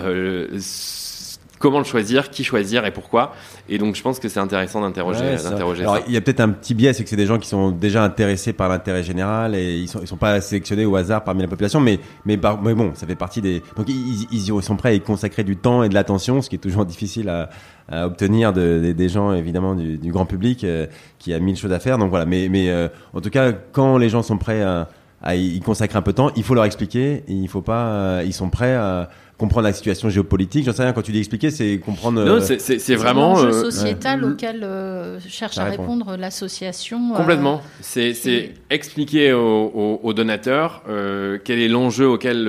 comment 1.64 1.78
le 1.78 1.84
choisir, 1.84 2.28
qui 2.28 2.44
choisir 2.44 2.84
et 2.84 2.90
pourquoi. 2.90 3.32
Et 3.70 3.78
donc, 3.78 3.94
je 3.94 4.02
pense 4.02 4.18
que 4.18 4.28
c'est 4.28 4.38
intéressant 4.38 4.82
d'interroger, 4.82 5.38
ça. 5.38 5.56
Alors, 5.56 5.98
il 6.06 6.12
y 6.12 6.16
a 6.18 6.20
peut-être 6.20 6.40
un 6.40 6.50
petit 6.50 6.74
biais, 6.74 6.92
c'est 6.92 7.04
que 7.04 7.08
c'est 7.08 7.16
des 7.16 7.24
gens 7.24 7.38
qui 7.38 7.48
sont 7.48 7.70
déjà 7.70 8.04
intéressés 8.04 8.52
par 8.52 8.68
l'intérêt 8.68 9.02
général 9.02 9.54
et 9.54 9.78
ils 9.78 9.88
sont, 9.88 10.00
ils 10.02 10.06
sont 10.06 10.18
pas 10.18 10.42
sélectionnés 10.42 10.84
au 10.84 10.94
hasard 10.94 11.24
parmi 11.24 11.40
la 11.40 11.48
population, 11.48 11.80
mais, 11.80 12.00
mais, 12.26 12.38
mais 12.62 12.74
bon, 12.74 12.92
ça 12.94 13.06
fait 13.06 13.14
partie 13.14 13.40
des. 13.40 13.62
Donc, 13.78 13.88
ils, 13.88 14.26
ils, 14.30 14.62
sont 14.62 14.76
prêts 14.76 14.90
à 14.90 14.92
y 14.92 15.00
consacrer 15.00 15.42
du 15.42 15.56
temps 15.56 15.82
et 15.82 15.88
de 15.88 15.94
l'attention, 15.94 16.42
ce 16.42 16.50
qui 16.50 16.56
est 16.56 16.58
toujours 16.58 16.84
difficile 16.84 17.30
à, 17.30 17.48
à 17.88 18.04
obtenir 18.04 18.52
de, 18.52 18.92
des 18.92 19.08
gens, 19.08 19.32
évidemment, 19.32 19.74
du, 19.74 19.96
du 19.96 20.12
grand 20.12 20.26
public 20.26 20.64
euh, 20.64 20.86
qui 21.18 21.32
a 21.32 21.38
mille 21.38 21.56
choses 21.56 21.72
à 21.72 21.80
faire. 21.80 21.96
Donc 21.96 22.10
voilà, 22.10 22.26
mais, 22.26 22.50
mais 22.50 22.68
euh, 22.68 22.88
en 23.14 23.22
tout 23.22 23.30
cas, 23.30 23.52
quand 23.72 23.96
les 23.96 24.10
gens 24.10 24.22
sont 24.22 24.36
prêts 24.36 24.60
à, 24.60 24.90
à 25.22 25.34
y 25.34 25.58
consacrer 25.60 25.96
un 25.96 26.02
peu 26.02 26.12
de 26.12 26.16
temps, 26.16 26.30
il 26.36 26.42
faut 26.42 26.54
leur 26.54 26.66
expliquer. 26.66 27.24
Il 27.26 27.48
faut 27.48 27.62
pas, 27.62 27.86
euh, 27.86 28.22
ils 28.26 28.34
sont 28.34 28.50
prêts 28.50 28.74
à 28.74 29.08
comprendre 29.38 29.66
la 29.66 29.72
situation 29.72 30.08
géopolitique. 30.10 30.64
J'en 30.64 30.72
sais 30.72 30.82
rien, 30.82 30.92
quand 30.92 31.02
tu 31.02 31.12
dis 31.12 31.18
expliquer, 31.18 31.50
c'est 31.50 31.78
comprendre. 31.78 32.24
Non, 32.24 32.40
euh, 32.40 32.56
c'est 32.58 32.94
vraiment. 32.94 33.34
l'enjeu 33.34 33.48
euh, 33.48 33.62
sociétal 33.62 34.24
auquel 34.24 34.62
euh, 34.62 35.18
cherche 35.26 35.58
à 35.58 35.64
répondre 35.64 36.16
l'association. 36.16 37.12
Complètement. 37.14 37.60
C'est 37.80 38.54
expliquer 38.70 39.32
aux, 39.32 40.12
donateurs 40.14 40.82
quel 41.44 41.58
est 41.58 41.68
l'enjeu 41.68 42.08
auquel 42.08 42.44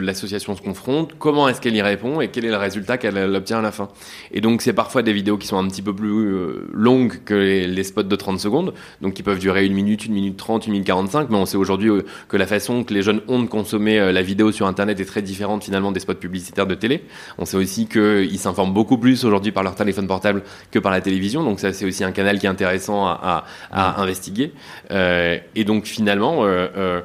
l'association 0.00 0.56
se 0.56 0.62
confronte, 0.62 1.12
comment 1.18 1.48
est-ce 1.48 1.60
qu'elle 1.60 1.76
y 1.76 1.82
répond 1.82 2.20
et 2.20 2.28
quel 2.28 2.44
est 2.44 2.50
le 2.50 2.56
résultat 2.56 2.98
qu'elle 2.98 3.18
obtient 3.34 3.58
à 3.58 3.62
la 3.62 3.72
fin. 3.72 3.88
Et 4.32 4.40
donc, 4.40 4.62
c'est 4.62 4.72
parfois 4.72 5.02
des 5.02 5.12
vidéos 5.12 5.36
qui 5.36 5.46
sont 5.46 5.58
un 5.58 5.68
petit 5.68 5.82
peu 5.82 5.94
plus 5.94 6.34
longues 6.72 7.20
que 7.24 7.34
les, 7.34 7.84
spots 7.84 8.02
de 8.04 8.16
30 8.16 8.40
secondes, 8.40 8.74
donc 9.00 9.14
qui 9.14 9.22
peuvent 9.22 9.38
durer 9.38 9.66
une 9.66 9.74
minute, 9.74 10.06
une 10.06 10.14
minute 10.14 10.36
30, 10.36 10.66
une 10.66 10.72
minute 10.72 10.86
45, 10.86 11.28
mais 11.30 11.36
on 11.36 11.46
sait 11.46 11.56
aujourd'hui 11.56 11.90
que 12.28 12.36
la 12.36 12.46
façon 12.46 12.84
que 12.84 12.94
les 12.94 13.02
jeunes 13.02 13.20
ont 13.28 13.42
de 13.42 13.48
consommer 13.48 14.12
la 14.12 14.22
vidéo 14.22 14.52
sur 14.52 14.66
Internet 14.66 15.00
est 15.00 15.04
très 15.04 15.22
différente 15.22 15.64
finalement 15.64 15.92
des 15.92 16.00
spots 16.00 16.14
publics 16.14 16.29
publicitaires 16.30 16.66
de 16.66 16.76
télé. 16.76 17.02
On 17.38 17.44
sait 17.44 17.56
aussi 17.56 17.86
qu'ils 17.86 18.38
s'informent 18.38 18.72
beaucoup 18.72 18.98
plus 18.98 19.24
aujourd'hui 19.24 19.50
par 19.50 19.64
leur 19.64 19.74
téléphone 19.74 20.06
portable 20.06 20.42
que 20.70 20.78
par 20.78 20.92
la 20.92 21.00
télévision. 21.00 21.42
Donc 21.42 21.58
ça, 21.58 21.72
c'est 21.72 21.84
aussi 21.84 22.04
un 22.04 22.12
canal 22.12 22.38
qui 22.38 22.46
est 22.46 22.48
intéressant 22.48 23.06
à, 23.06 23.44
investiguer. 23.72 24.52
Euh, 24.90 25.38
et 25.56 25.64
donc 25.64 25.86
finalement, 25.86 26.44
euh, 26.44 26.68
euh, 26.76 27.00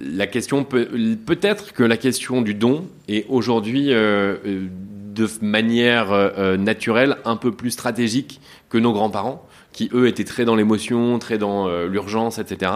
la 0.00 0.26
question 0.26 0.64
peut 0.64 0.88
peut-être 1.26 1.72
que 1.72 1.82
la 1.82 1.96
question 1.96 2.40
du 2.40 2.54
don 2.54 2.86
est 3.08 3.26
aujourd'hui 3.28 3.88
de 3.88 5.28
manière 5.42 6.32
naturelle 6.58 7.16
un 7.24 7.36
peu 7.36 7.52
plus 7.52 7.72
stratégique 7.72 8.40
que 8.70 8.78
nos 8.78 8.92
grands-parents 8.92 9.46
qui 9.72 9.90
eux 9.94 10.06
étaient 10.06 10.24
très 10.24 10.44
dans 10.44 10.54
l'émotion, 10.54 11.18
très 11.18 11.38
dans 11.38 11.68
l'urgence, 11.86 12.38
etc. 12.38 12.72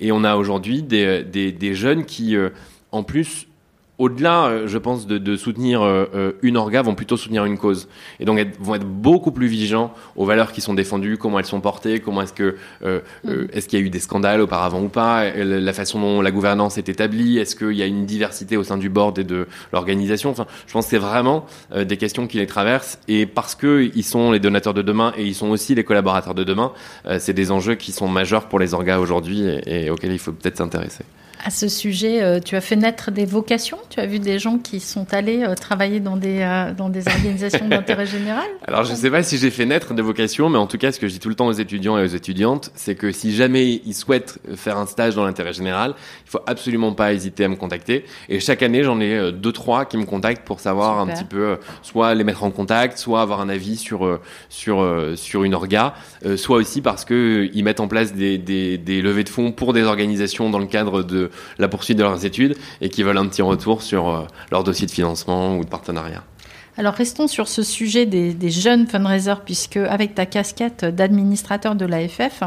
Et 0.00 0.12
on 0.12 0.22
a 0.22 0.36
aujourd'hui 0.36 0.82
des, 0.82 1.24
des, 1.24 1.50
des, 1.50 1.74
jeunes 1.74 2.04
qui, 2.04 2.36
en 2.92 3.02
plus, 3.02 3.46
au-delà, 4.00 4.46
euh, 4.46 4.66
je 4.66 4.78
pense, 4.78 5.06
de, 5.06 5.18
de 5.18 5.36
soutenir 5.36 5.82
euh, 5.82 6.06
euh, 6.14 6.32
une 6.42 6.56
orga, 6.56 6.82
vont 6.82 6.94
plutôt 6.94 7.16
soutenir 7.16 7.44
une 7.44 7.58
cause. 7.58 7.86
Et 8.18 8.24
donc 8.24 8.38
être- 8.38 8.58
vont 8.60 8.74
être 8.74 8.86
beaucoup 8.86 9.30
plus 9.30 9.46
vigilants 9.46 9.92
aux 10.16 10.24
valeurs 10.24 10.52
qui 10.52 10.60
sont 10.60 10.74
défendues, 10.74 11.18
comment 11.18 11.38
elles 11.38 11.44
sont 11.44 11.60
portées, 11.60 12.00
comment 12.00 12.22
est-ce 12.22 12.32
que 12.32 12.56
euh, 12.82 13.00
euh, 13.28 13.46
est-ce 13.52 13.68
qu'il 13.68 13.78
y 13.78 13.82
a 13.82 13.84
eu 13.84 13.90
des 13.90 14.00
scandales 14.00 14.40
auparavant 14.40 14.82
ou 14.82 14.88
pas, 14.88 15.30
la 15.34 15.72
façon 15.72 16.00
dont 16.00 16.22
la 16.22 16.30
gouvernance 16.30 16.78
est 16.78 16.88
établie, 16.88 17.38
est-ce 17.38 17.54
qu'il 17.54 17.76
y 17.76 17.82
a 17.82 17.86
une 17.86 18.06
diversité 18.06 18.56
au 18.56 18.64
sein 18.64 18.78
du 18.78 18.88
board 18.88 19.18
et 19.18 19.24
de 19.24 19.46
l'organisation? 19.72 20.30
Enfin, 20.30 20.46
je 20.66 20.72
pense 20.72 20.86
que 20.86 20.90
c'est 20.90 20.98
vraiment 20.98 21.46
des 21.74 21.96
questions 21.96 22.26
qui 22.26 22.38
les 22.38 22.46
traversent. 22.46 22.98
Et 23.06 23.26
parce 23.26 23.54
que 23.54 23.90
ils 23.94 24.04
sont 24.04 24.32
les 24.32 24.40
donateurs 24.40 24.74
de 24.74 24.82
demain 24.82 25.12
et 25.16 25.24
ils 25.24 25.34
sont 25.34 25.50
aussi 25.50 25.74
les 25.74 25.84
collaborateurs 25.84 26.34
de 26.34 26.44
demain, 26.44 26.72
euh, 27.06 27.18
c'est 27.20 27.34
des 27.34 27.50
enjeux 27.50 27.74
qui 27.74 27.92
sont 27.92 28.08
majeurs 28.08 28.48
pour 28.48 28.58
les 28.58 28.72
orgas 28.74 28.98
aujourd'hui 28.98 29.42
et, 29.42 29.84
et 29.84 29.90
auxquels 29.90 30.12
il 30.12 30.18
faut 30.18 30.32
peut-être 30.32 30.56
s'intéresser. 30.56 31.04
À 31.42 31.50
ce 31.50 31.68
sujet, 31.68 32.22
euh, 32.22 32.40
tu 32.44 32.56
as 32.56 32.60
fait 32.60 32.76
naître 32.76 33.10
des 33.10 33.24
vocations? 33.24 33.78
Tu 33.88 34.00
as 34.00 34.06
vu 34.06 34.18
des 34.18 34.38
gens 34.38 34.58
qui 34.58 34.80
sont 34.80 35.12
allés 35.14 35.42
euh, 35.42 35.54
travailler 35.54 36.00
dans 36.00 36.16
des, 36.16 36.40
euh, 36.40 36.74
dans 36.74 36.88
des 36.88 37.06
organisations 37.08 37.68
d'intérêt 37.68 38.06
général? 38.06 38.44
Alors 38.66 38.84
je 38.84 38.94
sais 38.94 39.10
pas 39.10 39.22
si 39.22 39.38
j'ai 39.38 39.50
fait 39.50 39.64
naître 39.64 39.94
des 39.94 40.02
vocations, 40.02 40.48
mais 40.48 40.58
en 40.58 40.66
tout 40.66 40.78
cas 40.78 40.92
ce 40.92 41.00
que 41.00 41.08
je 41.08 41.14
dis 41.14 41.20
tout 41.20 41.28
le 41.28 41.34
temps 41.34 41.46
aux 41.46 41.52
étudiants 41.52 41.96
et 41.98 42.02
aux 42.02 42.14
étudiantes, 42.14 42.70
c'est 42.74 42.94
que 42.94 43.12
si 43.12 43.34
jamais 43.34 43.80
ils 43.84 43.94
souhaitent 43.94 44.38
faire 44.54 44.76
un 44.76 44.86
stage 44.86 45.14
dans 45.14 45.24
l'intérêt 45.24 45.52
général, 45.52 45.94
il 46.26 46.30
faut 46.30 46.40
absolument 46.46 46.92
pas 46.92 47.12
hésiter 47.12 47.44
à 47.44 47.48
me 47.48 47.56
contacter. 47.56 48.04
Et 48.28 48.40
chaque 48.40 48.62
année 48.62 48.82
j'en 48.82 49.00
ai 49.00 49.32
deux 49.32 49.52
trois 49.52 49.86
qui 49.86 49.96
me 49.96 50.04
contactent 50.04 50.44
pour 50.44 50.60
savoir 50.60 50.98
un 50.98 51.06
petit 51.06 51.24
peu, 51.24 51.56
soit 51.82 52.14
les 52.14 52.24
mettre 52.24 52.44
en 52.44 52.50
contact, 52.50 52.98
soit 52.98 53.22
avoir 53.22 53.40
un 53.40 53.48
avis 53.48 53.76
sur 53.76 54.20
sur 54.48 54.86
sur 55.16 55.44
une 55.44 55.54
orga, 55.54 55.94
soit 56.36 56.56
aussi 56.56 56.80
parce 56.80 57.04
que 57.04 57.30
euh, 57.30 57.48
ils 57.52 57.64
mettent 57.64 57.80
en 57.80 57.88
place 57.88 58.14
des, 58.14 58.38
des 58.38 58.78
des 58.78 59.02
levées 59.02 59.24
de 59.24 59.28
fonds 59.28 59.52
pour 59.52 59.72
des 59.72 59.82
organisations 59.82 60.50
dans 60.50 60.58
le 60.58 60.66
cadre 60.66 61.02
de 61.02 61.29
la 61.58 61.68
poursuite 61.68 61.98
de 61.98 62.02
leurs 62.02 62.24
études 62.24 62.56
et 62.80 62.88
qui 62.88 63.02
veulent 63.02 63.18
un 63.18 63.26
petit 63.26 63.42
retour 63.42 63.82
sur 63.82 64.08
euh, 64.08 64.22
leur 64.50 64.64
dossier 64.64 64.86
de 64.86 64.92
financement 64.92 65.56
ou 65.56 65.64
de 65.64 65.68
partenariat. 65.68 66.22
Alors 66.78 66.94
restons 66.94 67.26
sur 67.26 67.48
ce 67.48 67.62
sujet 67.62 68.06
des, 68.06 68.32
des 68.32 68.48
jeunes 68.48 68.86
fundraisers, 68.86 69.42
puisque 69.44 69.76
avec 69.76 70.14
ta 70.14 70.24
casquette 70.24 70.84
d'administrateur 70.84 71.74
de 71.74 71.84
l'AFF, 71.84 72.44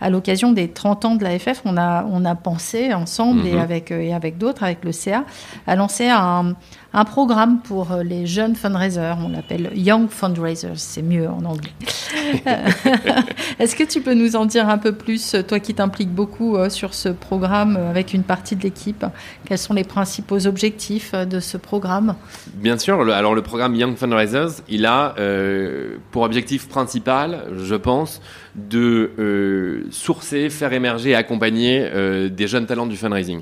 à 0.00 0.10
l'occasion 0.10 0.52
des 0.52 0.68
30 0.68 1.04
ans 1.06 1.14
de 1.16 1.24
l'AFF, 1.24 1.62
on 1.64 1.76
a, 1.76 2.04
on 2.08 2.24
a 2.24 2.34
pensé 2.36 2.92
ensemble 2.92 3.44
et 3.46 3.54
Mhm. 3.54 3.58
avec, 3.58 3.90
et 3.90 4.12
avec 4.14 4.38
d'autres, 4.38 4.62
avec 4.62 4.84
le 4.84 4.92
CA, 4.92 5.24
à 5.66 5.74
lancer 5.74 6.06
un, 6.08 6.54
un 6.94 7.04
programme 7.04 7.60
pour 7.62 7.92
euh, 7.92 8.02
les 8.02 8.26
jeunes 8.26 8.54
fundraisers. 8.54 9.14
On 9.24 9.30
l'appelle 9.30 9.70
Young 9.74 10.08
Fundraisers, 10.10 10.76
c'est 10.76 11.02
mieux 11.02 11.28
en 11.28 11.44
anglais. 11.44 11.72
Est-ce 13.58 13.76
que 13.76 13.84
tu 13.84 14.00
peux 14.00 14.14
nous 14.14 14.36
en 14.36 14.44
dire 14.46 14.68
un 14.68 14.78
peu 14.78 14.92
plus, 14.92 15.36
toi 15.48 15.60
qui 15.60 15.74
t'impliques 15.74 16.10
beaucoup 16.12 16.56
euh, 16.56 16.68
sur 16.68 16.94
ce 16.94 17.08
programme 17.08 17.76
euh, 17.78 17.90
avec 17.90 18.12
une 18.14 18.22
partie 18.22 18.56
de 18.56 18.62
l'équipe? 18.62 19.04
Quels 19.46 19.58
sont 19.58 19.74
les 19.74 19.84
principaux 19.84 20.46
objectifs 20.46 21.12
euh, 21.14 21.24
de 21.24 21.40
ce 21.40 21.56
programme? 21.56 22.14
Bien 22.54 22.78
sûr. 22.78 23.04
le- 23.04 23.12
alors 23.12 23.34
le 23.34 23.42
programme 23.42 23.74
Young 23.74 23.96
Fundraisers, 23.96 24.62
il 24.68 24.86
a 24.86 25.14
euh, 25.18 25.96
pour 26.10 26.22
objectif 26.22 26.68
principal, 26.68 27.44
je 27.56 27.74
pense, 27.74 28.20
de 28.54 29.10
euh, 29.18 29.84
sourcer, 29.90 30.50
faire 30.50 30.72
émerger 30.72 31.10
et 31.10 31.14
accompagner 31.14 31.88
euh, 31.92 32.28
des 32.28 32.46
jeunes 32.46 32.66
talents 32.66 32.86
du 32.86 32.96
fundraising. 32.96 33.40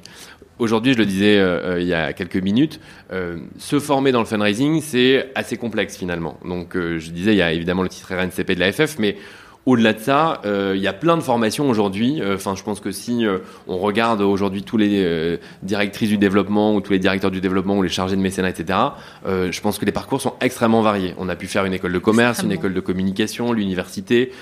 Aujourd'hui, 0.60 0.92
je 0.92 0.98
le 0.98 1.06
disais 1.06 1.38
euh, 1.38 1.76
euh, 1.76 1.80
il 1.80 1.86
y 1.86 1.94
a 1.94 2.12
quelques 2.12 2.36
minutes, 2.36 2.80
euh, 3.12 3.38
se 3.58 3.80
former 3.80 4.12
dans 4.12 4.18
le 4.18 4.26
fundraising, 4.26 4.82
c'est 4.82 5.30
assez 5.34 5.56
complexe 5.56 5.96
finalement. 5.96 6.38
Donc, 6.44 6.76
euh, 6.76 6.98
je 6.98 7.10
disais, 7.12 7.32
il 7.32 7.38
y 7.38 7.42
a 7.42 7.50
évidemment 7.50 7.82
le 7.82 7.88
titre 7.88 8.12
RNCP 8.14 8.54
de 8.56 8.60
la 8.60 8.70
FF, 8.70 8.98
mais 8.98 9.16
au-delà 9.64 9.94
de 9.94 10.00
ça, 10.00 10.42
euh, 10.44 10.74
il 10.76 10.82
y 10.82 10.86
a 10.86 10.92
plein 10.92 11.16
de 11.16 11.22
formations 11.22 11.70
aujourd'hui. 11.70 12.20
Euh, 12.20 12.34
Enfin, 12.34 12.54
je 12.56 12.62
pense 12.62 12.80
que 12.80 12.92
si 12.92 13.24
euh, 13.24 13.38
on 13.68 13.78
regarde 13.78 14.20
aujourd'hui 14.20 14.62
tous 14.62 14.76
les 14.76 15.38
directrices 15.62 16.10
du 16.10 16.18
développement 16.18 16.74
ou 16.74 16.82
tous 16.82 16.92
les 16.92 16.98
directeurs 16.98 17.30
du 17.30 17.40
développement 17.40 17.78
ou 17.78 17.82
les 17.82 17.88
chargés 17.88 18.16
de 18.16 18.20
mécénat, 18.20 18.50
etc., 18.50 18.78
je 19.26 19.60
pense 19.62 19.78
que 19.78 19.86
les 19.86 19.92
parcours 19.92 20.20
sont 20.20 20.34
extrêmement 20.42 20.82
variés. 20.82 21.14
On 21.16 21.30
a 21.30 21.36
pu 21.36 21.46
faire 21.46 21.64
une 21.64 21.72
école 21.72 21.94
de 21.94 21.98
commerce, 21.98 22.42
une 22.42 22.52
école 22.52 22.74
de 22.74 22.80
communication, 22.80 23.52
l'université. 23.54 24.32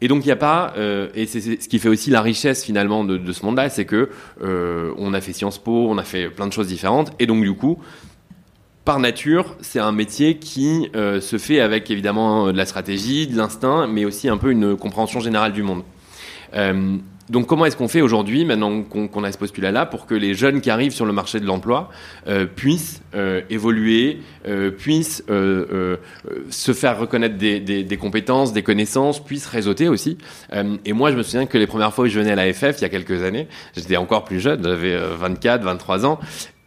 Euh, 0.00 0.04
et 0.04 0.08
donc 0.08 0.24
il 0.24 0.28
n'y 0.28 0.32
a 0.32 0.36
pas, 0.36 0.74
euh, 0.76 1.08
et 1.14 1.26
c'est 1.26 1.40
ce 1.40 1.68
qui 1.68 1.78
fait 1.78 1.88
aussi 1.88 2.10
la 2.10 2.22
richesse 2.22 2.64
finalement 2.64 3.04
de, 3.04 3.16
de 3.16 3.32
ce 3.32 3.44
monde-là, 3.44 3.68
c'est 3.68 3.84
que 3.84 4.10
euh, 4.42 4.92
on 4.98 5.14
a 5.14 5.20
fait 5.20 5.32
Sciences 5.32 5.58
Po, 5.58 5.88
on 5.88 5.98
a 5.98 6.04
fait 6.04 6.28
plein 6.28 6.46
de 6.46 6.52
choses 6.52 6.68
différentes, 6.68 7.12
et 7.18 7.26
donc 7.26 7.42
du 7.42 7.54
coup, 7.54 7.78
par 8.84 8.98
nature, 8.98 9.56
c'est 9.60 9.78
un 9.78 9.92
métier 9.92 10.38
qui 10.38 10.88
euh, 10.96 11.20
se 11.20 11.38
fait 11.38 11.60
avec 11.60 11.90
évidemment 11.90 12.46
de 12.46 12.56
la 12.56 12.66
stratégie, 12.66 13.26
de 13.26 13.36
l'instinct, 13.36 13.86
mais 13.86 14.04
aussi 14.04 14.28
un 14.28 14.38
peu 14.38 14.50
une 14.50 14.76
compréhension 14.76 15.20
générale 15.20 15.52
du 15.52 15.62
monde. 15.62 15.82
Donc 17.30 17.46
comment 17.46 17.64
est-ce 17.64 17.76
qu'on 17.76 17.88
fait 17.88 18.00
aujourd'hui, 18.00 18.44
maintenant 18.44 18.82
qu'on 18.82 19.24
a 19.24 19.30
ce 19.32 19.38
postulat-là, 19.38 19.86
pour 19.86 20.04
que 20.06 20.14
les 20.14 20.34
jeunes 20.34 20.60
qui 20.60 20.68
arrivent 20.68 20.92
sur 20.92 21.06
le 21.06 21.12
marché 21.12 21.38
de 21.40 21.46
l'emploi 21.46 21.88
euh, 22.26 22.44
puissent 22.44 23.02
euh, 23.14 23.40
évoluer, 23.50 24.18
euh, 24.48 24.70
puissent 24.70 25.22
euh, 25.30 25.96
se 26.50 26.72
faire 26.72 26.98
reconnaître 26.98 27.36
des, 27.38 27.60
des- 27.60 27.84
des 27.84 27.96
compétences, 27.96 28.52
des 28.52 28.62
connaissances, 28.64 29.24
puissent 29.24 29.46
réseauter 29.46 29.88
aussi. 29.88 30.18
Et 30.84 30.92
moi, 30.92 31.12
je 31.12 31.16
me 31.16 31.22
souviens 31.22 31.46
que 31.46 31.56
les 31.56 31.66
premières 31.68 31.94
fois 31.94 32.04
où 32.04 32.08
je 32.08 32.18
venais 32.18 32.32
à 32.32 32.36
la 32.36 32.52
FF, 32.52 32.76
il 32.78 32.82
y 32.82 32.84
a 32.84 32.88
quelques 32.88 33.22
années, 33.22 33.46
j'étais 33.76 33.96
encore 33.96 34.24
plus 34.24 34.40
jeune, 34.40 34.62
j'avais 34.64 34.92
euh, 34.94 35.14
24, 35.16 35.62
23 35.62 36.04
ans, 36.06 36.18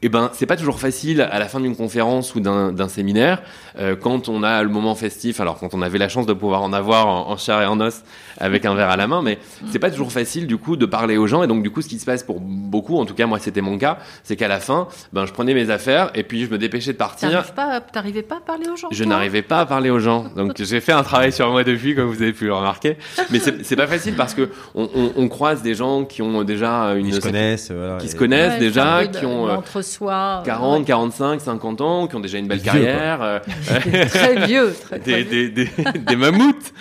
eh 0.05 0.09
ben, 0.09 0.29
c'est 0.33 0.45
pas 0.45 0.57
toujours 0.57 0.79
facile 0.79 1.21
à 1.21 1.39
la 1.39 1.47
fin 1.47 1.59
d'une 1.59 1.75
conférence 1.75 2.35
ou 2.35 2.39
d'un 2.41 2.71
d'un 2.71 2.87
séminaire, 2.89 3.41
euh, 3.79 3.95
quand 3.95 4.29
on 4.29 4.43
a 4.43 4.61
le 4.61 4.69
moment 4.69 4.95
festif, 4.95 5.39
alors 5.39 5.57
quand 5.59 5.73
on 5.73 5.81
avait 5.81 5.97
la 5.97 6.09
chance 6.09 6.25
de 6.25 6.33
pouvoir 6.33 6.61
en 6.61 6.73
avoir 6.73 7.07
en, 7.07 7.29
en 7.31 7.37
chair 7.37 7.61
et 7.61 7.65
en 7.65 7.79
os 7.79 8.03
avec 8.37 8.65
un 8.65 8.75
verre 8.75 8.89
à 8.89 8.97
la 8.97 9.07
main, 9.07 9.21
mais 9.21 9.37
c'est 9.71 9.79
pas 9.79 9.91
toujours 9.91 10.11
facile 10.11 10.45
du 10.47 10.57
coup 10.57 10.75
de 10.75 10.85
parler 10.85 11.17
aux 11.17 11.27
gens. 11.27 11.43
Et 11.43 11.47
donc 11.47 11.63
du 11.63 11.69
coup, 11.71 11.81
ce 11.81 11.87
qui 11.87 11.99
se 11.99 12.05
passe 12.05 12.23
pour 12.23 12.39
beaucoup, 12.41 12.97
en 12.99 13.05
tout 13.05 13.13
cas 13.13 13.25
moi 13.25 13.39
c'était 13.39 13.61
mon 13.61 13.77
cas, 13.77 13.97
c'est 14.23 14.35
qu'à 14.35 14.47
la 14.47 14.59
fin, 14.59 14.87
ben 15.13 15.25
je 15.25 15.31
prenais 15.33 15.53
mes 15.53 15.69
affaires 15.69 16.11
et 16.15 16.23
puis 16.23 16.43
je 16.45 16.49
me 16.51 16.57
dépêchais 16.57 16.91
de 16.93 16.97
partir. 16.97 17.31
T'arrives 17.31 17.53
pas, 17.53 17.79
t'arrivais 17.81 18.23
pas 18.23 18.37
à 18.37 18.41
parler 18.41 18.67
aux 18.69 18.75
gens 18.75 18.87
Je 18.91 19.03
n'arrivais 19.05 19.41
pas 19.41 19.61
à 19.61 19.65
parler 19.65 19.89
aux 19.89 19.99
gens. 19.99 20.25
Donc 20.35 20.53
j'ai 20.57 20.81
fait 20.81 20.91
un 20.91 21.03
travail 21.03 21.31
sur 21.31 21.49
moi 21.49 21.63
depuis, 21.63 21.95
comme 21.95 22.07
vous 22.07 22.21
avez 22.21 22.33
pu 22.33 22.45
le 22.47 22.53
remarquer. 22.53 22.97
Mais 23.31 23.39
c'est 23.39 23.75
pas 23.75 23.87
facile 23.87 24.15
parce 24.15 24.33
que 24.33 24.49
on, 24.75 24.89
on- 24.95 25.11
on 25.15 25.27
croise 25.29 25.61
des 25.61 25.75
gens 25.75 26.03
qui 26.03 26.21
ont 26.21 26.43
déjà 26.43 26.93
une 26.95 27.07
Ils 27.07 27.13
se 27.15 27.19
connaissent. 27.21 27.71
voilà, 27.71 27.97
qui 27.97 28.07
et- 28.07 28.09
se 28.09 28.15
connaissent 28.15 28.53
Ouais, 28.53 28.59
déjà, 28.59 29.05
qui 29.07 29.25
ont 29.25 29.47
euh, 29.47 29.55
entre 29.93 30.41
soi 30.43 30.43
40, 30.45 30.85
45, 30.85 31.41
50 31.41 31.81
ans, 31.81 32.07
qui 32.07 32.15
ont 32.15 32.19
déjà 32.19 32.37
une 32.37 32.47
belle 32.47 32.59
Vieux, 32.59 32.71
carrière. 32.71 33.19
euh, 33.21 33.39
très 34.09 34.45
vieux, 34.47 34.73
très, 34.81 34.99
très 34.99 35.23
des, 35.23 35.23
vieux. 35.23 35.49
des, 35.49 35.65
des, 35.65 35.99
des 35.99 36.15
mammouths. 36.15 36.73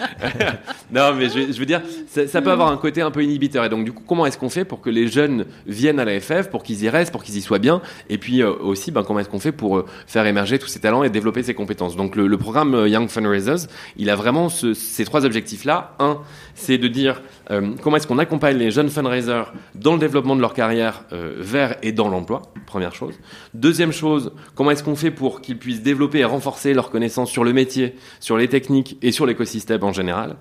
non, 0.91 1.15
mais 1.17 1.29
je, 1.29 1.53
je 1.53 1.59
veux 1.59 1.67
dire, 1.67 1.83
ça, 2.09 2.27
ça 2.27 2.43
peut 2.43 2.51
avoir 2.51 2.71
un 2.71 2.77
côté 2.77 3.03
un 3.03 3.11
peu 3.11 3.23
inhibiteur. 3.23 3.65
Et 3.65 3.69
donc, 3.69 3.85
du 3.85 3.93
coup, 3.93 4.03
comment 4.07 4.27
est-ce 4.27 4.39
qu'on 4.39 4.49
fait 4.51 4.65
pour 4.65 4.81
que 4.81 4.91
les 4.91 5.09
jeunes 5.09 5.47
viennent 5.67 6.01
à 6.01 6.05
la 6.05 6.19
FF, 6.21 6.49
pour 6.51 6.63
qu'ils 6.63 6.83
y 6.83 6.89
restent, 6.89 7.13
pour 7.13 7.23
qu'ils 7.23 7.37
y 7.37 7.43
soient 7.43 7.59
bien? 7.59 7.81
Et 8.09 8.19
puis 8.19 8.43
euh, 8.43 8.53
aussi, 8.61 8.91
ben, 8.91 9.03
comment 9.03 9.21
est-ce 9.21 9.29
qu'on 9.29 9.41
fait 9.41 9.53
pour 9.53 9.79
euh, 9.79 9.87
faire 10.07 10.27
émerger 10.27 10.59
tous 10.59 10.69
ces 10.69 10.81
talents 10.81 11.03
et 11.03 11.11
développer 11.11 11.43
ces 11.43 11.55
compétences? 11.55 11.97
Donc, 11.97 12.17
le, 12.17 12.27
le 12.27 12.39
programme 12.39 12.75
euh, 12.75 12.89
Young 12.89 13.09
Fundraisers, 13.09 13.67
il 13.97 14.11
a 14.11 14.17
vraiment 14.17 14.49
ce- 14.49 14.75
ces 14.75 15.05
trois 15.05 15.25
objectifs-là. 15.25 15.95
Un, 15.99 16.19
c'est 16.55 16.79
de 16.79 16.89
dire 16.89 17.23
euh, 17.51 17.73
comment 17.83 17.97
est-ce 17.97 18.07
qu'on 18.07 18.19
accompagne 18.19 18.57
les 18.57 18.71
jeunes 18.71 18.89
fundraisers 18.89 19.53
dans 19.75 19.95
le 19.95 19.99
développement 19.99 20.37
de 20.37 20.41
leur 20.41 20.55
carrière 20.55 21.05
euh, 21.13 21.35
vers 21.39 21.77
et 21.83 21.93
dans 21.93 22.09
l'emploi, 22.09 22.43
première 22.67 22.95
chose. 22.95 23.19
Deuxième 23.55 23.93
chose, 23.93 24.33
comment 24.55 24.71
est-ce 24.71 24.85
qu'on 24.85 24.97
fait 24.97 25.11
pour 25.11 25.41
qu'ils 25.41 25.59
puissent 25.59 25.83
développer 25.83 26.19
et 26.19 26.25
renforcer 26.25 26.75
leurs 26.75 26.91
connaissances 26.91 27.31
sur 27.31 27.45
le 27.45 27.53
métier, 27.53 27.97
sur 28.21 28.37
les 28.37 28.49
techniques 28.49 28.97
et 29.03 29.13
sur 29.13 29.27
l'écosystème 29.27 29.83
en 29.83 29.93
général? 29.93 30.37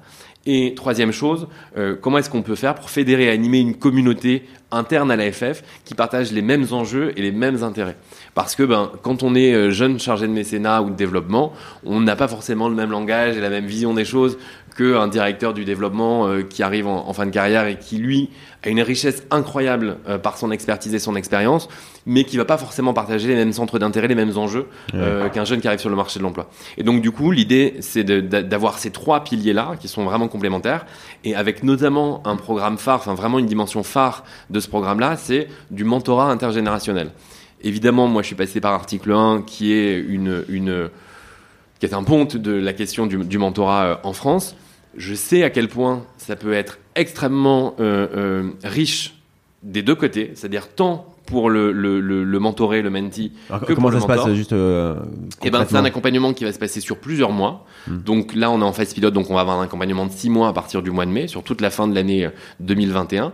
Et 0.48 0.74
troisième 0.74 1.12
chose, 1.12 1.48
euh, 1.78 1.96
comment 2.00 2.18
est-ce 2.18 2.30
qu'on 2.30 2.42
peut 2.42 2.56
faire 2.56 2.74
pour 2.74 2.90
fédérer 2.90 3.26
et 3.26 3.30
animer 3.30 3.60
une 3.60 3.76
communauté 3.76 4.48
interne 4.72 5.12
à 5.12 5.16
la 5.16 5.32
FF 5.32 5.62
qui 5.86 5.94
partage 5.94 6.32
les 6.32 6.42
mêmes 6.42 6.66
enjeux 6.72 7.14
et 7.16 7.22
les 7.22 7.32
mêmes 7.32 7.62
intérêts? 7.62 7.96
Parce 8.34 8.56
que 8.56 8.64
ben, 8.64 8.92
quand 9.04 9.22
on 9.22 9.36
est 9.36 9.70
jeune 9.70 10.00
chargé 10.00 10.28
de 10.28 10.34
mécénat 10.34 10.82
ou 10.82 10.90
de 10.90 10.96
développement, 10.96 11.54
on 11.86 12.02
n'a 12.02 12.16
pas 12.16 12.28
forcément 12.28 12.70
le 12.70 12.76
même 12.76 12.90
langage 12.90 13.38
et 13.38 13.40
la 13.40 13.52
même 13.52 13.68
vision 13.68 13.94
des 13.94 14.06
choses 14.06 14.40
qu'un 14.76 15.08
directeur 15.08 15.54
du 15.54 15.66
développement 15.66 16.28
euh, 16.28 16.44
qui 16.44 16.64
arrive 16.64 16.88
en, 16.88 17.08
en 17.08 17.14
fin 17.14 17.26
de 17.26 17.32
carrière 17.32 17.68
et 17.68 17.78
qui, 17.78 17.98
lui, 17.98 18.30
a 18.64 18.70
une 18.70 18.82
richesse 18.82 19.24
incroyable 19.32 19.98
euh, 20.08 20.18
par 20.18 20.38
son 20.38 20.52
expertise 20.52 20.94
et 20.94 21.00
son 21.00 21.16
expérience, 21.16 21.68
mais 22.06 22.24
qui 22.24 22.38
va 22.38 22.46
pas 22.46 22.58
forcément 22.58 22.94
partager 22.94 23.28
les 23.28 23.36
mêmes 23.36 23.54
centres 23.54 23.80
d'intérêt, 23.80 24.08
les 24.08 24.16
mêmes 24.16 24.38
enjeux 24.38 24.68
euh, 24.94 25.30
qu'un 25.30 25.46
jeune 25.46 25.62
qui 25.62 25.68
arrive 25.68 25.80
sur 25.80 25.90
le 25.90 25.96
marché 25.96 26.20
de 26.20 26.24
l'emploi. 26.24 26.50
Et 26.78 26.84
donc, 26.84 27.02
du 27.02 27.12
coup, 27.12 27.32
l'idée, 27.32 27.76
c'est 27.80 28.04
d'avoir 28.04 28.78
ces 28.78 28.92
trois 28.92 29.24
piliers-là 29.24 29.74
qui 29.80 29.88
sont 29.88 30.04
vraiment 30.04 30.28
complémentaires, 30.28 30.86
et 31.24 31.36
avec 31.36 31.64
notamment 31.64 32.22
un 32.26 32.36
programme 32.36 32.78
phare, 32.78 32.98
enfin 32.98 33.16
vraiment 33.16 33.40
une 33.40 33.48
dimension 33.48 33.84
phare 33.84 34.24
de 34.50 34.60
ce 34.60 34.68
programme-là, 34.68 35.18
c'est 35.18 35.48
du 35.72 35.84
mentorat 35.84 36.30
intergénérationnel. 36.30 37.12
Évidemment, 37.64 38.08
moi, 38.08 38.22
je 38.22 38.28
suis 38.28 38.36
passé 38.36 38.60
par 38.62 38.74
article 38.74 39.12
1, 39.12 39.44
qui 39.46 39.74
est 39.74 40.00
une, 40.00 40.44
une 40.50 40.90
qui 41.80 41.86
est 41.86 41.94
un 41.94 42.04
ponte 42.04 42.38
de 42.38 42.52
la 42.52 42.74
question 42.74 43.08
du, 43.08 43.18
du 43.18 43.38
mentorat 43.38 44.00
en 44.04 44.14
France. 44.14 44.56
Je 44.96 45.14
sais 45.14 45.44
à 45.44 45.50
quel 45.50 45.68
point 45.68 46.04
ça 46.18 46.36
peut 46.36 46.54
être 46.54 46.80
extrêmement 46.96 47.76
euh, 47.80 48.08
euh, 48.16 48.50
riche 48.64 49.16
des 49.64 49.84
deux 49.84 49.96
côtés, 49.96 50.32
c'est-à-dire 50.36 50.70
tant 50.70 51.12
pour 51.26 51.50
le, 51.50 51.72
le, 51.72 52.00
le, 52.02 52.24
le 52.24 52.40
mentoré, 52.40 52.82
le 52.82 52.90
mentee, 52.90 53.32
Alors, 53.50 53.62
que 53.62 53.74
comment 53.74 53.90
pour 53.90 54.02
ça 54.02 54.08
le 54.08 54.14
se 54.14 54.22
passe 54.24 54.34
juste 54.34 54.54
euh, 54.54 54.96
Eh 55.44 55.50
ben, 55.50 55.66
c'est 55.68 55.78
un 55.78 55.86
accompagnement 55.86 56.34
qui 56.34 56.44
va 56.44 56.52
se 56.52 56.60
passer 56.60 56.82
sur 56.82 56.98
plusieurs 56.98 57.32
mois. 57.32 57.66
Hmm. 57.88 58.00
Donc 58.00 58.36
là, 58.36 58.52
on 58.52 58.60
est 58.60 58.66
en 58.66 58.74
phase 58.74 58.94
pilote, 58.94 59.14
donc 59.14 59.30
on 59.30 59.36
va 59.36 59.42
avoir 59.42 59.60
un 59.60 59.64
accompagnement 59.64 60.06
de 60.06 60.12
six 60.12 60.30
mois 60.30 60.50
à 60.50 60.54
partir 60.54 60.82
du 60.82 60.92
mois 60.92 61.06
de 61.06 61.12
mai, 61.12 61.28
sur 61.28 61.44
toute 61.44 61.62
la 61.62 61.70
fin 61.70 61.88
de 61.88 61.96
l'année 61.96 62.26
euh, 62.26 62.32
2021. 62.60 63.32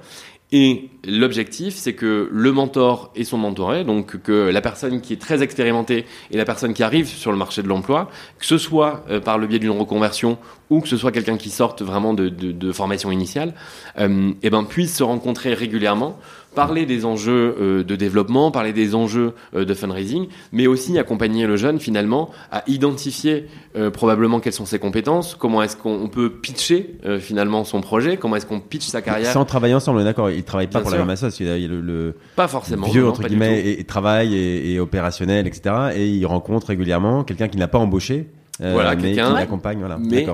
Et 0.53 0.89
l'objectif, 1.05 1.75
c'est 1.75 1.91
que 1.91 2.29
le 2.31 2.51
mentor 2.53 3.11
et 3.15 3.25
son 3.25 3.37
mentoré, 3.37 3.83
donc 3.83 4.21
que 4.21 4.49
la 4.49 4.61
personne 4.61 5.01
qui 5.01 5.11
est 5.11 5.21
très 5.21 5.43
expérimentée 5.43 6.05
et 6.31 6.37
la 6.37 6.45
personne 6.45 6.73
qui 6.73 6.83
arrive 6.83 7.07
sur 7.07 7.31
le 7.31 7.37
marché 7.37 7.61
de 7.61 7.67
l'emploi, 7.67 8.09
que 8.39 8.45
ce 8.45 8.57
soit 8.57 9.03
euh, 9.09 9.19
par 9.19 9.37
le 9.37 9.47
biais 9.47 9.59
d'une 9.59 9.77
reconversion 9.77 10.37
ou 10.69 10.79
que 10.79 10.87
ce 10.87 10.95
soit 10.95 11.11
quelqu'un 11.11 11.35
qui 11.35 11.49
sorte 11.49 11.81
vraiment 11.81 12.13
de, 12.13 12.71
formation 12.71 13.11
initiale, 13.11 13.53
euh, 13.99 14.31
eh 14.41 14.49
ben, 14.49 14.63
puisse 14.63 14.95
se 14.95 15.03
rencontrer 15.03 15.53
régulièrement 15.53 16.17
parler 16.57 16.87
des 16.87 17.05
enjeux 17.05 17.55
euh, 17.61 17.83
de 17.83 17.95
développement, 17.95 18.49
parler 18.49 18.73
des 18.73 18.95
enjeux 18.95 19.33
euh, 19.55 19.63
de 19.63 19.73
fundraising, 19.75 20.27
mais 20.51 20.65
aussi 20.65 20.97
accompagner 20.97 21.45
le 21.45 21.55
jeune 21.55 21.79
finalement 21.79 22.31
à 22.51 22.63
identifier 22.65 23.45
euh, 23.75 23.91
probablement 23.91 24.39
quelles 24.39 24.53
sont 24.53 24.65
ses 24.65 24.79
compétences, 24.79 25.35
comment 25.35 25.61
est-ce 25.61 25.77
qu'on 25.77 26.07
peut 26.07 26.31
pitcher 26.31 26.95
finalement 27.19 27.63
son 27.63 27.81
projet, 27.81 28.17
comment 28.17 28.37
est-ce 28.37 28.47
qu'on 28.47 28.59
pitch 28.59 28.87
sa 28.87 29.03
carrière. 29.03 29.31
Sans 29.31 29.45
travailler 29.45 29.75
ensemble, 29.75 30.03
d'accord. 30.03 30.31
Il 30.31 30.43
travaille 30.43 30.67
pas 30.67 30.81
pour 30.81 30.89
la 30.89 30.97
même 30.97 31.09
association. 31.11 31.45
Il 31.55 31.61
y 31.61 31.65
a 31.65 31.67
le, 31.67 31.79
le 31.79 32.15
pas 32.35 32.47
forcément 32.47 32.87
vieux 32.87 33.07
entre 33.07 33.23
guillemets 33.27 33.69
et, 33.69 33.83
travail 33.83 34.33
et, 34.33 34.73
et 34.73 34.79
opérationnel, 34.79 35.45
etc. 35.45 35.75
Et 35.95 36.07
il 36.07 36.25
rencontre 36.25 36.67
régulièrement 36.67 37.23
quelqu'un 37.23 37.49
qui 37.49 37.57
n'a 37.57 37.67
pas 37.67 37.77
embauché 37.77 38.27
euh, 38.61 38.73
voilà, 38.73 38.95
quelqu'un 38.95 39.29
qui 39.29 39.33
l'accompagne, 39.35 39.79
voilà. 39.79 39.97
Mais 39.99 40.25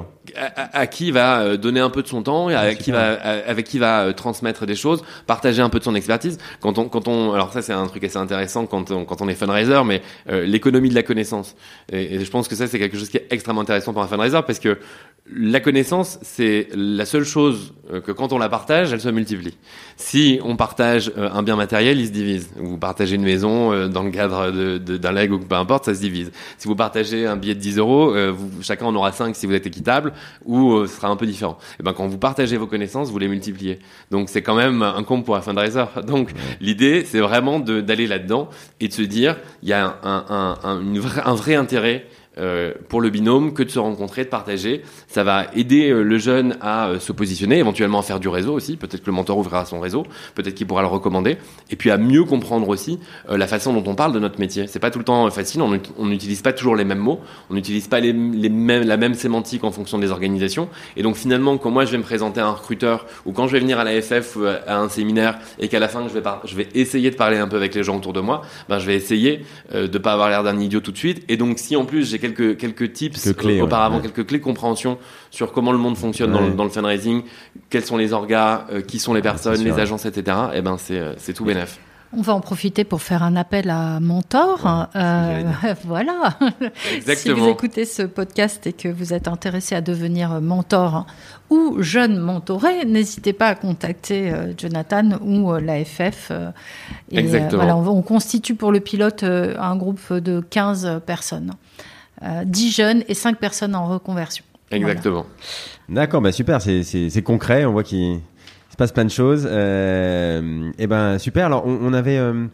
à, 0.55 0.88
qui 0.88 1.11
va 1.11 1.41
euh, 1.41 1.57
donner 1.57 1.82
un 1.82 1.89
peu 1.89 2.01
de 2.01 2.07
son 2.07 2.24
temps, 2.24 2.49
et 2.49 2.55
à 2.55 2.74
qui 2.74 2.91
va, 2.91 3.11
avec 3.11 3.65
qui 3.65 3.80
va 3.80 4.03
euh, 4.03 4.13
transmettre 4.13 4.65
des 4.65 4.76
choses, 4.76 5.03
partager 5.28 5.61
un 5.61 5.69
peu 5.69 5.80
de 5.80 5.84
son 5.84 5.95
expertise. 5.95 6.38
Quand 6.61 6.78
on, 6.78 6.88
quand 6.88 7.07
on, 7.07 7.34
alors 7.34 7.51
ça 7.51 7.61
c'est 7.61 7.74
un 7.74 7.88
truc 7.88 8.03
assez 8.05 8.17
intéressant 8.17 8.65
quand 8.65 8.91
on, 8.91 9.03
quand 9.03 9.21
on 9.21 9.28
est 9.28 9.36
fundraiser, 9.36 9.82
mais 9.86 10.01
l'économie 10.30 10.89
de 10.89 10.95
la 10.95 11.03
connaissance. 11.03 11.55
Et, 11.91 12.15
et, 12.15 12.24
je 12.24 12.32
pense 12.32 12.47
que 12.47 12.55
ça 12.55 12.67
c'est 12.67 12.80
quelque 12.80 12.97
chose 12.97 13.09
qui 13.09 13.17
est 13.17 13.28
extrêmement 13.30 13.61
intéressant 13.61 13.91
pour 13.91 14.01
un 14.01 14.07
fundraiser 14.07 14.39
parce 14.45 14.59
que 14.59 14.78
la 15.32 15.61
connaissance, 15.61 16.19
c'est 16.21 16.67
la 16.76 17.05
seule 17.05 17.24
chose 17.24 17.74
euh, 17.93 18.01
que 18.01 18.11
quand 18.11 18.34
on 18.34 18.38
la 18.38 18.49
partage, 18.49 18.91
elle 18.91 18.99
se 18.99 19.07
multiplie. 19.07 19.57
Si 19.95 20.39
on 20.43 20.57
partage 20.57 21.13
euh, 21.17 21.30
un 21.32 21.43
bien 21.43 21.55
matériel, 21.55 21.97
il 21.97 22.07
se 22.07 22.11
divise. 22.11 22.49
Vous 22.57 22.78
partagez 22.78 23.15
une 23.15 23.24
maison 23.24 23.71
euh, 23.71 23.88
dans 23.88 24.03
le 24.03 24.11
cadre 24.11 24.51
d'un 24.80 25.11
leg 25.13 25.32
ou 25.32 25.39
peu 25.39 25.55
importe, 25.55 25.86
ça 25.86 25.95
se 25.95 26.01
divise. 26.01 26.32
Si 26.57 26.67
vous 26.67 26.76
partagez 26.76 27.26
un 27.26 27.38
billet 27.38 27.55
de 27.55 27.59
10 27.61 27.78
euros, 27.78 28.13
chacun 28.61 28.86
en 28.86 28.95
aura 28.95 29.13
5 29.13 29.36
si 29.36 29.45
vous 29.45 29.53
êtes 29.53 29.65
équitable, 29.65 30.11
ou 30.45 30.86
ce 30.86 30.93
sera 30.93 31.07
un 31.07 31.15
peu 31.15 31.26
différent. 31.26 31.57
Et 31.74 31.76
eh 31.80 31.84
ben 31.84 31.93
quand 31.93 32.07
vous 32.07 32.17
partagez 32.17 32.57
vos 32.57 32.67
connaissances, 32.67 33.09
vous 33.09 33.19
les 33.19 33.28
multipliez. 33.30 33.80
Donc 34.11 34.30
c'est 34.30 34.41
quand 34.41 34.55
même 34.55 34.82
un 34.82 35.03
compte 35.03 35.26
pour 35.26 35.36
un 35.36 35.41
fundraiser. 35.41 35.86
Donc 36.05 36.32
l'idée, 36.59 37.05
c'est 37.05 37.19
vraiment 37.19 37.59
d'aller 37.59 38.07
là-dedans 38.07 38.49
et 38.82 38.89
de 38.89 38.93
se 38.93 39.01
dire, 39.01 39.38
il 39.61 39.69
y 39.69 39.74
a 39.74 39.97
un, 40.03 40.57
un 40.63 41.34
vrai 41.34 41.55
intérêt 41.55 42.07
euh, 42.40 42.74
pour 42.90 43.00
le 43.00 43.12
binôme 43.12 43.54
que 43.54 43.62
de 43.62 43.70
se 43.70 43.78
rencontrer, 43.78 44.24
de 44.24 44.30
partager. 44.30 44.82
Ça 45.08 45.24
va 45.24 45.46
aider 45.56 45.92
euh, 45.92 46.02
le 46.02 46.18
jeune 46.18 46.58
à 46.62 46.88
euh, 46.88 47.00
se 47.00 47.12
positionner, 47.12 47.60
éventuellement 47.60 48.00
à 48.00 48.02
faire 48.02 48.20
du 48.20 48.28
réseau 48.28 48.54
aussi. 48.54 48.76
Peut-être 48.76 49.02
que 49.02 49.06
le 49.06 49.12
mentor 49.12 49.38
ouvrira 49.38 49.66
son 49.66 49.80
réseau, 49.80 50.04
peut-être 50.34 50.56
qu'il 50.56 50.66
pourra 50.66 50.82
le 50.82 50.88
recommander. 50.88 51.38
Et 51.70 51.76
puis 51.76 51.92
à 51.92 51.98
mieux 51.98 52.24
comprendre 52.24 52.68
aussi 52.70 53.00
la 53.30 53.48
façon 53.48 53.74
dont 53.74 53.84
on 53.90 53.94
parle 53.94 54.14
de 54.14 54.20
notre 54.20 54.40
métier. 54.40 54.66
C'est 54.68 54.80
pas 54.80 54.90
tout 54.90 55.00
le 55.00 55.06
temps 55.06 55.30
facile. 55.30 55.62
On 55.62 56.06
n'utilise 56.06 56.42
pas 56.42 56.54
toujours 56.54 56.76
les 56.76 56.86
mêmes 56.86 57.00
mots. 57.00 57.20
On 57.50 57.54
n'utilise 57.54 57.88
pas 57.88 58.00
les, 58.00 58.14
mêmes, 58.14 58.84
la 58.84 58.98
même 58.98 59.14
sémantique 59.14 59.64
en 59.64 59.72
fonction 59.72 60.00
des 60.00 60.12
organisations. 60.12 60.70
Et 60.98 61.04
donc 61.04 61.16
finalement, 61.16 61.58
quand 61.58 61.70
moi 61.70 61.86
je 61.86 61.92
vais 61.92 61.98
me 61.98 62.04
présenter 62.04 62.42
à 62.42 62.48
un 62.48 62.52
recruteur 62.52 63.06
ou 63.26 63.32
quand 63.32 63.48
je 63.48 63.54
vais 63.54 63.60
venir 63.60 63.80
à 63.80 63.84
la 63.84 64.02
FF 64.02 64.38
à 64.68 64.80
un 64.80 64.90
séminaire 64.90 65.40
et 65.60 65.68
qu'à 65.68 65.80
la 65.80 65.88
fin 65.88 66.08
je 66.08 66.14
vais, 66.14 66.24
je 66.46 66.56
vais 66.56 66.68
essayer 66.74 67.12
de 67.12 67.16
parler 67.16 67.38
un 67.38 67.48
peu 67.48 67.58
avec 67.58 67.76
les 67.76 67.84
gens 67.84 67.98
autour 67.98 68.14
de 68.14 68.22
moi, 68.22 68.42
ben 68.70 68.80
je 68.80 68.88
vais 68.88 68.96
essayer 68.96 69.46
de 69.74 69.98
pas 69.98 70.14
avoir 70.14 70.30
l'air 70.30 70.44
d'un 70.44 70.60
idiot 70.60 70.80
tout 70.80 70.92
de 70.92 70.98
suite. 70.98 71.24
Et 71.30 71.38
donc 71.38 71.60
si 71.60 71.76
en 71.76 71.86
plus 71.86 72.10
j'ai 72.10 72.20
quelques, 72.24 72.57
quelques 72.57 72.93
tips 72.93 73.34
clés, 73.34 73.61
auparavant, 73.61 73.99
quelques 73.99 74.26
clés 74.26 74.39
de 74.39 74.43
compréhension 74.43 74.97
sur 75.30 75.51
comment 75.51 75.71
le 75.71 75.78
monde 75.78 75.97
fonctionne 75.97 76.32
dans, 76.32 76.41
le, 76.41 76.51
dans, 76.51 76.63
le, 76.63 76.69
fundraising, 76.69 77.24
quels 77.69 77.84
sont 77.84 77.97
les 77.97 78.13
orgas, 78.13 78.65
euh, 78.71 78.82
qui 78.82 78.99
sont 78.99 79.13
les 79.13 79.21
personnes, 79.21 79.61
les 79.61 79.80
agences, 79.80 80.05
etc. 80.05 80.38
Et 80.53 80.57
eh 80.57 80.61
ben 80.61 80.78
c'est 80.78 80.99
euh, 80.99 81.13
c'est 81.17 81.34
tout 81.34 81.43
bénef. 81.45 81.80
On 82.15 82.21
va 82.21 82.34
en 82.36 82.41
profiter 82.41 82.84
pour 82.84 83.01
faire 83.01 83.24
un 83.24 83.36
appel 83.36 83.71
à 83.71 83.99
Mentor. 83.99 84.88
euh, 84.95 85.41
voilà. 85.86 86.38
Exactement. 86.93 87.36
si 87.36 87.41
vous 87.41 87.49
écoutez 87.49 87.86
ce 87.86 88.03
podcast 88.03 88.67
et 88.67 88.74
que 88.74 88.88
vous 88.88 89.13
êtes 89.13 89.28
intéressé 89.28 89.74
à 89.74 89.82
devenir 89.82 90.39
mentor 90.39 91.07
ou 91.49 91.82
jeune 91.82 92.19
mentoré, 92.19 92.86
n'hésitez 92.86 93.34
pas 93.34 93.47
à 93.47 93.55
contacter 93.55 94.32
euh, 94.32 94.53
Jonathan 94.57 95.17
ou 95.24 95.51
euh, 95.51 95.59
l'AFF. 95.59 96.30
Euh, 96.30 96.51
Exactement. 97.11 97.63
Voilà, 97.63 97.78
on, 97.78 97.88
on, 97.88 98.01
constitue 98.03 98.53
pour 98.53 98.71
le 98.71 98.80
pilote 98.80 99.24
un 99.24 99.76
groupe 99.76 100.13
de 100.13 100.39
15 100.39 101.01
personnes. 101.05 101.53
10 102.45 102.71
jeunes 102.71 103.03
et 103.07 103.13
5 103.13 103.38
personnes 103.38 103.76
en 103.76 103.88
reconversion. 103.88 104.43
Exactement. 104.71 105.26
D'accord, 105.89 106.21
bah 106.21 106.32
super, 106.32 106.61
c'est 106.61 107.21
concret, 107.24 107.65
on 107.65 107.74
voit 107.74 107.84
qu'il 107.84 108.19
se 108.69 108.76
passe 108.78 108.91
plein 108.91 109.05
de 109.05 109.11
choses. 109.11 109.47
Euh, 109.49 110.69
et 110.71 110.84
eh 110.84 110.88
ben 110.88 111.19
super. 111.19 111.45
Alors 111.47 111.65
on, 111.65 111.78
on 111.82 111.93
avait, 111.93 112.17
euh, 112.17 112.47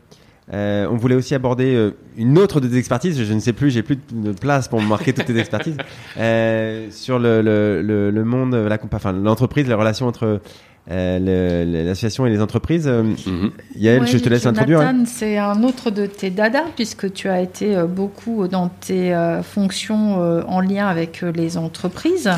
euh, 0.53 0.88
on 0.89 0.97
voulait 0.97 1.15
aussi 1.15 1.36
aborder 1.36 1.76
euh, 1.76 1.91
une 2.17 2.38
autre 2.38 2.59
de 2.59 2.67
tes 2.67 2.78
expertises. 2.78 3.22
Je 3.22 3.34
ne 3.34 3.39
sais 3.39 3.53
plus, 3.53 3.70
j'ai 3.70 3.84
plus 3.84 3.99
de 4.11 4.32
place 4.32 4.67
pour 4.67 4.82
marquer 4.82 5.13
toutes 5.13 5.26
tes 5.26 5.38
expertises 5.39 5.78
euh, 6.17 6.88
sur 6.91 7.20
le, 7.20 7.41
le, 7.41 8.09
le, 8.09 8.24
monde, 8.26 8.55
la, 8.55 8.78
enfin 8.93 9.11
l'entreprise, 9.11 9.67
les 9.67 9.74
relations 9.74 10.07
entre 10.07 10.41
l'association 10.88 12.26
et 12.26 12.30
les 12.30 12.42
entreprises. 12.42 12.88
Mm 12.88 13.50
Yael, 13.76 14.08
je 14.08 14.18
te 14.18 14.30
laisse 14.30 14.46
introduire. 14.46 14.82
Hein. 14.82 15.04
C'est 15.06 15.38
un 15.38 15.64
autre 15.64 15.92
de 15.92 16.06
tes 16.06 16.30
dadas, 16.30 16.66
puisque 16.76 17.14
tu 17.14 17.30
as 17.30 17.42
été 17.42 17.76
beaucoup 17.88 18.48
dans 18.48 18.70
tes 18.70 19.16
fonctions 19.44 20.18
en 20.48 20.62
lien 20.62 20.88
avec 20.88 21.22
les 21.22 21.58
entreprises. 21.58 22.30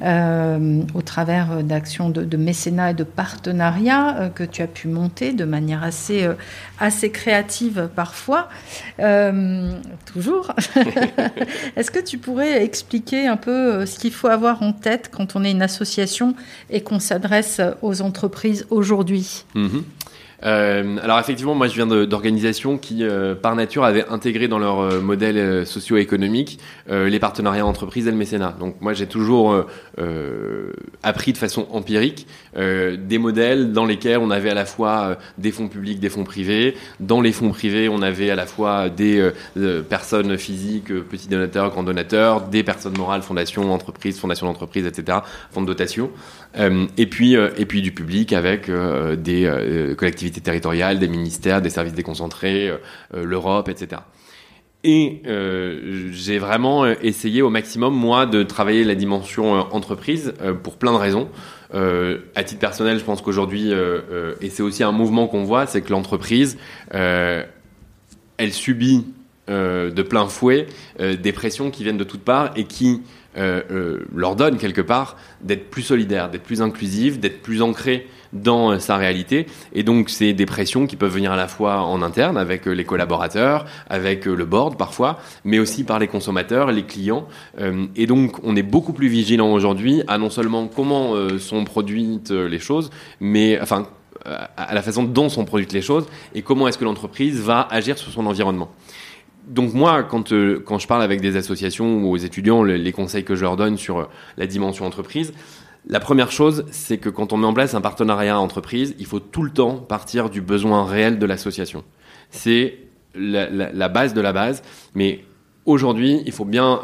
Euh, 0.00 0.82
au 0.94 1.02
travers 1.02 1.64
d'actions 1.64 2.08
de, 2.08 2.36
mécénat 2.36 2.92
et 2.92 2.94
de 2.94 3.02
partenariat 3.02 4.16
euh, 4.16 4.28
que 4.28 4.44
tu 4.44 4.62
as 4.62 4.68
pu 4.68 4.86
monter 4.86 5.32
de 5.32 5.44
manière 5.44 5.82
assez, 5.82 6.22
euh, 6.22 6.34
assez 6.78 7.10
créative 7.10 7.90
parfois. 7.96 8.48
toujours. 10.12 10.52
Est-ce 11.76 11.90
que 11.90 11.98
tu 11.98 12.18
pourrais 12.18 12.64
expliquer 12.64 13.26
un 13.26 13.36
peu 13.36 13.86
ce 13.86 13.98
qu'il 13.98 14.12
faut 14.12 14.28
avoir 14.28 14.62
en 14.62 14.72
tête 14.72 15.10
quand 15.12 15.34
on 15.34 15.44
est 15.44 15.50
une 15.50 15.62
association 15.62 16.34
et 16.70 16.80
qu'on 16.80 17.00
s'adresse 17.00 17.60
aux 17.82 18.00
entreprises 18.00 18.66
aujourd'hui? 18.70 19.44
Mm-hmm. 19.54 19.82
Euh, 20.44 20.98
alors 21.02 21.18
effectivement, 21.18 21.54
moi 21.54 21.68
je 21.68 21.74
viens 21.74 21.86
d'organisations 21.86 22.78
qui, 22.78 23.02
euh, 23.02 23.34
par 23.34 23.56
nature, 23.56 23.84
avaient 23.84 24.06
intégré 24.08 24.48
dans 24.48 24.58
leur 24.58 24.80
euh, 24.80 25.00
modèle 25.00 25.66
socio-économique 25.66 26.58
les 26.88 27.18
partenariats 27.18 27.66
entreprises 27.66 28.06
et 28.06 28.10
le 28.10 28.16
mécénat. 28.16 28.54
Donc 28.58 28.80
moi 28.80 28.92
j'ai 28.92 29.06
toujours 29.06 29.64
appris 31.02 31.32
de 31.32 31.38
façon 31.38 31.66
empirique 31.70 32.26
des 32.58 33.18
modèles 33.18 33.72
dans 33.72 33.84
lesquels 33.84 34.18
on 34.18 34.30
avait 34.30 34.50
à 34.50 34.54
la 34.54 34.64
fois 34.64 35.18
des 35.36 35.52
fonds 35.52 35.68
publics, 35.68 36.00
des 36.00 36.08
fonds 36.08 36.24
privés. 36.24 36.74
Dans 36.98 37.20
les 37.20 37.32
fonds 37.32 37.50
privés, 37.50 37.88
on 37.88 38.02
avait 38.02 38.30
à 38.30 38.34
la 38.34 38.46
fois 38.46 38.88
des 38.88 39.30
personnes 39.88 40.36
physiques, 40.36 40.92
petits 41.08 41.28
donateurs, 41.28 41.70
grands 41.70 41.82
donateurs, 41.82 42.48
des 42.48 42.62
personnes 42.62 42.96
morales, 42.96 43.22
fondations, 43.22 43.72
entreprises, 43.72 44.18
fondations 44.18 44.46
d'entreprise, 44.46 44.86
etc., 44.86 45.18
fonds 45.50 45.62
de 45.62 45.66
dotation. 45.66 46.10
et 46.56 47.06
puis 47.06 47.34
et 47.34 47.66
puis 47.66 47.82
du 47.82 47.92
public 47.92 48.32
avec 48.32 48.68
des 48.68 49.94
collectivités 49.96 50.40
territoriales, 50.40 50.98
des 50.98 51.08
ministères, 51.08 51.62
des 51.62 51.70
services 51.70 51.94
déconcentrés, 51.94 52.68
euh, 52.68 52.76
euh, 53.14 53.24
l'Europe, 53.24 53.68
etc. 53.68 54.02
Et 54.84 55.22
euh, 55.26 56.10
j'ai 56.12 56.38
vraiment 56.38 56.86
essayé 56.86 57.42
au 57.42 57.50
maximum, 57.50 57.94
moi, 57.94 58.26
de 58.26 58.42
travailler 58.42 58.84
la 58.84 58.94
dimension 58.94 59.54
entreprise 59.74 60.34
pour 60.62 60.76
plein 60.76 60.92
de 60.92 60.98
raisons. 60.98 61.28
À 61.72 62.44
titre 62.44 62.60
personnel, 62.60 62.98
je 62.98 63.04
pense 63.04 63.20
qu'aujourd'hui, 63.20 63.72
et 64.40 64.50
c'est 64.50 64.62
aussi 64.62 64.82
un 64.82 64.92
mouvement 64.92 65.26
qu'on 65.28 65.44
voit, 65.44 65.66
c'est 65.66 65.82
que 65.82 65.90
l'entreprise, 65.90 66.56
elle 66.90 68.52
subit 68.52 69.06
de 69.48 70.02
plein 70.02 70.26
fouet 70.28 70.66
des 70.98 71.32
pressions 71.32 71.70
qui 71.70 71.82
viennent 71.82 71.98
de 71.98 72.04
toutes 72.04 72.22
parts 72.22 72.52
et 72.56 72.64
qui 72.64 73.02
leur 73.36 74.34
donnent 74.36 74.58
quelque 74.58 74.80
part 74.80 75.16
d'être 75.42 75.70
plus 75.70 75.82
solidaire, 75.82 76.30
d'être 76.30 76.42
plus 76.42 76.62
inclusive, 76.62 77.20
d'être 77.20 77.42
plus 77.42 77.62
ancrée 77.62 78.08
dans 78.32 78.72
euh, 78.72 78.78
sa 78.78 78.96
réalité. 78.96 79.46
Et 79.72 79.82
donc, 79.82 80.10
c'est 80.10 80.32
des 80.32 80.46
pressions 80.46 80.86
qui 80.86 80.96
peuvent 80.96 81.12
venir 81.12 81.32
à 81.32 81.36
la 81.36 81.48
fois 81.48 81.82
en 81.82 82.02
interne 82.02 82.36
avec 82.36 82.66
euh, 82.66 82.72
les 82.72 82.84
collaborateurs, 82.84 83.64
avec 83.88 84.26
euh, 84.26 84.34
le 84.34 84.44
board 84.44 84.76
parfois, 84.76 85.18
mais 85.44 85.58
aussi 85.58 85.84
par 85.84 85.98
les 85.98 86.08
consommateurs, 86.08 86.72
les 86.72 86.84
clients. 86.84 87.26
Et 87.96 88.06
donc, 88.06 88.38
on 88.44 88.56
est 88.56 88.62
beaucoup 88.62 88.92
plus 88.92 89.08
vigilant 89.08 89.52
aujourd'hui 89.52 90.02
à 90.06 90.18
non 90.18 90.30
seulement 90.30 90.66
comment 90.68 91.14
sont 91.38 91.64
produites 91.64 92.30
les 92.30 92.58
choses, 92.58 92.90
mais 93.20 93.58
enfin 93.60 93.86
à 94.24 94.74
la 94.74 94.82
façon 94.82 95.04
dont 95.04 95.28
sont 95.28 95.44
produites 95.44 95.72
les 95.72 95.82
choses 95.82 96.06
et 96.34 96.42
comment 96.42 96.68
est-ce 96.68 96.78
que 96.78 96.84
l'entreprise 96.84 97.40
va 97.40 97.66
agir 97.70 97.98
sur 97.98 98.10
son 98.10 98.26
environnement. 98.26 98.70
Donc 99.46 99.74
moi, 99.74 100.02
quand, 100.02 100.32
quand 100.64 100.78
je 100.78 100.86
parle 100.86 101.02
avec 101.02 101.20
des 101.20 101.36
associations 101.36 102.02
ou 102.02 102.10
aux 102.10 102.16
étudiants, 102.16 102.62
les 102.62 102.92
conseils 102.92 103.24
que 103.24 103.34
je 103.34 103.42
leur 103.42 103.56
donne 103.56 103.76
sur 103.76 104.08
la 104.36 104.46
dimension 104.46 104.84
entreprise, 104.84 105.32
la 105.88 106.00
première 106.00 106.30
chose, 106.30 106.66
c'est 106.70 106.98
que 106.98 107.08
quand 107.08 107.32
on 107.32 107.38
met 107.38 107.46
en 107.46 107.54
place 107.54 107.74
un 107.74 107.80
partenariat 107.80 108.38
entreprise, 108.38 108.94
il 108.98 109.06
faut 109.06 109.20
tout 109.20 109.42
le 109.42 109.50
temps 109.50 109.76
partir 109.76 110.28
du 110.28 110.42
besoin 110.42 110.84
réel 110.84 111.18
de 111.18 111.24
l'association. 111.24 111.82
C'est 112.30 112.76
la, 113.14 113.88
base 113.88 114.12
de 114.12 114.20
la 114.20 114.34
base, 114.34 114.62
mais 114.94 115.24
aujourd'hui, 115.64 116.22
il 116.26 116.32
faut 116.32 116.44
bien 116.44 116.80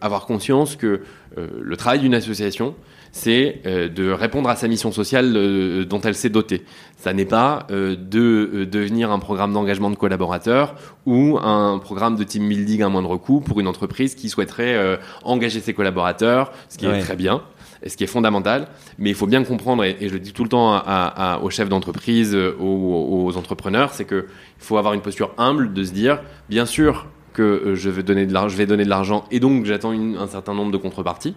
avoir 0.00 0.26
conscience 0.26 0.76
que 0.76 1.00
le 1.36 1.76
travail 1.76 1.98
d'une 1.98 2.14
association, 2.14 2.76
c'est 3.10 3.62
de 3.64 4.10
répondre 4.12 4.48
à 4.48 4.54
sa 4.54 4.68
mission 4.68 4.92
sociale 4.92 5.84
dont 5.86 6.00
elle 6.00 6.14
s'est 6.14 6.30
dotée. 6.30 6.64
Ça 6.96 7.12
n'est 7.12 7.24
pas 7.24 7.66
de 7.68 8.68
devenir 8.70 9.10
un 9.10 9.18
programme 9.18 9.52
d'engagement 9.52 9.90
de 9.90 9.96
collaborateurs 9.96 10.76
ou 11.06 11.38
un 11.42 11.80
programme 11.80 12.14
de 12.14 12.22
team 12.22 12.48
building 12.48 12.82
à 12.82 12.88
moindre 12.88 13.16
coût 13.16 13.40
pour 13.40 13.58
une 13.58 13.66
entreprise 13.66 14.14
qui 14.14 14.28
souhaiterait 14.28 15.00
engager 15.24 15.58
ses 15.58 15.74
collaborateurs, 15.74 16.52
ce 16.68 16.78
qui 16.78 16.86
est 16.86 17.00
très 17.00 17.16
bien 17.16 17.42
ce 17.88 17.96
qui 17.96 18.04
est 18.04 18.08
fondamental. 18.08 18.68
Mais 18.98 19.10
il 19.10 19.16
faut 19.16 19.26
bien 19.26 19.44
comprendre, 19.44 19.84
et, 19.84 19.96
je 20.00 20.12
le 20.12 20.20
dis 20.20 20.32
tout 20.32 20.42
le 20.42 20.48
temps 20.48 20.82
aux 21.42 21.50
chefs 21.50 21.68
d'entreprise, 21.68 22.36
aux, 22.36 23.32
entrepreneurs, 23.36 23.92
c'est 23.92 24.06
qu'il 24.06 24.24
faut 24.58 24.78
avoir 24.78 24.94
une 24.94 25.02
posture 25.02 25.32
humble 25.38 25.72
de 25.72 25.84
se 25.84 25.92
dire, 25.92 26.20
bien 26.48 26.66
sûr 26.66 27.06
que 27.36 27.42
euh, 27.42 27.74
je 27.74 27.90
vais 27.90 28.02
donner 28.02 28.26
de 28.26 28.90
l'argent 28.90 29.24
et 29.30 29.40
donc 29.40 29.66
j'attends 29.66 29.92
un 29.92 30.26
certain 30.26 30.54
nombre 30.54 30.72
de 30.72 30.78
contreparties. 30.78 31.34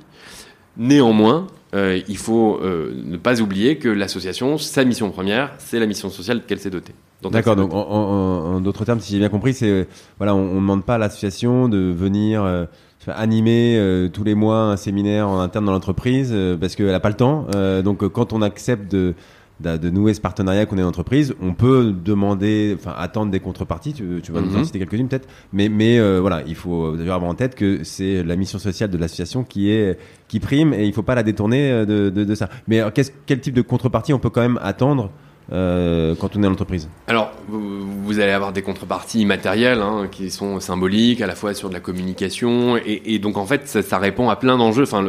Néanmoins, 0.78 1.48
euh, 1.76 2.00
il 2.08 2.16
faut 2.18 2.60
euh, 2.64 2.94
ne 3.04 3.18
pas 3.18 3.42
oublier 3.42 3.78
que 3.78 3.90
l'association, 3.90 4.58
sa 4.58 4.86
mission 4.86 5.12
première, 5.12 5.52
c'est 5.58 5.78
la 5.78 5.86
mission 5.86 6.10
sociale 6.10 6.44
qu'elle 6.48 6.60
s'est 6.60 6.70
dotée. 6.70 6.94
D'accord. 7.22 7.58
Donc, 7.58 7.72
en, 7.74 8.62
d'autres 8.62 8.86
termes, 8.86 9.02
si 9.02 9.12
j'ai 9.12 9.20
bien 9.20 9.28
compris, 9.28 9.54
c'est 9.54 9.90
voilà, 10.18 10.34
on, 10.34 10.46
ne 10.46 10.56
demande 10.56 10.86
pas 10.86 10.96
à 10.96 10.98
l'association 10.98 11.68
de 11.68 11.92
venir 11.92 12.68
animer 13.16 13.78
euh, 13.78 14.10
tous 14.10 14.24
les 14.24 14.36
mois 14.36 14.64
un 14.64 14.78
séminaire 14.78 15.28
en 15.28 15.40
interne 15.40 15.66
dans 15.66 15.72
l'entreprise 15.72 16.32
euh, 16.34 16.58
parce 16.58 16.76
qu'elle 16.76 16.88
n'a 16.88 17.00
pas 17.00 17.10
le 17.10 17.16
temps. 17.16 17.48
Euh, 17.56 17.82
donc 17.82 18.08
quand 18.08 18.34
on 18.34 18.42
accepte 18.42 18.92
de, 18.92 19.14
de, 19.60 19.90
nouer 19.90 20.14
ce 20.14 20.22
partenariat 20.22 20.66
qu'on 20.66 20.78
est 20.78 20.82
une 20.82 20.88
entreprise, 20.88 21.34
on 21.42 21.54
peut 21.54 21.94
demander, 21.94 22.76
enfin 22.80 22.94
attendre 22.98 23.32
des 23.32 23.40
contreparties. 23.40 23.94
Tu, 23.94 24.22
tu 24.24 24.32
vas 24.32 24.42
nous 24.42 24.56
en 24.56 24.60
mhm. 24.60 24.66
citer 24.66 24.80
quelques-unes 24.80 25.08
peut-être, 25.08 25.28
mais 25.54 25.70
mais 25.70 26.00
voilà, 26.20 26.44
il 26.48 26.56
faut 26.56 26.96
d'ailleurs 26.96 27.16
avoir 27.16 27.30
en 27.30 27.36
tête 27.36 27.56
que 27.56 27.84
c'est 27.84 28.24
la 28.24 28.36
mission 28.36 28.60
sociale 28.60 28.90
de 28.90 28.98
l'association 28.98 29.44
qui 29.44 29.70
est 29.70 29.98
qui 30.28 30.40
prime 30.40 30.74
et 30.74 30.86
il 30.86 30.94
faut 30.94 31.04
pas 31.04 31.16
la 31.16 31.24
détourner 31.24 31.86
de, 31.86 32.10
de, 32.10 32.24
de 32.24 32.36
ça. 32.36 32.50
Mais 32.68 32.82
quel 33.26 33.40
type 33.40 33.54
de 33.54 33.62
contrepartie 33.62 34.14
on 34.14 34.20
peut 34.20 34.30
quand 34.30 34.42
même 34.42 34.60
attendre 34.62 35.12
euh, 35.52 36.16
quand 36.20 36.36
on 36.36 36.44
est 36.44 36.48
en 36.48 36.52
entreprise 36.52 36.90
Alors, 37.08 37.32
vous, 37.48 38.20
allez 38.20 38.32
avoir 38.32 38.54
des 38.54 38.62
contreparties 38.62 39.22
immatérielles 39.22 39.82
hein, 39.82 40.08
qui 40.12 40.30
sont 40.30 40.60
symboliques, 40.60 41.22
à 41.22 41.28
la 41.28 41.36
fois 41.36 41.54
sur 41.54 41.70
de 41.70 41.74
la 41.74 41.80
communication, 41.80 42.78
et, 42.78 43.20
donc 43.20 43.38
en 43.38 43.46
fait, 43.46 43.68
ça, 43.68 43.98
répond 43.98 44.30
à 44.30 44.36
plein 44.36 44.58
d'enjeux. 44.58 44.84
Enfin, 44.84 45.04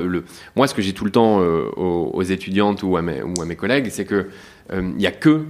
moi, 0.56 0.66
ce 0.66 0.74
que 0.74 0.82
j'ai 0.82 0.92
tout 0.92 1.04
le 1.04 1.10
temps 1.10 1.40
euh, 1.40 1.64
aux, 1.76 2.22
étudiantes 2.22 2.82
ou 2.82 2.96
à 2.96 3.02
mes, 3.02 3.56
collègues, 3.56 3.88
c'est 3.90 4.04
que 4.04 4.28
euh, 4.72 4.82
il 4.82 4.96
n'y 4.96 5.06
a 5.06 5.12
que 5.12 5.44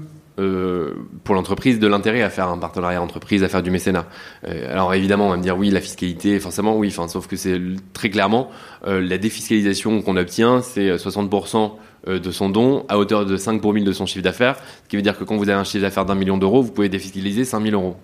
pour 1.24 1.34
l'entreprise 1.34 1.78
de 1.78 1.86
l'intérêt 1.86 2.22
à 2.22 2.30
faire 2.30 2.49
un 2.49 2.59
partenariat 2.59 3.03
entreprise, 3.03 3.43
à 3.43 3.49
faire 3.49 3.62
du 3.62 3.70
mécénat. 3.70 4.07
alors 4.45 4.95
évidemment, 4.95 5.26
on 5.26 5.30
va 5.30 5.36
me 5.36 5.43
dire 5.43 5.59
oui, 5.59 5.70
la 5.70 5.80
fiscalité, 5.80 6.38
forcément 6.41 6.76
oui, 6.76 6.88
enfin, 6.88 7.09
sauf 7.09 7.26
que 7.26 7.36
c'est 7.36 7.61
très 7.93 8.11
clairement 8.11 8.51
la 8.86 9.18
défiscalisation 9.18 10.03
qu'on 10.03 10.16
obtient, 10.16 10.62
c'est 10.62 10.95
60% 10.95 11.72
euh, 12.09 12.18
de 12.18 12.30
son 12.30 12.49
don 12.49 12.86
à 12.88 12.97
hauteur 12.97 13.26
de 13.26 13.36
5 13.36 13.61
pour 13.61 13.74
1000 13.74 13.84
de 13.84 13.93
son 13.93 14.07
chiffre 14.07 14.24
d'affaires, 14.24 14.57
ce 14.84 14.88
qui 14.88 14.97
veut 14.97 15.03
dire 15.03 15.18
que 15.18 15.24
quand 15.24 15.36
vous 15.36 15.51
avez 15.51 15.59
un 15.59 15.64
chiffre 15.64 15.82
d'affaires 15.82 16.07
d'un 16.07 16.14
million 16.14 16.38
d'euros, 16.38 16.62
vous 16.62 16.72
pouvez 16.72 16.88
défiscaliser 16.88 17.45
5000 17.45 17.74
euros. 17.74 17.97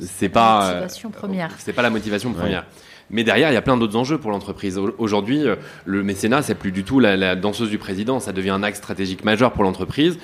C'est 0.00 0.28
pas 0.28 0.60
la 0.60 0.74
motivation 0.74 1.08
euh, 1.08 1.18
première. 1.18 1.50
C'est 1.58 1.72
pas 1.72 1.82
la 1.82 1.90
motivation 1.90 2.32
première. 2.32 2.64
Mais 3.10 3.24
derrière, 3.24 3.50
il 3.50 3.54
y 3.54 3.56
a 3.56 3.62
plein 3.62 3.76
d'autres 3.76 3.96
enjeux 3.96 4.18
pour 4.18 4.30
l'entreprise. 4.30 4.78
Aujourd'hui, 4.98 5.46
euh, 5.46 5.56
le 5.84 6.04
mécénat, 6.04 6.42
c'est 6.42 6.54
plus 6.54 6.70
du 6.70 6.84
tout 6.84 7.00
la, 7.00 7.34
danseuse 7.34 7.70
du 7.70 7.78
président. 7.78 8.20
Ça 8.20 8.32
devient 8.32 8.50
un 8.50 8.62
axe 8.62 8.78
stratégique 8.78 9.24
majeur 9.24 9.52
pour 9.52 9.64
l'entreprise. 9.64 10.16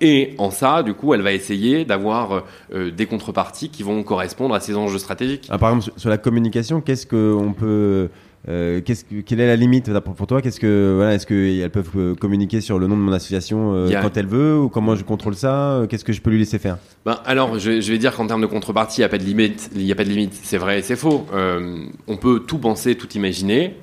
Et 0.00 0.34
en 0.38 0.50
ça, 0.50 0.82
du 0.82 0.94
coup, 0.94 1.14
elle 1.14 1.22
va 1.22 1.32
essayer 1.32 1.84
d'avoir 1.84 2.44
des 2.72 3.06
contreparties 3.06 3.70
qui 3.70 3.82
vont 3.82 4.02
correspondre 4.02 4.54
à 4.54 4.60
ces 4.60 4.76
enjeux 4.76 4.98
stratégiques. 4.98 5.46
Ah, 5.50 5.58
par 5.58 5.70
exemple, 5.70 5.98
sur 5.98 6.10
la 6.10 6.18
communication, 6.18 6.80
qu'est-ce 6.80 7.06
qu'on 7.06 7.52
peut 7.52 8.10
euh, 8.48 8.80
quelle 8.80 9.40
est 9.40 9.46
la 9.46 9.56
limite 9.56 9.90
pour 10.00 10.26
toi? 10.26 10.40
Qu'est-ce 10.40 10.60
que 10.60 10.94
voilà, 10.94 11.14
est-ce 11.14 11.26
qu'elles 11.26 11.70
peuvent 11.70 11.90
euh, 11.96 12.14
communiquer 12.14 12.60
sur 12.60 12.78
le 12.78 12.86
nom 12.86 12.96
de 12.96 13.00
mon 13.00 13.12
association 13.12 13.74
euh, 13.74 14.00
quand 14.00 14.16
elles 14.16 14.26
veulent 14.26 14.58
ou 14.58 14.68
comment 14.68 14.94
je 14.94 15.02
contrôle 15.02 15.34
ça 15.34 15.82
Qu'est-ce 15.88 16.04
que 16.04 16.12
je 16.12 16.20
peux 16.20 16.30
lui 16.30 16.38
laisser 16.38 16.60
faire? 16.60 16.78
Ben, 17.04 17.18
alors, 17.24 17.58
je, 17.58 17.80
je, 17.80 17.92
vais 17.92 17.98
dire 17.98 18.14
qu'en 18.14 18.26
termes 18.26 18.42
de 18.42 18.46
contrepartie, 18.46 19.00
il 19.00 19.02
n'y 19.02 19.06
a 19.06 19.08
pas 19.08 19.18
de 19.18 19.24
limite. 19.24 19.70
Il 19.74 19.84
n'y 19.84 19.90
a 19.90 19.96
pas 19.96 20.04
de 20.04 20.10
limite. 20.10 20.34
C'est 20.40 20.58
vrai 20.58 20.78
et 20.78 20.82
c'est 20.82 20.96
faux. 20.96 21.26
on 21.32 22.16
peut 22.16 22.40
tout 22.40 22.58
penser, 22.58 22.94
tout 22.94 23.10
imaginer. 23.14 23.74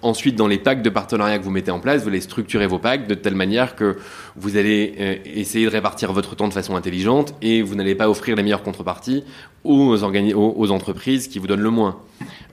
Ensuite, 0.00 0.36
dans 0.36 0.46
les 0.46 0.58
packs 0.58 0.82
de 0.82 0.90
partenariat 0.90 1.38
que 1.38 1.44
vous 1.44 1.50
mettez 1.50 1.72
en 1.72 1.80
place, 1.80 2.02
vous 2.02 2.08
allez 2.08 2.20
structurer 2.20 2.66
vos 2.68 2.78
packs 2.78 3.08
de 3.08 3.14
telle 3.14 3.34
manière 3.34 3.74
que 3.74 3.96
vous 4.36 4.56
allez 4.56 5.22
essayer 5.24 5.64
de 5.64 5.70
répartir 5.70 6.12
votre 6.12 6.36
temps 6.36 6.46
de 6.46 6.52
façon 6.52 6.76
intelligente 6.76 7.34
et 7.42 7.62
vous 7.62 7.74
n'allez 7.74 7.96
pas 7.96 8.08
offrir 8.08 8.36
les 8.36 8.44
meilleures 8.44 8.62
contreparties 8.62 9.24
aux, 9.64 10.72
entreprises 10.72 11.28
qui 11.28 11.38
vous 11.38 11.46
donnent 11.46 11.60
le 11.60 11.70
moins. 11.70 11.98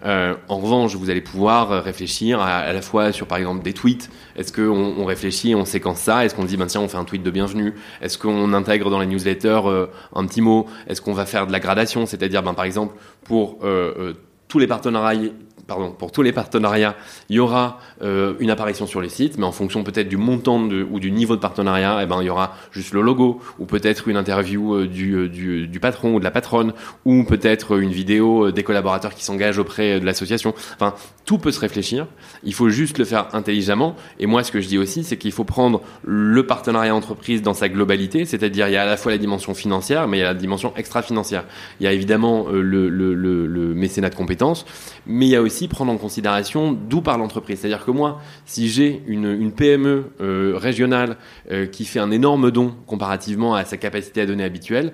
Euh, 0.06 0.36
en 0.50 0.58
revanche, 0.58 0.96
vous 0.96 1.10
allez 1.10 1.22
pouvoir 1.22 1.84
réfléchir 1.84 2.40
à, 2.42 2.72
la 2.74 2.82
fois 2.82 3.12
sur, 3.12 3.28
par 3.28 3.38
exemple, 3.38 3.64
des 3.64 3.74
tweets. 3.74 4.10
Est-ce 4.36 4.52
qu'on 4.52 4.96
on 4.98 5.06
réfléchit, 5.06 5.56
on 5.56 5.66
séquence 5.66 6.00
ça? 6.00 6.26
Est-ce 6.26 6.36
qu'on 6.36 6.46
dit, 6.46 6.58
ben 6.58 6.68
tiens, 6.68 6.82
on 6.82 6.88
fait 6.88 6.98
un 6.98 7.06
tweet 7.06 7.24
de 7.24 7.32
bienvenue? 7.32 7.74
Est-ce 8.02 8.18
qu'on 8.18 8.54
intègre 8.54 8.90
dans 8.90 9.00
la 9.00 9.06
newsletter 9.06 9.62
euh, 9.66 9.88
un 10.14 10.26
petit 10.26 10.42
mot? 10.42 10.66
Est-ce 10.88 11.02
qu'on 11.02 11.14
va 11.14 11.26
faire 11.26 11.48
de 11.48 11.52
la 11.52 11.60
gradation? 11.60 12.06
C'est-à-dire, 12.06 12.44
ben, 12.44 12.54
par 12.54 12.66
exemple, 12.66 12.96
pour 13.24 13.60
euh, 13.64 14.14
tous 14.48 14.60
les 14.60 14.68
partenariats 14.68 15.32
pardon, 15.68 15.92
pour 15.92 16.12
tous 16.12 16.22
les 16.22 16.32
partenariats, 16.32 16.96
il 17.30 17.38
y 17.38 17.40
aura 17.40 17.80
euh, 18.02 18.36
une 18.40 18.50
apparition 18.50 18.86
sur 18.86 19.02
les 19.02 19.10
sites, 19.10 19.38
mais 19.38 19.46
en 19.46 19.52
fonction 19.52 19.84
peut-être 19.84 20.08
du 20.08 20.18
montant 20.18 20.60
ou 20.60 21.00
du 21.00 21.12
niveau 21.12 21.36
de 21.36 21.42
partenariat, 21.42 22.00
eh 22.04 22.06
ben, 22.06 22.22
il 22.22 22.26
y 22.26 22.30
aura 22.30 22.56
juste 22.72 22.94
le 22.94 23.02
logo, 23.02 23.40
ou 23.58 23.66
peut-être 23.66 24.08
une 24.08 24.18
interview 24.18 24.76
euh, 24.76 24.88
du, 24.88 25.14
euh, 25.14 25.28
du, 25.28 25.80
patron 25.80 26.14
ou 26.14 26.20
de 26.20 26.24
la 26.24 26.32
patronne, 26.32 26.74
ou 27.04 27.24
peut-être 27.24 27.80
une 27.80 27.92
vidéo 27.92 28.52
des 28.52 28.64
collaborateurs 28.64 29.16
qui 29.16 29.24
s'engagent 29.24 29.58
auprès 29.58 30.00
de 30.00 30.06
l'association. 30.06 30.54
Enfin, 30.76 30.94
tout 31.26 31.40
peut 31.40 31.52
se 31.52 31.60
réfléchir. 31.60 32.08
Il 32.44 32.54
faut 32.54 32.70
juste 32.70 32.98
le 32.98 33.06
faire 33.06 33.34
intelligemment. 33.34 33.96
Et 34.20 34.28
moi, 34.28 34.44
ce 34.44 34.52
que 34.52 34.62
je 34.62 34.68
dis 34.68 34.78
aussi, 34.78 35.04
c'est 35.04 35.18
qu'il 35.18 35.32
faut 35.32 35.44
prendre 35.44 35.82
le 36.04 36.46
partenariat 36.46 36.94
entreprise 36.94 37.42
dans 37.42 37.54
sa 37.54 37.70
globalité, 37.70 38.26
c'est-à-dire 38.26 38.68
il 38.68 38.74
y 38.74 38.78
a 38.78 38.84
à 38.84 38.86
la 38.86 38.98
fois 38.98 39.12
la 39.12 39.18
dimension 39.18 39.54
financière, 39.54 40.08
mais 40.08 40.18
il 40.18 40.22
y 40.22 40.24
a 40.24 40.28
la 40.28 40.34
dimension 40.34 40.74
extra-financière. 40.78 41.46
Il 41.80 41.84
y 41.86 41.88
a 41.88 41.94
évidemment 41.94 42.48
le, 42.50 42.90
le, 42.90 43.14
le 43.14 43.74
mécénat 43.74 44.10
de 44.10 44.16
compétences, 44.16 44.66
mais 45.08 45.26
il 45.26 45.30
y 45.30 45.36
a 45.36 45.42
aussi 45.42 45.55
prendre 45.68 45.92
en 45.92 45.98
considération 45.98 46.72
d'où 46.72 47.02
part 47.02 47.18
l'entreprise. 47.18 47.60
C'est-à-dire 47.60 47.86
que 47.86 47.92
moi, 47.92 48.20
si 48.46 48.70
j'ai 48.70 49.02
une, 49.08 49.52
PME 49.52 50.12
euh, 50.22 50.54
régionale 50.56 51.18
euh, 51.52 51.66
qui 51.66 51.86
fait 51.86 52.00
un 52.00 52.12
énorme 52.12 52.52
don 52.52 52.76
comparativement 52.86 53.56
à 53.56 53.66
sa 53.66 53.78
capacité 53.78 54.22
à 54.22 54.26
donner 54.26 54.44
habituelle, 54.44 54.94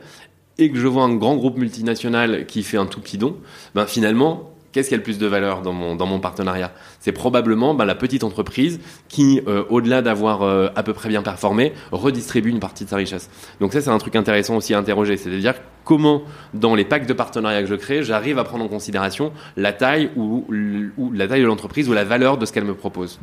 et 0.57 0.69
que 0.69 0.77
je 0.77 0.87
vois 0.87 1.03
un 1.03 1.15
grand 1.15 1.35
groupe 1.35 1.57
multinational 1.57 2.45
qui 2.45 2.63
fait 2.63 2.77
un 2.77 2.85
tout 2.85 2.99
petit 2.99 3.17
don, 3.17 3.37
ben 3.73 3.85
finalement, 3.85 4.50
Qu'est-ce 4.71 4.89
qui 4.89 4.93
a 4.93 4.97
le 4.97 5.03
plus 5.03 5.17
de 5.17 5.27
valeur 5.27 5.61
dans 5.61 5.73
mon, 5.73 6.19
partenariat? 6.19 6.71
C'est 6.99 7.11
probablement 7.11 7.73
ben, 7.73 7.85
la 7.85 7.95
petite 7.95 8.23
entreprise 8.23 8.79
qui, 9.09 9.41
euh, 9.47 9.63
au-delà 9.69 10.01
d'avoir 10.01 10.43
à 10.75 10.83
peu 10.83 10.93
près 10.93 11.09
bien 11.09 11.21
performé, 11.21 11.73
redistribue 11.91 12.49
une 12.49 12.59
partie 12.59 12.85
de 12.85 12.89
sa 12.89 12.95
richesse. 12.95 13.29
Donc 13.59 13.73
ça, 13.73 13.81
c'est 13.81 13.89
un 13.89 13.97
truc 13.97 14.15
intéressant 14.15 14.55
aussi 14.55 14.73
à 14.73 14.79
interroger. 14.79 15.17
C'est-à-dire 15.17 15.55
comment, 15.83 16.23
dans 16.53 16.75
les 16.75 16.85
packs 16.85 17.05
de 17.05 17.13
partenariat 17.13 17.61
que 17.61 17.67
je 17.67 17.75
crée, 17.75 18.03
j'arrive 18.03 18.39
à 18.39 18.43
prendre 18.43 18.63
en 18.63 18.67
considération 18.67 19.31
la 19.57 19.73
taille 19.73 20.09
de 20.15 21.45
l'entreprise 21.45 21.89
ou 21.89 21.93
la 21.93 22.03
valeur 22.03 22.37
de 22.37 22.45
ce 22.45 22.51
qu'elle 22.51 22.65
me 22.65 22.75
propose. 22.75 23.19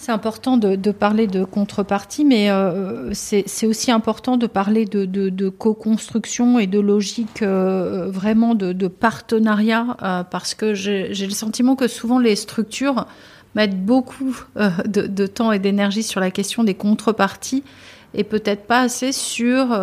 C'est 0.00 0.12
important 0.12 0.56
de, 0.56 0.92
parler 0.92 1.26
de 1.26 1.42
contrepartie, 1.42 2.24
mais 2.24 2.52
euh, 2.52 3.10
c'est 3.14 3.66
aussi 3.66 3.90
important 3.90 4.36
de 4.36 4.46
parler 4.46 4.84
de, 4.84 5.48
co-construction 5.48 6.60
et 6.60 6.68
de 6.68 6.78
logique 6.78 7.42
euh, 7.42 8.08
vraiment 8.08 8.54
de, 8.54 8.86
partenariat, 8.86 9.96
euh, 10.00 10.22
parce 10.22 10.54
que 10.54 10.72
j'ai 10.72 11.08
le 11.12 11.30
sentiment 11.30 11.74
que 11.74 11.88
souvent 11.88 12.20
les 12.20 12.36
structures 12.36 13.06
mettent 13.56 13.84
beaucoup 13.84 14.36
de, 14.86 15.26
temps 15.26 15.50
et 15.50 15.58
d'énergie 15.58 16.04
sur 16.04 16.20
la 16.20 16.30
question 16.30 16.62
des 16.62 16.74
contreparties 16.74 17.64
et 18.14 18.22
peut-être 18.22 18.68
pas 18.68 18.82
assez 18.82 19.10
sur 19.10 19.76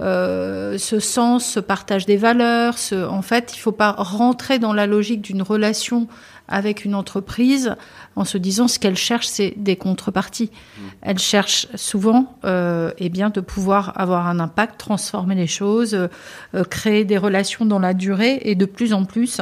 ce 0.00 0.98
sens, 0.98 1.46
ce 1.46 1.60
partage 1.60 2.04
des 2.04 2.16
valeurs. 2.16 2.74
en 2.92 3.22
fait, 3.22 3.52
il 3.54 3.58
ne 3.58 3.62
faut 3.62 3.70
pas 3.70 3.92
rentrer 3.92 4.58
dans 4.58 4.72
la 4.72 4.88
logique 4.88 5.22
d'une 5.22 5.42
relation 5.42 6.08
avec 6.48 6.84
une 6.84 6.94
entreprise 6.94 7.76
en 8.16 8.24
se 8.24 8.38
disant 8.38 8.66
ce 8.66 8.78
qu'elle 8.78 8.96
cherche, 8.96 9.26
c'est 9.26 9.54
des 9.56 9.76
contreparties. 9.76 10.50
Mmh. 10.50 10.80
Elle 11.02 11.18
cherche 11.18 11.68
souvent 11.74 12.36
euh, 12.44 12.90
eh 12.98 13.08
bien, 13.10 13.30
de 13.30 13.40
pouvoir 13.40 13.92
avoir 13.94 14.26
un 14.26 14.40
impact, 14.40 14.78
transformer 14.78 15.34
les 15.34 15.46
choses, 15.46 15.94
euh, 15.94 16.64
créer 16.64 17.04
des 17.04 17.18
relations 17.18 17.66
dans 17.66 17.78
la 17.78 17.94
durée 17.94 18.40
et 18.42 18.54
de 18.54 18.64
plus 18.64 18.92
en 18.92 19.04
plus. 19.04 19.40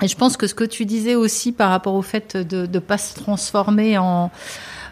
Et 0.00 0.08
je 0.08 0.16
pense 0.16 0.36
que 0.36 0.46
ce 0.46 0.54
que 0.54 0.64
tu 0.64 0.86
disais 0.86 1.16
aussi 1.16 1.52
par 1.52 1.70
rapport 1.70 1.94
au 1.94 2.02
fait 2.02 2.36
de 2.36 2.66
ne 2.66 2.78
pas 2.78 2.98
se 2.98 3.14
transformer 3.14 3.98
en 3.98 4.30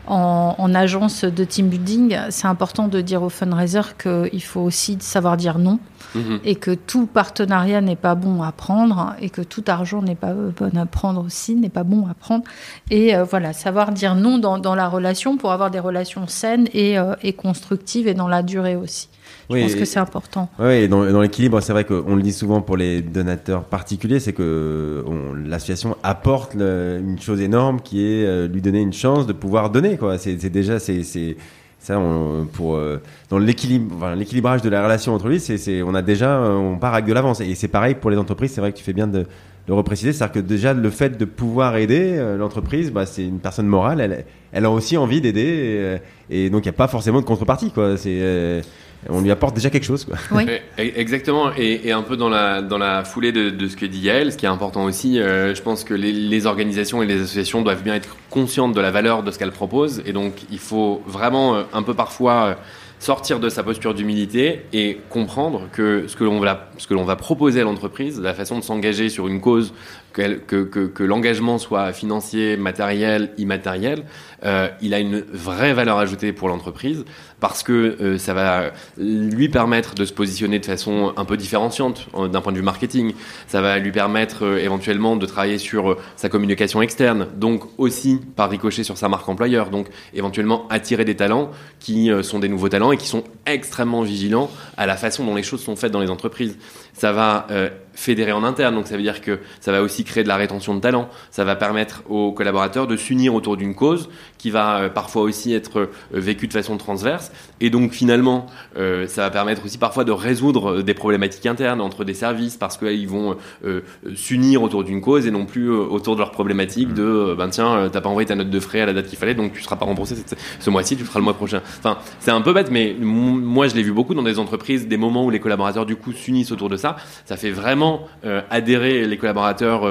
en, 0.06 0.74
agence 0.74 1.24
de 1.24 1.44
team 1.44 1.68
building, 1.68 2.16
c'est 2.30 2.46
important 2.46 2.88
de 2.88 3.00
dire 3.00 3.22
aux 3.22 3.28
fundraisers 3.28 3.96
qu'il 4.00 4.42
faut 4.42 4.60
aussi 4.60 4.98
savoir 5.00 5.36
dire 5.36 5.58
non 5.58 5.78
mhm. 6.14 6.40
et 6.44 6.54
que 6.54 6.72
tout 6.72 7.06
partenariat 7.06 7.80
n'est 7.80 7.96
pas 7.96 8.14
bon 8.14 8.42
à 8.42 8.52
prendre 8.52 9.14
et 9.20 9.30
que 9.30 9.42
tout 9.42 9.64
argent 9.66 10.02
n'est 10.02 10.14
pas 10.14 10.34
bon 10.34 10.76
à 10.76 10.86
prendre 10.86 11.24
aussi, 11.24 11.54
n'est 11.54 11.68
pas 11.68 11.84
bon 11.84 12.06
à 12.06 12.14
prendre. 12.14 12.44
Et 12.90 13.14
euh, 13.14 13.24
voilà, 13.24 13.52
savoir 13.52 13.92
dire 13.92 14.14
non 14.14 14.38
dans, 14.38 14.74
la 14.74 14.88
relation 14.88 15.36
pour 15.36 15.52
avoir 15.52 15.70
des 15.70 15.80
relations 15.80 16.26
saines 16.26 16.68
et, 16.72 16.98
euh, 16.98 17.14
et 17.22 17.32
constructives 17.32 18.08
et 18.08 18.14
dans 18.14 18.28
la 18.28 18.42
durée 18.42 18.76
aussi. 18.76 19.08
Je 19.50 19.62
pense 19.62 19.74
que 19.74 19.84
c'est 19.84 19.98
important. 19.98 20.48
Oui, 20.58 20.88
dans, 20.88 21.04
dans 21.10 21.20
l'équilibre, 21.20 21.60
c'est 21.60 21.72
vrai 21.72 21.84
qu'on 21.84 22.14
le 22.14 22.22
dit 22.22 22.32
souvent 22.32 22.60
pour 22.60 22.76
les 22.76 23.02
donateurs 23.02 23.64
particuliers, 23.64 24.20
c'est 24.20 24.32
que 24.32 25.04
l'association 25.44 25.96
apporte 26.02 26.54
une 26.54 27.18
chose 27.20 27.40
énorme 27.40 27.80
qui 27.80 28.04
est 28.04 28.26
euh, 28.26 28.46
lui 28.46 28.62
donner 28.62 28.80
une 28.80 28.92
chance 28.92 29.26
de 29.26 29.32
pouvoir 29.32 29.70
donner. 29.70 29.96
Quoi. 29.96 30.18
C'est, 30.18 30.36
déjà, 30.36 30.78
c'est, 30.78 31.36
ça, 31.80 31.98
on, 31.98 32.46
pour 32.46 32.76
euh, 32.76 33.00
dans 33.30 33.38
l'équilibre, 33.38 33.96
enfin, 33.96 34.14
l'équilibrage 34.14 34.62
de 34.62 34.68
la 34.68 34.84
relation 34.84 35.14
entre 35.14 35.28
lui, 35.28 35.40
c'est, 35.40 35.82
on 35.82 35.94
a 35.94 36.02
déjà, 36.02 36.40
on 36.40 36.76
part 36.76 36.94
avec 36.94 37.06
de 37.06 37.12
l'avance. 37.12 37.40
Et 37.40 37.54
c'est 37.54 37.68
pareil 37.68 37.94
pour 37.94 38.10
les 38.10 38.18
entreprises. 38.18 38.52
C'est 38.52 38.60
vrai 38.60 38.70
que 38.70 38.76
tu 38.76 38.84
fais 38.84 38.92
bien 38.92 39.08
de 39.08 39.26
le 39.70 39.74
repréciser, 39.74 40.12
c'est-à-dire 40.12 40.32
que 40.32 40.40
déjà 40.40 40.72
le 40.72 40.90
fait 40.90 41.16
de 41.16 41.24
pouvoir 41.24 41.76
aider 41.76 42.16
euh, 42.16 42.36
l'entreprise, 42.36 42.90
bah, 42.90 43.06
c'est 43.06 43.24
une 43.24 43.38
personne 43.38 43.66
morale, 43.66 44.00
elle, 44.00 44.24
elle 44.52 44.64
a 44.64 44.70
aussi 44.70 44.96
envie 44.96 45.20
d'aider, 45.20 45.40
et, 45.40 45.78
euh, 45.78 45.98
et 46.28 46.50
donc 46.50 46.64
il 46.64 46.68
n'y 46.68 46.74
a 46.74 46.76
pas 46.76 46.88
forcément 46.88 47.20
de 47.20 47.26
contrepartie, 47.26 47.70
quoi. 47.70 47.96
C'est 47.96 48.18
euh, 48.20 48.62
on 49.08 49.20
lui 49.20 49.30
apporte 49.30 49.54
déjà 49.54 49.70
quelque 49.70 49.84
chose. 49.84 50.04
Quoi. 50.04 50.16
Oui. 50.32 50.46
Exactement, 50.76 51.52
et, 51.56 51.88
et, 51.88 51.92
un 51.92 52.02
peu 52.02 52.16
dans 52.16 52.28
la, 52.28 52.62
dans 52.62 52.78
la 52.78 53.04
foulée 53.04 53.32
de, 53.32 53.50
de, 53.50 53.68
ce 53.68 53.76
que 53.76 53.86
dit 53.86 54.00
Yael, 54.00 54.32
ce 54.32 54.36
qui 54.36 54.46
est 54.46 54.50
important 54.50 54.84
aussi, 54.84 55.16
je 55.16 55.62
pense 55.62 55.84
que 55.84 55.94
les, 55.94 56.12
les, 56.12 56.46
organisations 56.46 57.02
et 57.02 57.06
les 57.06 57.20
associations 57.20 57.62
doivent 57.62 57.82
bien 57.82 57.94
être 57.94 58.16
conscientes 58.30 58.74
de 58.74 58.80
la 58.80 58.90
valeur 58.90 59.22
de 59.22 59.30
ce 59.30 59.38
qu'elles 59.38 59.52
proposent, 59.52 60.02
et 60.06 60.12
donc 60.12 60.34
il 60.50 60.58
faut 60.58 61.02
vraiment 61.06 61.64
un 61.72 61.82
peu 61.82 61.94
parfois 61.94 62.56
sortir 63.00 63.40
de 63.40 63.48
sa 63.48 63.62
posture 63.62 63.94
d'humilité 63.94 64.66
et 64.74 64.98
comprendre 65.08 65.68
que 65.72 66.04
ce 66.06 66.14
que 66.14 66.22
l'on 66.22 66.38
va, 66.38 66.68
ce 66.76 66.86
que 66.86 66.94
l'on 66.94 67.04
va 67.04 67.16
proposer 67.16 67.62
à 67.62 67.64
l'entreprise, 67.64 68.20
la 68.20 68.34
façon 68.34 68.58
de 68.58 68.62
s'engager 68.62 69.08
sur 69.08 69.26
une 69.26 69.40
cause, 69.40 69.72
que, 70.12 70.34
que, 70.34 70.62
que, 70.62 70.86
que 70.86 71.02
l'engagement 71.02 71.58
soit 71.58 71.92
financier, 71.92 72.56
matériel, 72.56 73.32
immatériel, 73.38 74.04
euh, 74.44 74.68
il 74.80 74.94
a 74.94 74.98
une 74.98 75.20
vraie 75.32 75.74
valeur 75.74 75.98
ajoutée 75.98 76.32
pour 76.32 76.48
l'entreprise 76.48 77.04
parce 77.40 77.62
que 77.62 77.72
euh, 77.72 78.18
ça 78.18 78.34
va 78.34 78.70
lui 78.98 79.48
permettre 79.48 79.94
de 79.94 80.04
se 80.04 80.12
positionner 80.12 80.58
de 80.58 80.66
façon 80.66 81.12
un 81.16 81.24
peu 81.24 81.36
différenciante 81.36 82.06
euh, 82.14 82.28
d'un 82.28 82.40
point 82.40 82.52
de 82.52 82.58
vue 82.58 82.62
marketing. 82.62 83.14
Ça 83.48 83.60
va 83.60 83.78
lui 83.78 83.90
permettre 83.90 84.44
euh, 84.44 84.58
éventuellement 84.58 85.16
de 85.16 85.26
travailler 85.26 85.58
sur 85.58 85.96
sa 86.16 86.28
communication 86.28 86.82
externe, 86.82 87.26
donc 87.36 87.64
aussi 87.78 88.20
par 88.36 88.50
ricochet 88.50 88.84
sur 88.84 88.98
sa 88.98 89.08
marque 89.08 89.28
employeur, 89.28 89.70
donc 89.70 89.88
éventuellement 90.14 90.68
attirer 90.68 91.04
des 91.04 91.16
talents 91.16 91.50
qui 91.80 92.10
sont 92.22 92.38
des 92.38 92.48
nouveaux 92.48 92.68
talents 92.68 92.92
et 92.92 92.98
qui 92.98 93.08
sont 93.08 93.24
extrêmement 93.46 94.02
vigilants 94.02 94.50
à 94.76 94.86
la 94.86 94.96
façon 94.96 95.24
dont 95.24 95.34
les 95.34 95.42
choses 95.42 95.62
sont 95.62 95.76
faites 95.76 95.92
dans 95.92 96.00
les 96.00 96.10
entreprises. 96.10 96.58
Ça 96.94 97.12
va 97.12 97.46
fédérer 97.94 98.32
en 98.32 98.44
interne, 98.44 98.74
donc 98.74 98.86
ça 98.86 98.96
veut 98.96 99.02
dire 99.02 99.20
que 99.20 99.40
ça 99.60 99.72
va 99.72 99.82
aussi 99.82 100.04
créer 100.04 100.22
de 100.22 100.28
la 100.28 100.36
rétention 100.36 100.74
de 100.74 100.80
talents. 100.80 101.08
Ça 101.30 101.44
va 101.44 101.56
permettre 101.56 102.02
aux 102.08 102.32
collaborateurs 102.32 102.86
de 102.86 102.96
s'unir 102.96 103.34
autour 103.34 103.56
d'une 103.56 103.74
cause 103.74 104.08
qui 104.38 104.50
va 104.50 104.88
parfois 104.88 105.22
aussi 105.22 105.52
être 105.52 105.90
vécue 106.12 106.46
de 106.46 106.52
façon 106.52 106.76
transverse 106.78 107.30
et 107.60 107.70
donc 107.70 107.92
finalement, 107.92 108.46
euh, 108.78 109.06
ça 109.06 109.22
va 109.22 109.30
permettre 109.30 109.64
aussi 109.64 109.78
parfois 109.78 110.04
de 110.04 110.12
résoudre 110.12 110.78
euh, 110.78 110.82
des 110.82 110.94
problématiques 110.94 111.46
internes 111.46 111.80
entre 111.80 112.04
des 112.04 112.14
services 112.14 112.56
parce 112.56 112.78
qu'ils 112.78 113.08
vont 113.08 113.36
euh, 113.64 113.82
s'unir 114.14 114.62
autour 114.62 114.82
d'une 114.82 115.00
cause 115.00 115.26
et 115.26 115.30
non 115.30 115.44
plus 115.44 115.70
autour 115.70 116.14
de 116.14 116.20
leurs 116.20 116.30
problématiques 116.30 116.94
de 116.94 117.34
ben 117.36 117.48
tiens, 117.48 117.88
t'as 117.92 118.00
pas 118.00 118.08
envoyé 118.08 118.26
ta 118.26 118.34
note 118.34 118.50
de 118.50 118.60
frais 118.60 118.80
à 118.80 118.86
la 118.86 118.92
date 118.92 119.06
qu'il 119.06 119.18
fallait, 119.18 119.34
donc 119.34 119.52
tu 119.52 119.62
seras 119.62 119.76
pas 119.76 119.84
remboursé 119.84 120.16
ce 120.58 120.70
mois-ci, 120.70 120.96
tu 120.96 121.02
le 121.02 121.06
feras 121.06 121.18
le 121.18 121.24
mois 121.24 121.34
prochain. 121.34 121.60
Enfin, 121.78 121.98
c'est 122.20 122.30
un 122.30 122.40
peu 122.40 122.52
bête, 122.52 122.70
mais 122.70 122.96
moi 123.00 123.68
je 123.68 123.74
l'ai 123.74 123.82
vu 123.82 123.92
beaucoup 123.92 124.14
dans 124.14 124.22
des 124.22 124.38
entreprises, 124.38 124.88
des 124.88 124.96
moments 124.96 125.24
où 125.24 125.30
les 125.30 125.40
collaborateurs 125.40 125.86
du 125.86 125.96
coup 125.96 126.12
s'unissent 126.12 126.52
autour 126.52 126.68
de 126.68 126.76
ça. 126.80 126.96
Fait 127.24 127.50
vraiment 127.52 128.08
adhérer 128.50 129.06
les 129.06 129.16
collaborateurs 129.16 129.84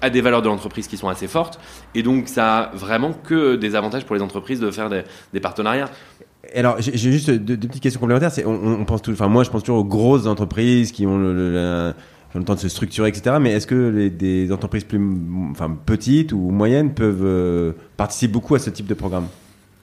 à 0.00 0.10
des 0.10 0.20
valeurs 0.20 0.42
de 0.42 0.48
l'entreprise 0.48 0.86
qui 0.86 0.96
sont 0.96 1.08
assez 1.08 1.26
fortes. 1.26 1.58
Et 1.94 2.02
donc, 2.02 2.28
ça 2.28 2.58
a 2.58 2.76
vraiment 2.76 3.12
que 3.12 3.56
des 3.56 3.74
avantages 3.74 4.04
pour 4.04 4.16
les 4.16 4.22
entreprises 4.22 4.60
de 4.60 4.70
faire 4.70 4.90
des, 4.90 5.40
partenariats 5.40 5.90
alors, 6.54 6.76
j'ai 6.78 6.96
juste 6.96 7.28
deux, 7.28 7.56
petites 7.56 7.82
questions 7.82 8.00
complémentaires. 8.00 8.30
On, 8.46 8.84
pense 8.84 9.02
tout, 9.02 9.10
enfin, 9.10 9.26
moi, 9.26 9.42
je 9.42 9.50
pense 9.50 9.64
toujours 9.64 9.80
aux 9.80 9.84
grosses 9.84 10.28
entreprises 10.28 10.92
qui 10.92 11.04
ont 11.04 11.18
le, 11.18 11.92
temps 12.44 12.54
de 12.54 12.60
se 12.60 12.68
structurer, 12.68 13.08
etc. 13.08 13.36
Mais 13.40 13.50
est-ce 13.50 13.66
que 13.66 13.74
les, 13.74 14.10
des 14.10 14.52
entreprises 14.52 14.84
plus, 14.84 15.00
enfin, 15.50 15.76
petites 15.84 16.32
ou 16.32 16.38
moyennes 16.50 16.94
peuvent 16.94 17.24
euh, 17.24 17.72
participer 17.96 18.32
beaucoup 18.32 18.54
à 18.54 18.60
ce 18.60 18.70
type 18.70 18.86
de 18.86 18.94
programme? 18.94 19.26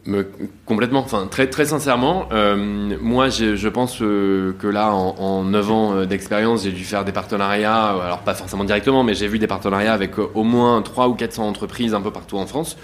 Me, 0.06 0.28
complètement, 0.66 1.00
enfin 1.00 1.28
très 1.30 1.48
très 1.48 1.66
sincèrement, 1.66 2.28
euh, 2.32 2.96
moi 3.02 3.30
je 3.30 3.68
pense 3.70 4.02
euh, 4.02 4.54
que 4.60 4.68
là 4.68 4.94
en, 4.94 5.16
en 5.18 5.44
9 5.44 5.72
ans 5.72 6.06
d'expérience 6.06 6.64
j'ai 6.64 6.72
dû 6.72 6.84
faire 6.84 7.06
des 7.06 7.12
partenariats, 7.12 7.90
alors 7.90 8.20
pas 8.20 8.34
forcément 8.34 8.64
directement 8.64 9.04
mais 9.04 9.14
j'ai 9.14 9.28
vu 9.28 9.40
des 9.40 9.48
partenariats 9.48 9.94
avec 9.94 10.18
au 10.20 10.44
moins 10.44 10.82
3 10.82 11.08
ou 11.08 11.14
400 11.14 11.48
entreprises 11.48 11.94
un 11.94 12.02
peu 12.02 12.12
partout 12.12 12.38
en 12.38 12.46
France 12.46 12.78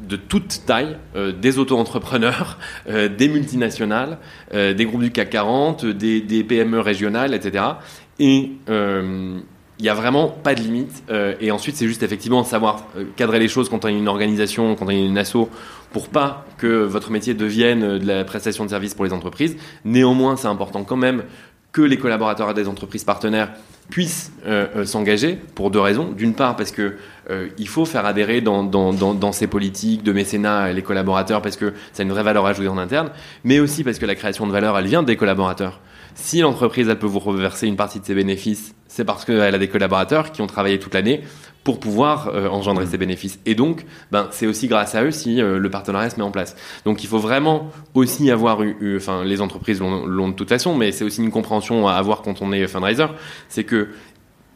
de 0.00 0.16
toute 0.16 0.64
taille, 0.66 0.96
euh, 1.16 1.32
des 1.32 1.58
auto-entrepreneurs, 1.58 2.58
euh, 2.88 3.08
des 3.08 3.28
multinationales, 3.28 4.18
euh, 4.54 4.74
des 4.74 4.84
groupes 4.84 5.02
du 5.02 5.10
CAC 5.10 5.30
40, 5.30 5.86
des, 5.86 6.20
des 6.20 6.44
PME 6.44 6.80
régionales, 6.80 7.34
etc. 7.34 7.64
Et 8.18 8.52
il 9.80 9.84
n'y 9.84 9.88
a 9.88 9.94
vraiment 9.94 10.28
pas 10.28 10.54
de 10.54 10.60
limite. 10.60 11.02
et 11.40 11.50
ensuite, 11.50 11.74
c'est 11.74 11.86
juste 11.86 12.02
effectivement 12.02 12.44
savoir 12.44 12.86
cadrer 13.16 13.38
les 13.38 13.48
choses 13.48 13.68
quand 13.68 13.84
on 13.84 13.88
a 13.88 13.90
une 13.90 14.08
organisation, 14.08 14.76
quand 14.76 14.84
on 14.84 14.88
a 14.88 14.92
une 14.92 15.16
asso, 15.16 15.48
pour 15.92 16.08
pas 16.08 16.44
que 16.58 16.84
votre 16.84 17.10
métier 17.10 17.34
devienne 17.34 17.98
de 17.98 18.06
la 18.06 18.24
prestation 18.24 18.64
de 18.64 18.70
services 18.70 18.94
pour 18.94 19.04
les 19.04 19.12
entreprises. 19.12 19.56
Néanmoins, 19.84 20.36
c'est 20.36 20.48
important 20.48 20.84
quand 20.84 20.96
même 20.96 21.24
que 21.72 21.82
les 21.82 21.98
collaborateurs 21.98 22.52
des 22.54 22.68
entreprises 22.68 23.04
partenaires 23.04 23.50
puissent 23.90 24.32
euh, 24.46 24.66
euh, 24.76 24.84
s'engager 24.84 25.38
pour 25.54 25.70
deux 25.70 25.80
raisons. 25.80 26.12
D'une 26.16 26.34
part, 26.34 26.56
parce 26.56 26.70
que 26.70 26.96
euh, 27.28 27.48
il 27.58 27.68
faut 27.68 27.84
faire 27.84 28.06
adhérer 28.06 28.40
dans, 28.40 29.32
ces 29.32 29.46
politiques 29.46 30.02
de 30.02 30.12
mécénat 30.12 30.72
les 30.72 30.82
collaborateurs 30.82 31.42
parce 31.42 31.56
que 31.56 31.72
ça 31.92 32.02
a 32.02 32.04
une 32.04 32.12
vraie 32.12 32.22
valeur 32.22 32.46
ajoutée 32.46 32.68
en 32.68 32.78
interne, 32.78 33.10
mais 33.44 33.60
aussi 33.60 33.84
parce 33.84 33.98
que 33.98 34.06
la 34.06 34.14
création 34.14 34.46
de 34.46 34.52
valeur, 34.52 34.78
elle 34.78 34.86
vient 34.86 35.02
des 35.02 35.16
collaborateurs. 35.16 35.80
Si 36.20 36.40
l'entreprise, 36.40 36.86
elle 36.86 36.98
peut 36.98 37.06
vous 37.06 37.18
reverser 37.18 37.66
une 37.66 37.76
partie 37.76 37.98
de 37.98 38.04
ses 38.04 38.14
bénéfices, 38.14 38.74
c'est 38.88 39.06
parce 39.06 39.24
qu'elle 39.24 39.54
a 39.54 39.58
des 39.58 39.68
collaborateurs 39.68 40.32
qui 40.32 40.42
ont 40.42 40.46
travaillé 40.46 40.78
toute 40.78 40.92
l'année 40.92 41.22
pour 41.64 41.80
pouvoir 41.80 42.28
euh, 42.28 42.46
engendrer 42.48 42.86
ces 42.86 42.98
bénéfices. 42.98 43.40
Et 43.46 43.54
donc, 43.54 43.86
ben, 44.12 44.28
c'est 44.30 44.46
aussi 44.46 44.68
grâce 44.68 44.94
à 44.94 45.02
eux 45.02 45.12
si 45.12 45.40
euh, 45.40 45.58
le 45.58 45.70
partenariat 45.70 46.10
se 46.10 46.16
met 46.16 46.22
en 46.22 46.30
place. 46.30 46.56
Donc, 46.84 47.02
il 47.02 47.06
faut 47.06 47.18
vraiment 47.18 47.70
aussi 47.94 48.30
avoir 48.30 48.62
eu, 48.62 48.96
enfin, 48.96 49.24
les 49.24 49.40
entreprises 49.40 49.80
l'ont 49.80 50.28
de 50.28 50.34
toute 50.34 50.48
façon, 50.50 50.74
mais 50.76 50.92
c'est 50.92 51.04
aussi 51.04 51.22
une 51.22 51.30
compréhension 51.30 51.88
à 51.88 51.94
avoir 51.94 52.20
quand 52.20 52.42
on 52.42 52.52
est 52.52 52.66
fundraiser, 52.66 53.06
c'est 53.48 53.64
que 53.64 53.88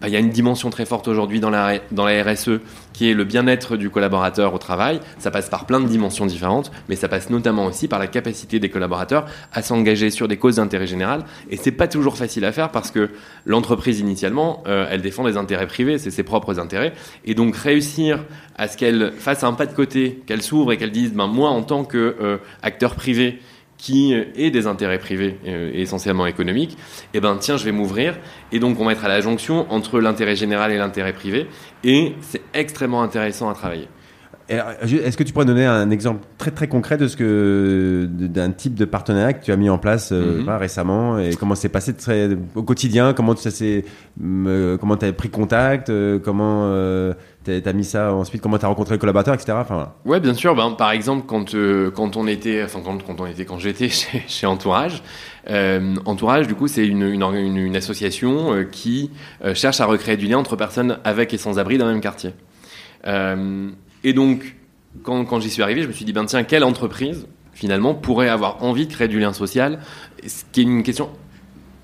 il 0.06 0.12
y 0.12 0.16
a 0.16 0.18
une 0.18 0.30
dimension 0.30 0.70
très 0.70 0.84
forte 0.84 1.08
aujourd'hui 1.08 1.40
dans 1.40 1.50
la, 1.50 1.80
RSE 1.96 2.60
qui 2.92 3.10
est 3.10 3.14
le 3.14 3.24
bien-être 3.24 3.76
du 3.76 3.90
collaborateur 3.90 4.54
au 4.54 4.58
travail. 4.58 5.00
Ça 5.18 5.30
passe 5.30 5.48
par 5.48 5.66
plein 5.66 5.80
de 5.80 5.88
dimensions 5.88 6.26
différentes, 6.26 6.70
mais 6.88 6.96
ça 6.96 7.08
passe 7.08 7.30
notamment 7.30 7.66
aussi 7.66 7.88
par 7.88 7.98
la 7.98 8.06
capacité 8.06 8.60
des 8.60 8.68
collaborateurs 8.68 9.26
à 9.52 9.62
s'engager 9.62 10.10
sur 10.10 10.28
des 10.28 10.36
causes 10.36 10.56
d'intérêt 10.56 10.86
général. 10.86 11.24
Et 11.50 11.56
c'est 11.56 11.72
pas 11.72 11.88
toujours 11.88 12.16
facile 12.16 12.44
à 12.44 12.52
faire 12.52 12.70
parce 12.70 12.90
que 12.90 13.10
l'entreprise 13.46 14.00
initialement, 14.00 14.62
euh, 14.66 14.86
elle 14.90 15.02
défend 15.02 15.24
des 15.24 15.36
intérêts 15.36 15.66
privés, 15.66 15.98
c'est 15.98 16.10
ses 16.10 16.22
propres 16.22 16.60
intérêts. 16.60 16.92
Et 17.24 17.34
donc 17.34 17.56
réussir 17.56 18.24
à 18.56 18.68
ce 18.68 18.76
qu'elle 18.76 19.12
fasse 19.18 19.42
un 19.42 19.52
pas 19.52 19.66
de 19.66 19.74
côté, 19.74 20.22
qu'elle 20.26 20.42
s'ouvre 20.42 20.72
et 20.72 20.76
qu'elle 20.76 20.92
dise, 20.92 21.12
ben 21.12 21.26
moi 21.26 21.50
en 21.50 21.62
tant 21.62 21.84
que 21.84 22.16
euh, 22.20 22.38
privé, 22.96 23.40
qui 23.84 24.14
est 24.14 24.50
des 24.50 24.66
intérêts 24.66 24.98
privés 24.98 25.38
euh, 25.46 25.70
essentiellement 25.74 26.26
économiques, 26.26 26.72
et 26.72 27.18
eh 27.18 27.20
ben 27.20 27.36
tiens, 27.38 27.58
je 27.58 27.66
vais 27.66 27.72
m'ouvrir 27.72 28.18
et 28.50 28.58
donc 28.58 28.80
on 28.80 28.86
va 28.86 28.92
être 28.92 29.04
à 29.04 29.08
la 29.08 29.20
jonction 29.20 29.70
entre 29.70 30.00
l'intérêt 30.00 30.36
général 30.36 30.72
et 30.72 30.78
l'intérêt 30.78 31.12
privé 31.12 31.48
et 31.84 32.14
c'est 32.22 32.40
extrêmement 32.54 33.02
intéressant 33.02 33.50
à 33.50 33.54
travailler. 33.54 33.88
Est-ce 34.48 35.16
que 35.16 35.22
tu 35.22 35.32
pourrais 35.32 35.46
donner 35.46 35.64
un 35.64 35.90
exemple 35.90 36.26
très 36.36 36.50
très 36.50 36.68
concret 36.68 36.98
de 36.98 37.08
ce 37.08 37.16
que 37.16 38.06
d'un 38.10 38.50
type 38.50 38.74
de 38.74 38.84
partenariat 38.84 39.32
que 39.32 39.42
tu 39.42 39.52
as 39.52 39.56
mis 39.56 39.70
en 39.70 39.78
place 39.78 40.10
euh, 40.12 40.42
mhm. 40.42 40.48
récemment 40.50 41.18
et 41.18 41.30
comment 41.34 41.54
c'est 41.54 41.70
passé 41.70 41.94
très, 41.94 42.28
au 42.54 42.62
quotidien? 42.62 43.14
Comment 43.14 43.34
ça 43.36 43.50
s'est 43.50 43.86
euh, 44.22 44.76
comment 44.76 44.98
tu 44.98 45.06
as 45.06 45.12
pris 45.14 45.30
contact 45.30 45.88
euh, 45.88 46.18
Comment 46.18 46.68
tu 46.70 47.16
as, 47.50 47.72
mis 47.72 47.84
ça 47.84 48.12
ensuite 48.12 48.42
Comment 48.42 48.58
tu 48.58 48.64
as 48.64 48.68
rencontré 48.68 48.94
le 48.94 48.98
collaborateur, 48.98 49.34
etc. 49.34 49.52
Enfin, 49.60 49.92
Ouais, 50.04 50.20
bien 50.20 50.34
sûr. 50.34 50.54
Ben, 50.54 50.70
par 50.72 50.90
exemple, 50.90 51.24
quand 51.26 51.54
quand 51.94 52.16
on 52.16 52.26
était, 52.26 52.62
enfin 52.62 52.80
quand, 52.84 53.02
quand 53.02 53.20
on 53.20 53.26
était, 53.26 53.44
quand 53.44 53.58
j'étais 53.58 53.88
chez, 54.26 54.46
Entourage. 54.46 55.02
Entourage, 56.04 56.46
du 56.46 56.54
coup, 56.54 56.68
c'est 56.68 56.86
une, 56.86 57.02
une, 57.02 57.76
association 57.76 58.64
qui 58.70 59.10
cherche 59.54 59.80
à 59.80 59.86
recréer 59.86 60.16
du 60.16 60.26
lien 60.26 60.38
entre 60.38 60.56
personnes 60.56 60.98
avec 61.04 61.34
et 61.34 61.38
sans 61.38 61.58
abri 61.58 61.76
le 61.78 61.84
même 61.84 62.00
quartier. 62.00 62.30
Et 63.06 64.12
donc, 64.12 64.56
quand, 65.02 65.24
quand 65.24 65.40
j'y 65.40 65.50
suis 65.50 65.62
arrivé, 65.62 65.82
je 65.82 65.88
me 65.88 65.92
suis 65.92 66.04
dit, 66.04 66.12
ben 66.12 66.24
tiens, 66.26 66.44
quelle 66.44 66.64
entreprise, 66.64 67.26
finalement, 67.52 67.94
pourrait 67.94 68.28
avoir 68.28 68.62
envie 68.62 68.86
de 68.86 68.92
créer 68.92 69.08
du 69.08 69.18
lien 69.18 69.32
social? 69.32 69.80
Ce 70.26 70.44
qui 70.52 70.60
est 70.60 70.64
une 70.64 70.82
question 70.82 71.10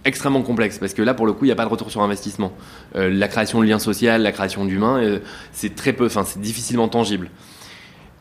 extrêmement 0.05 0.42
complexe 0.42 0.78
parce 0.78 0.94
que 0.94 1.03
là 1.03 1.14
pour 1.14 1.26
le 1.26 1.32
coup 1.32 1.44
il 1.44 1.48
n'y 1.48 1.53
a 1.53 1.57
pas 1.57 1.64
de 1.64 1.70
retour 1.70 1.90
sur 1.90 2.03
investissement. 2.03 2.53
Euh, 2.96 3.11
la 3.11 3.28
création 3.28 3.61
de 3.61 3.66
lien 3.66 3.78
social 3.78 4.22
la 4.22 4.32
création 4.32 4.64
d'humain 4.64 4.98
euh, 5.03 5.18
c'est 5.53 5.74
très 5.74 5.92
peu 5.92 6.07
enfin 6.07 6.24
c'est 6.24 6.40
difficilement 6.40 6.88
tangible. 6.88 7.30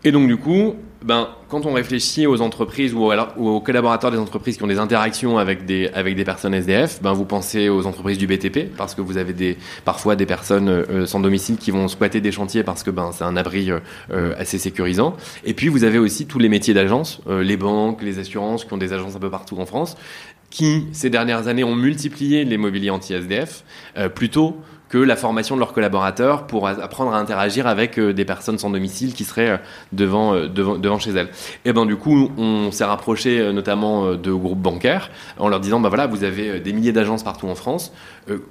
Et 0.05 0.13
donc 0.13 0.29
du 0.29 0.37
coup, 0.37 0.75
ben, 1.03 1.27
quand 1.49 1.65
on 1.65 1.73
réfléchit 1.73 2.25
aux 2.25 2.39
entreprises 2.39 2.93
ou, 2.93 3.11
alors, 3.11 3.33
aux 3.37 3.59
collaborateurs 3.59 4.11
des 4.11 4.17
entreprises 4.17 4.55
qui 4.55 4.63
ont 4.63 4.67
des 4.67 4.79
interactions 4.79 5.37
avec 5.37 5.65
des, 5.65 5.89
avec 5.89 6.15
des 6.15 6.23
personnes 6.23 6.53
SDF, 6.53 7.01
ben, 7.01 7.11
vous 7.11 7.25
pensez 7.25 7.67
aux 7.67 7.85
entreprises 7.85 8.17
du 8.17 8.25
BTP 8.25 8.73
parce 8.77 8.95
que 8.95 9.01
vous 9.01 9.17
avez 9.17 9.33
des, 9.33 9.57
parfois 9.83 10.15
des 10.15 10.25
personnes 10.25 10.69
euh, 10.69 11.05
sans 11.05 11.19
domicile 11.19 11.57
qui 11.57 11.71
vont 11.71 11.89
squatter 11.89 12.21
des 12.21 12.31
chantiers 12.31 12.63
parce 12.63 12.83
que 12.83 12.91
ben, 12.91 13.11
c'est 13.11 13.25
un 13.25 13.35
abri 13.35 13.71
assez 14.37 14.57
sécurisant. 14.57 15.17
Et 15.43 15.53
puis 15.53 15.67
vous 15.67 15.83
avez 15.83 15.97
aussi 15.97 16.27
tous 16.27 16.39
les 16.39 16.47
métiers 16.47 16.73
d'agence, 16.73 17.19
les 17.27 17.57
banques, 17.57 18.01
les 18.01 18.19
assurances 18.19 18.63
qui 18.63 18.71
ont 18.71 18.77
des 18.77 18.93
agences 18.93 19.17
un 19.17 19.19
peu 19.19 19.29
partout 19.29 19.57
en 19.57 19.65
France 19.65 19.97
qui, 20.49 20.87
ces 20.91 21.09
dernières 21.09 21.47
années, 21.47 21.63
ont 21.63 21.75
multiplié 21.75 22.45
les 22.45 22.57
mobiliers 22.57 22.89
anti-SDF, 22.89 23.63
plutôt 24.15 24.61
que 24.89 24.97
la 24.97 25.15
formation 25.15 25.55
de 25.55 25.59
leurs 25.59 25.71
collaborateurs 25.71 26.47
pour 26.47 26.67
apprendre 26.67 27.13
à 27.13 27.19
interagir 27.19 27.67
avec 27.67 27.97
euh, 27.99 28.11
des 28.11 28.25
personnes 28.25 28.57
sans 28.57 28.71
domicile 28.71 29.13
qui 29.13 29.23
seraient 29.23 29.49
euh, 29.49 29.57
devant, 29.93 30.33
euh, 30.33 30.47
devant, 30.47 30.77
devant 30.77 30.99
chez 30.99 31.11
elles. 31.11 31.29
Et 31.63 31.71
ben 31.71 31.85
du 31.85 31.95
coup, 31.95 32.31
on 32.37 32.71
s'est 32.71 32.83
rapproché 32.83 33.53
notamment 33.53 34.15
de 34.15 34.33
groupes 34.33 34.59
bancaires 34.59 35.11
en 35.37 35.47
leur 35.47 35.59
disant, 35.59 35.79
bah 35.79 35.89
voilà, 35.89 36.07
vous 36.07 36.23
avez 36.23 36.59
des 36.59 36.73
milliers 36.73 36.91
d'agences 36.91 37.23
partout 37.23 37.47
en 37.47 37.55
France. 37.55 37.93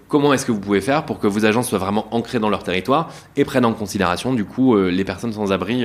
comment 0.06 0.32
est-ce 0.32 0.46
que 0.46 0.52
vous 0.52 0.60
pouvez 0.60 0.80
faire 0.80 1.04
pour 1.04 1.18
que 1.18 1.26
vos 1.26 1.44
agences 1.44 1.68
soient 1.68 1.78
vraiment 1.78 2.06
ancrées 2.14 2.38
dans 2.38 2.50
leur 2.50 2.62
territoire 2.62 3.10
et 3.36 3.44
prennent 3.44 3.64
en 3.64 3.72
considération 3.72 4.32
du 4.32 4.44
coup 4.44 4.76
les 4.76 5.04
personnes 5.04 5.32
sans 5.32 5.50
abri 5.50 5.84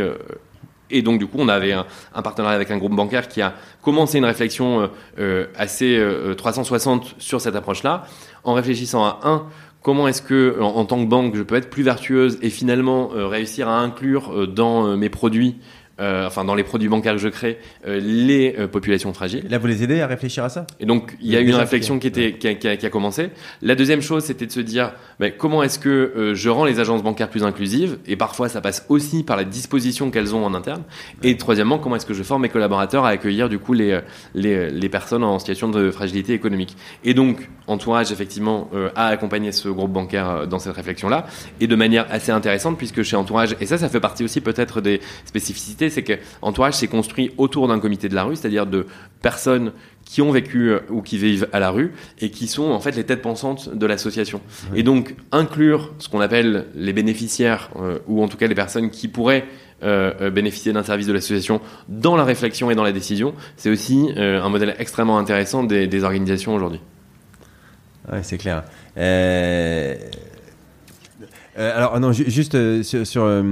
et 0.98 1.02
donc, 1.02 1.20
du 1.20 1.28
coup, 1.28 1.38
on 1.40 1.50
avait 1.50 1.74
un, 1.74 2.22
partenariat 2.22 2.56
avec 2.56 2.72
un 2.72 2.78
groupe 2.78 2.96
bancaire 2.96 3.28
qui 3.28 3.42
a 3.42 3.54
commencé 3.82 4.18
une 4.18 4.26
réflexion 4.26 4.90
assez 5.56 6.02
360 6.38 7.16
sur 7.18 7.42
cette 7.42 7.56
approche-là, 7.56 8.06
en 8.44 8.54
réfléchissant 8.54 9.04
à 9.04 9.20
un 9.24 9.48
comment 9.84 10.08
est-ce 10.08 10.22
que, 10.22 10.60
en, 10.60 10.86
tant 10.86 11.04
que 11.04 11.10
banque, 11.10 11.36
je 11.36 11.44
peux 11.44 11.56
être 11.56 11.70
plus 11.70 11.84
vertueuse 11.84 12.40
et 12.42 12.50
finalement 12.50 13.12
euh, 13.14 13.28
réussir 13.28 13.68
à 13.68 13.80
inclure 13.80 14.32
euh, 14.34 14.48
dans 14.48 14.88
euh, 14.88 14.96
mes 14.96 15.10
produits 15.10 15.58
euh, 16.00 16.26
enfin 16.26 16.44
dans 16.44 16.56
les 16.56 16.64
produits 16.64 16.90
bancaires 16.90 17.14
que 17.14 17.20
je 17.20 17.28
crée, 17.28 17.60
euh, 17.86 18.00
les 18.02 18.56
euh, 18.58 18.68
populations 18.68 19.14
fragiles. 19.14 19.46
Là, 19.48 19.60
vous 19.60 19.68
les 19.68 19.84
aidez 19.84 20.02
à 20.02 20.08
réfléchir 20.08 20.44
à 20.44 20.50
ça? 20.50 20.66
Et 20.80 20.88
donc, 20.88 21.16
il 21.22 21.30
y 21.30 21.38
a 21.38 21.40
eu 21.40 21.48
une 21.48 21.54
réflexion 21.54 22.00
qui, 22.00 22.08
était, 22.08 22.34
qui 22.34 22.48
a, 22.48 22.56
qui, 22.56 22.68
a, 22.68 22.78
qui, 22.78 22.86
a, 22.88 22.90
commencé. 22.90 23.30
La 23.62 23.76
deuxième 23.76 24.02
chose, 24.02 24.24
c'était 24.24 24.48
de 24.48 24.52
se 24.52 24.60
dire, 24.60 24.94
ben, 25.20 25.32
comment 25.38 25.62
est-ce 25.62 25.78
que 25.78 26.32
je 26.34 26.50
rends 26.50 26.66
les 26.66 26.80
agences 26.80 27.04
bancaires 27.04 27.30
plus 27.30 27.44
inclusives? 27.44 28.00
Et 28.08 28.16
parfois, 28.16 28.50
ça 28.50 28.60
passe 28.60 28.88
aussi 28.90 29.24
par 29.24 29.38
la 29.38 29.44
disposition 29.44 30.10
qu'elles 30.10 30.34
ont 30.34 30.44
en 30.44 30.56
interne. 30.56 30.82
Et 31.22 31.38
troisièmement, 31.38 31.78
comment 31.78 31.96
est-ce 31.96 32.08
que 32.08 32.16
je 32.16 32.24
forme 32.24 32.42
mes 32.42 32.50
collaborateurs 32.50 33.06
à 33.06 33.10
accueillir 33.10 33.48
du 33.48 33.60
coup 33.60 33.74
les, 33.74 34.00
les, 34.34 34.72
les 34.72 34.90
personnes 34.90 35.24
en 35.24 35.38
situation 35.38 35.70
de 35.70 35.92
fragilité 35.92 36.34
économique? 36.34 36.76
Et 37.04 37.14
donc, 37.14 37.50
Entourage, 37.66 38.12
effectivement, 38.12 38.70
a 38.96 39.08
accompagné 39.08 39.54
ce 39.54 39.70
groupe 39.70 39.92
bancaire 39.92 40.48
dans 40.48 40.60
cette 40.60 40.76
réflexion-là, 40.76 41.28
et 41.62 41.68
de 41.68 41.76
manière 41.76 42.08
assez 42.10 42.32
intéressante, 42.32 42.78
puisque 42.78 43.04
chez 43.04 43.16
Entourage, 43.16 43.56
et 43.62 43.66
ça, 43.66 43.78
ça 43.78 43.88
fait 43.88 44.02
partie 44.02 44.24
aussi 44.24 44.42
peut-être 44.42 44.82
des 44.82 45.00
spécificités 45.24 45.83
c'est 45.90 46.04
que 46.04 46.14
Entourage 46.42 46.76
s'est 46.76 46.88
construit 46.88 47.32
autour 47.38 47.68
d'un 47.68 47.80
comité 47.80 48.10
de 48.10 48.16
la 48.16 48.24
rue, 48.24 48.36
c'est-à-dire 48.36 48.66
de 48.66 48.86
personnes 49.22 49.72
qui 50.06 50.22
ont 50.22 50.32
vécu 50.32 50.70
euh, 50.70 50.80
ou 50.90 51.02
qui 51.02 51.18
vivent 51.18 51.48
à 51.54 51.60
la 51.60 51.70
rue 51.72 51.94
et 52.20 52.30
qui 52.30 52.48
sont 52.48 52.72
en 52.72 52.80
fait 52.80 52.96
les 52.96 53.04
têtes 53.04 53.22
pensantes 53.22 53.76
de 53.76 53.86
l'association. 53.86 54.42
Et 54.76 54.84
donc 54.84 55.16
inclure 55.32 55.94
ce 55.98 56.10
qu'on 56.10 56.20
appelle 56.20 56.68
les 56.76 56.94
bénéficiaires 56.94 57.70
euh, 57.78 58.00
ou 58.08 58.22
en 58.24 58.28
tout 58.28 58.38
cas 58.38 58.48
les 58.48 58.56
personnes 58.56 58.90
qui 58.90 59.08
pourraient 59.08 59.46
euh, 59.84 60.30
bénéficier 60.30 60.72
d'un 60.72 60.84
service 60.84 61.08
de 61.08 61.14
l'association 61.14 61.62
dans 61.90 62.16
la 62.16 62.24
réflexion 62.24 62.70
et 62.72 62.76
dans 62.76 62.84
la 62.84 62.92
décision, 62.92 63.34
c'est 63.58 63.70
aussi 63.70 64.10
un 64.16 64.48
modèle 64.50 64.76
extrêmement 64.80 65.18
intéressant 65.18 65.64
des, 65.64 66.04
organisations 66.04 66.56
aujourd'hui. 66.56 66.80
Oui, 68.12 68.20
c'est 68.22 68.38
clair. 68.38 68.64
alors 71.58 72.00
non, 72.00 72.12
juste 72.14 72.84
sur, 72.84 73.06
sur 73.06 73.44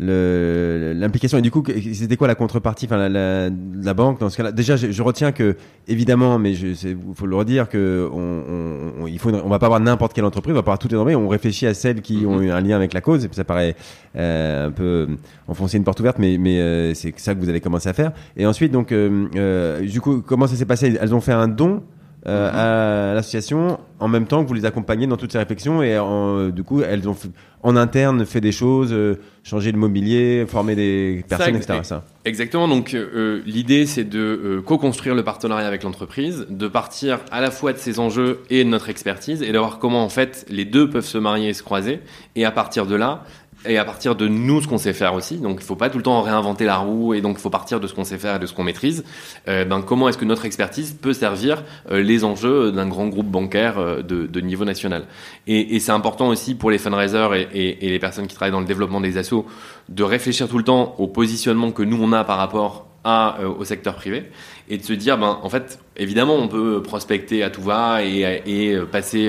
l'implication 0.00 1.38
et 1.38 1.42
du 1.42 1.50
coup 1.50 1.62
c'était 1.92 2.16
quoi 2.16 2.26
la 2.26 2.34
contrepartie 2.34 2.86
enfin 2.86 3.08
la, 3.08 3.50
la, 3.50 3.94
banque 3.94 4.18
dans 4.20 4.30
ce 4.30 4.36
cas-là? 4.38 4.52
Déjà 4.52 4.76
je, 4.76 5.02
retiens 5.02 5.30
que 5.32 5.56
évidemment 5.88 6.38
mais 6.38 6.54
il 6.54 6.96
faut 7.14 7.26
le 7.26 7.36
redire 7.36 7.68
que 7.68 8.08
on, 8.12 9.02
on, 9.02 9.06
il 9.06 9.18
faut 9.18 9.30
on 9.30 9.48
va 9.48 9.58
pas 9.58 9.66
avoir 9.66 9.80
n'importe 9.80 10.14
quelle 10.14 10.24
entreprise 10.24 10.52
on 10.52 10.56
va 10.56 10.62
pas 10.62 10.70
avoir 10.70 10.78
toutes 10.78 10.92
les 10.92 10.96
entreprises 10.96 11.16
on 11.16 11.28
réfléchit 11.28 11.66
à 11.66 11.74
celles 11.74 12.00
qui 12.00 12.24
ont 12.26 12.40
eu 12.40 12.50
un 12.50 12.60
lien 12.60 12.76
avec 12.76 12.94
la 12.94 13.00
cause 13.00 13.24
et 13.24 13.28
puis 13.28 13.36
ça 13.36 13.44
paraît 13.44 13.76
euh, 14.16 14.68
un 14.68 14.70
peu 14.70 15.08
enfoncer 15.48 15.76
une 15.76 15.84
porte 15.84 16.00
ouverte 16.00 16.18
mais 16.18 16.38
mais 16.38 16.60
euh, 16.60 16.94
c'est 16.94 17.18
ça 17.18 17.34
que 17.34 17.40
vous 17.40 17.48
avez 17.48 17.60
commencé 17.60 17.88
à 17.88 17.92
faire. 17.92 18.12
Et 18.36 18.46
ensuite 18.46 18.72
donc 18.72 18.92
euh, 18.92 19.26
euh 19.36 19.80
du 19.80 20.00
coup 20.00 20.22
comment 20.22 20.46
ça 20.46 20.56
s'est 20.56 20.66
passé? 20.66 20.96
Elles 21.00 21.14
ont 21.14 21.20
fait 21.20 21.32
un 21.32 21.48
don 21.48 21.82
euh, 22.26 23.10
à 23.10 23.14
l'association 23.14 23.80
en 23.98 24.08
même 24.08 24.26
temps 24.26 24.42
que 24.42 24.48
vous 24.48 24.54
les 24.54 24.66
accompagnez 24.66 25.06
dans 25.06 25.16
toutes 25.16 25.32
ces 25.32 25.38
réflexions 25.38 25.82
et 25.82 25.98
en, 25.98 26.50
du 26.50 26.62
coup 26.62 26.82
elles 26.82 27.08
ont 27.08 27.16
en 27.62 27.76
interne 27.76 28.24
fait 28.26 28.40
des 28.40 28.52
choses, 28.52 28.92
euh, 28.92 29.18
changer 29.42 29.72
le 29.72 29.78
mobilier, 29.78 30.44
former 30.46 30.74
des 30.74 31.24
personnes, 31.28 31.56
etc. 31.56 31.80
Ça. 31.82 32.04
Exactement. 32.26 32.68
Donc 32.68 32.92
euh, 32.92 33.42
l'idée 33.46 33.86
c'est 33.86 34.04
de 34.04 34.62
co-construire 34.66 35.14
le 35.14 35.24
partenariat 35.24 35.66
avec 35.66 35.82
l'entreprise, 35.82 36.46
de 36.50 36.68
partir 36.68 37.20
à 37.30 37.40
la 37.40 37.50
fois 37.50 37.72
de 37.72 37.78
ses 37.78 37.98
enjeux 37.98 38.40
et 38.50 38.64
de 38.64 38.68
notre 38.68 38.90
expertise 38.90 39.42
et 39.42 39.52
de 39.52 39.58
voir 39.58 39.78
comment 39.78 40.04
en 40.04 40.10
fait 40.10 40.44
les 40.50 40.66
deux 40.66 40.90
peuvent 40.90 41.06
se 41.06 41.18
marier 41.18 41.48
et 41.48 41.54
se 41.54 41.62
croiser 41.62 42.00
et 42.36 42.44
à 42.44 42.50
partir 42.50 42.86
de 42.86 42.96
là 42.96 43.24
et 43.66 43.78
à 43.78 43.84
partir 43.84 44.16
de 44.16 44.28
nous 44.28 44.60
ce 44.60 44.68
qu'on 44.68 44.78
sait 44.78 44.92
faire 44.92 45.14
aussi. 45.14 45.38
Donc 45.38 45.58
il 45.60 45.64
faut 45.64 45.76
pas 45.76 45.90
tout 45.90 45.98
le 45.98 46.02
temps 46.02 46.22
réinventer 46.22 46.64
la 46.64 46.78
roue 46.78 47.14
et 47.14 47.20
donc 47.20 47.36
il 47.38 47.40
faut 47.40 47.50
partir 47.50 47.80
de 47.80 47.86
ce 47.86 47.94
qu'on 47.94 48.04
sait 48.04 48.18
faire 48.18 48.36
et 48.36 48.38
de 48.38 48.46
ce 48.46 48.54
qu'on 48.54 48.64
maîtrise. 48.64 49.04
Euh, 49.48 49.64
ben, 49.64 49.82
comment 49.82 50.08
est-ce 50.08 50.18
que 50.18 50.24
notre 50.24 50.44
expertise 50.44 50.92
peut 50.92 51.12
servir 51.12 51.62
euh, 51.90 52.02
les 52.02 52.24
enjeux 52.24 52.72
d'un 52.72 52.86
grand 52.86 53.08
groupe 53.08 53.28
bancaire 53.28 53.78
euh, 53.78 54.02
de, 54.02 54.40
niveau 54.40 54.64
national 54.64 55.04
Et, 55.46 55.78
c'est 55.80 55.92
important 55.92 56.28
aussi 56.28 56.54
pour 56.54 56.70
les 56.70 56.78
fundraisers 56.78 57.28
et, 57.52 57.86
et, 57.86 57.90
les 57.90 57.98
personnes 57.98 58.26
qui 58.26 58.34
travaillent 58.34 58.52
dans 58.52 58.60
le 58.60 58.66
développement 58.66 59.00
des 59.00 59.18
assos 59.18 59.46
de 59.88 60.02
réfléchir 60.02 60.48
tout 60.48 60.58
le 60.58 60.64
temps 60.64 60.94
au 60.98 61.06
positionnement 61.06 61.72
que 61.72 61.82
nous 61.82 61.98
on 62.00 62.12
a 62.12 62.24
par 62.24 62.38
rapport 62.38 62.90
euh, 63.06 63.48
au 63.48 63.64
secteur 63.64 63.94
privé 63.94 64.30
et 64.70 64.78
de 64.78 64.84
se 64.84 64.92
dire, 64.92 65.18
ben, 65.18 65.38
en 65.42 65.50
fait, 65.50 65.80
évidemment, 65.96 66.36
on 66.36 66.46
peut 66.46 66.80
prospecter 66.80 67.42
à 67.42 67.50
tout 67.50 67.60
va 67.60 68.04
et, 68.04 68.40
et 68.46 68.78
passer 68.90 69.26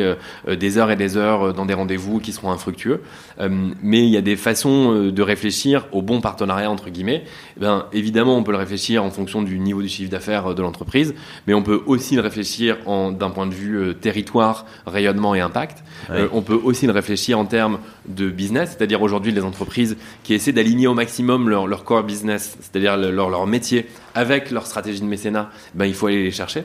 euh, 0.47 0.55
des 0.55 0.77
heures 0.77 0.91
et 0.91 0.95
des 0.95 1.17
heures 1.17 1.53
dans 1.53 1.65
des 1.65 1.73
rendez-vous 1.73 2.19
qui 2.19 2.31
seront 2.31 2.51
infructueux. 2.51 3.01
Euh, 3.39 3.49
mais 3.81 4.03
il 4.03 4.09
y 4.09 4.17
a 4.17 4.21
des 4.21 4.35
façons 4.35 5.11
de 5.11 5.21
réfléchir 5.21 5.87
au 5.91 6.03
bon 6.03 6.21
partenariat, 6.21 6.69
entre 6.69 6.91
guillemets. 6.91 7.23
Eh 7.57 7.59
ben, 7.59 7.87
évidemment, 7.91 8.37
on 8.37 8.43
peut 8.43 8.51
le 8.51 8.59
réfléchir 8.59 9.03
en 9.03 9.09
fonction 9.09 9.41
du 9.41 9.57
niveau 9.57 9.81
du 9.81 9.89
chiffre 9.89 10.11
d'affaires 10.11 10.53
de 10.53 10.61
l'entreprise, 10.61 11.15
mais 11.47 11.55
on 11.55 11.63
peut 11.63 11.81
aussi 11.87 12.15
le 12.15 12.21
réfléchir 12.21 12.77
d'un 12.85 13.29
point 13.31 13.47
de 13.47 13.53
vue 13.53 13.95
territoire, 13.99 14.67
rayonnement 14.85 15.33
et 15.33 15.41
impact. 15.41 15.83
on 16.31 16.41
peut 16.43 16.59
aussi 16.63 16.85
le 16.85 16.91
réfléchir 16.91 17.39
en 17.39 17.45
termes 17.45 17.79
de 18.07 18.29
business, 18.29 18.75
c'est-à-dire 18.77 19.01
aujourd'hui 19.01 19.31
les 19.31 19.43
entreprises 19.43 19.97
qui 20.23 20.35
essaient 20.35 20.51
d'aligner 20.51 20.87
au 20.87 20.93
maximum 20.93 21.49
leur, 21.49 21.65
leur 21.65 21.83
core 21.83 22.03
business, 22.03 22.57
c'est-à-dire 22.61 22.97
leur, 22.97 23.29
leur 23.29 23.47
métier 23.47 23.87
avec 24.15 24.51
leur 24.51 24.65
stratégie 24.65 25.01
de 25.01 25.05
mécénat, 25.05 25.49
ben, 25.73 25.85
il 25.85 25.93
faut 25.93 26.07
aller 26.07 26.23
les 26.23 26.31
chercher. 26.31 26.63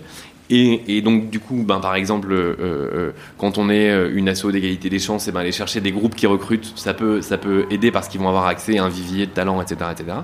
Et, 0.48 1.02
donc 1.02 1.30
du 1.30 1.40
coup, 1.40 1.64
ben, 1.66 1.80
par 1.80 1.96
exemple, 1.96 2.32
euh, 2.32 2.54
euh, 2.60 3.12
quand 3.36 3.58
on 3.58 3.68
est 3.68 3.90
euh, 3.90 4.12
une 4.14 4.28
asso 4.28 4.46
d'égalité 4.46 4.88
des 4.88 5.00
chances, 5.00 5.26
et 5.26 5.32
ben, 5.32 5.40
aller 5.40 5.52
chercher 5.52 5.80
des 5.80 5.90
groupes 5.90 6.14
qui 6.14 6.26
recrutent, 6.26 6.72
ça 6.76 6.94
peut, 6.94 7.20
ça 7.20 7.36
peut 7.36 7.66
aider 7.70 7.90
parce 7.90 8.08
qu'ils 8.08 8.20
vont 8.20 8.28
avoir 8.28 8.46
accès 8.46 8.78
à 8.78 8.84
un 8.84 8.88
vivier 8.88 9.26
de 9.26 9.32
talents, 9.32 9.60
etc., 9.60 9.90
etc. 9.92 10.18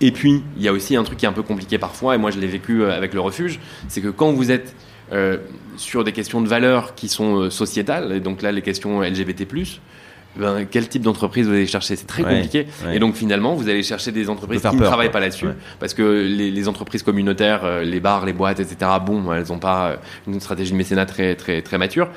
Et 0.00 0.10
puis, 0.10 0.42
il 0.56 0.62
y 0.62 0.68
a 0.68 0.72
aussi 0.72 0.96
un 0.96 1.04
truc 1.04 1.18
qui 1.18 1.24
est 1.24 1.28
un 1.28 1.32
peu 1.32 1.42
compliqué 1.42 1.78
parfois, 1.78 2.16
et 2.16 2.18
moi 2.18 2.30
je 2.30 2.40
l'ai 2.40 2.48
vécu 2.48 2.84
avec 2.84 3.14
le 3.14 3.20
refuge, 3.20 3.60
c'est 3.88 4.00
que 4.00 4.08
quand 4.08 4.32
vous 4.32 4.50
êtes 4.50 4.74
sur 5.76 6.04
des 6.04 6.12
questions 6.12 6.40
de 6.40 6.46
valeurs 6.46 6.94
qui 6.94 7.08
sont 7.08 7.50
sociétales, 7.50 8.12
et 8.12 8.20
donc 8.20 8.42
là 8.42 8.52
les 8.52 8.62
questions 8.62 9.00
LGBT+, 9.00 9.44
ben, 10.36 10.66
quel 10.70 10.88
type 10.88 11.02
d'entreprise 11.02 11.46
vous 11.46 11.52
allez 11.52 11.66
chercher? 11.66 11.96
C'est 11.96 12.06
très 12.06 12.22
compliqué. 12.22 12.66
Et 12.92 12.98
donc 12.98 13.14
finalement, 13.14 13.54
vous 13.54 13.68
allez 13.68 13.82
chercher 13.82 14.12
des 14.12 14.30
entreprises 14.30 14.62
qui 14.62 14.76
ne 14.76 14.84
travaillent 14.84 15.10
pas 15.10 15.20
là-dessus, 15.20 15.48
parce 15.78 15.94
que 15.94 16.02
les, 16.02 16.50
les, 16.50 16.68
entreprises 16.68 17.02
communautaires, 17.02 17.64
euh, 17.64 17.82
les 17.82 18.00
bars, 18.00 18.24
les 18.24 18.32
boîtes, 18.32 18.60
etc. 18.60 18.90
Bon, 19.04 19.32
elles 19.32 19.48
n'ont 19.48 19.58
pas 19.58 19.96
une 20.26 20.40
stratégie 20.40 20.72
de 20.72 20.76
mécénat 20.76 21.06
très 21.06 21.34
très 21.34 21.62
très 21.62 21.78
mature. 21.78 22.08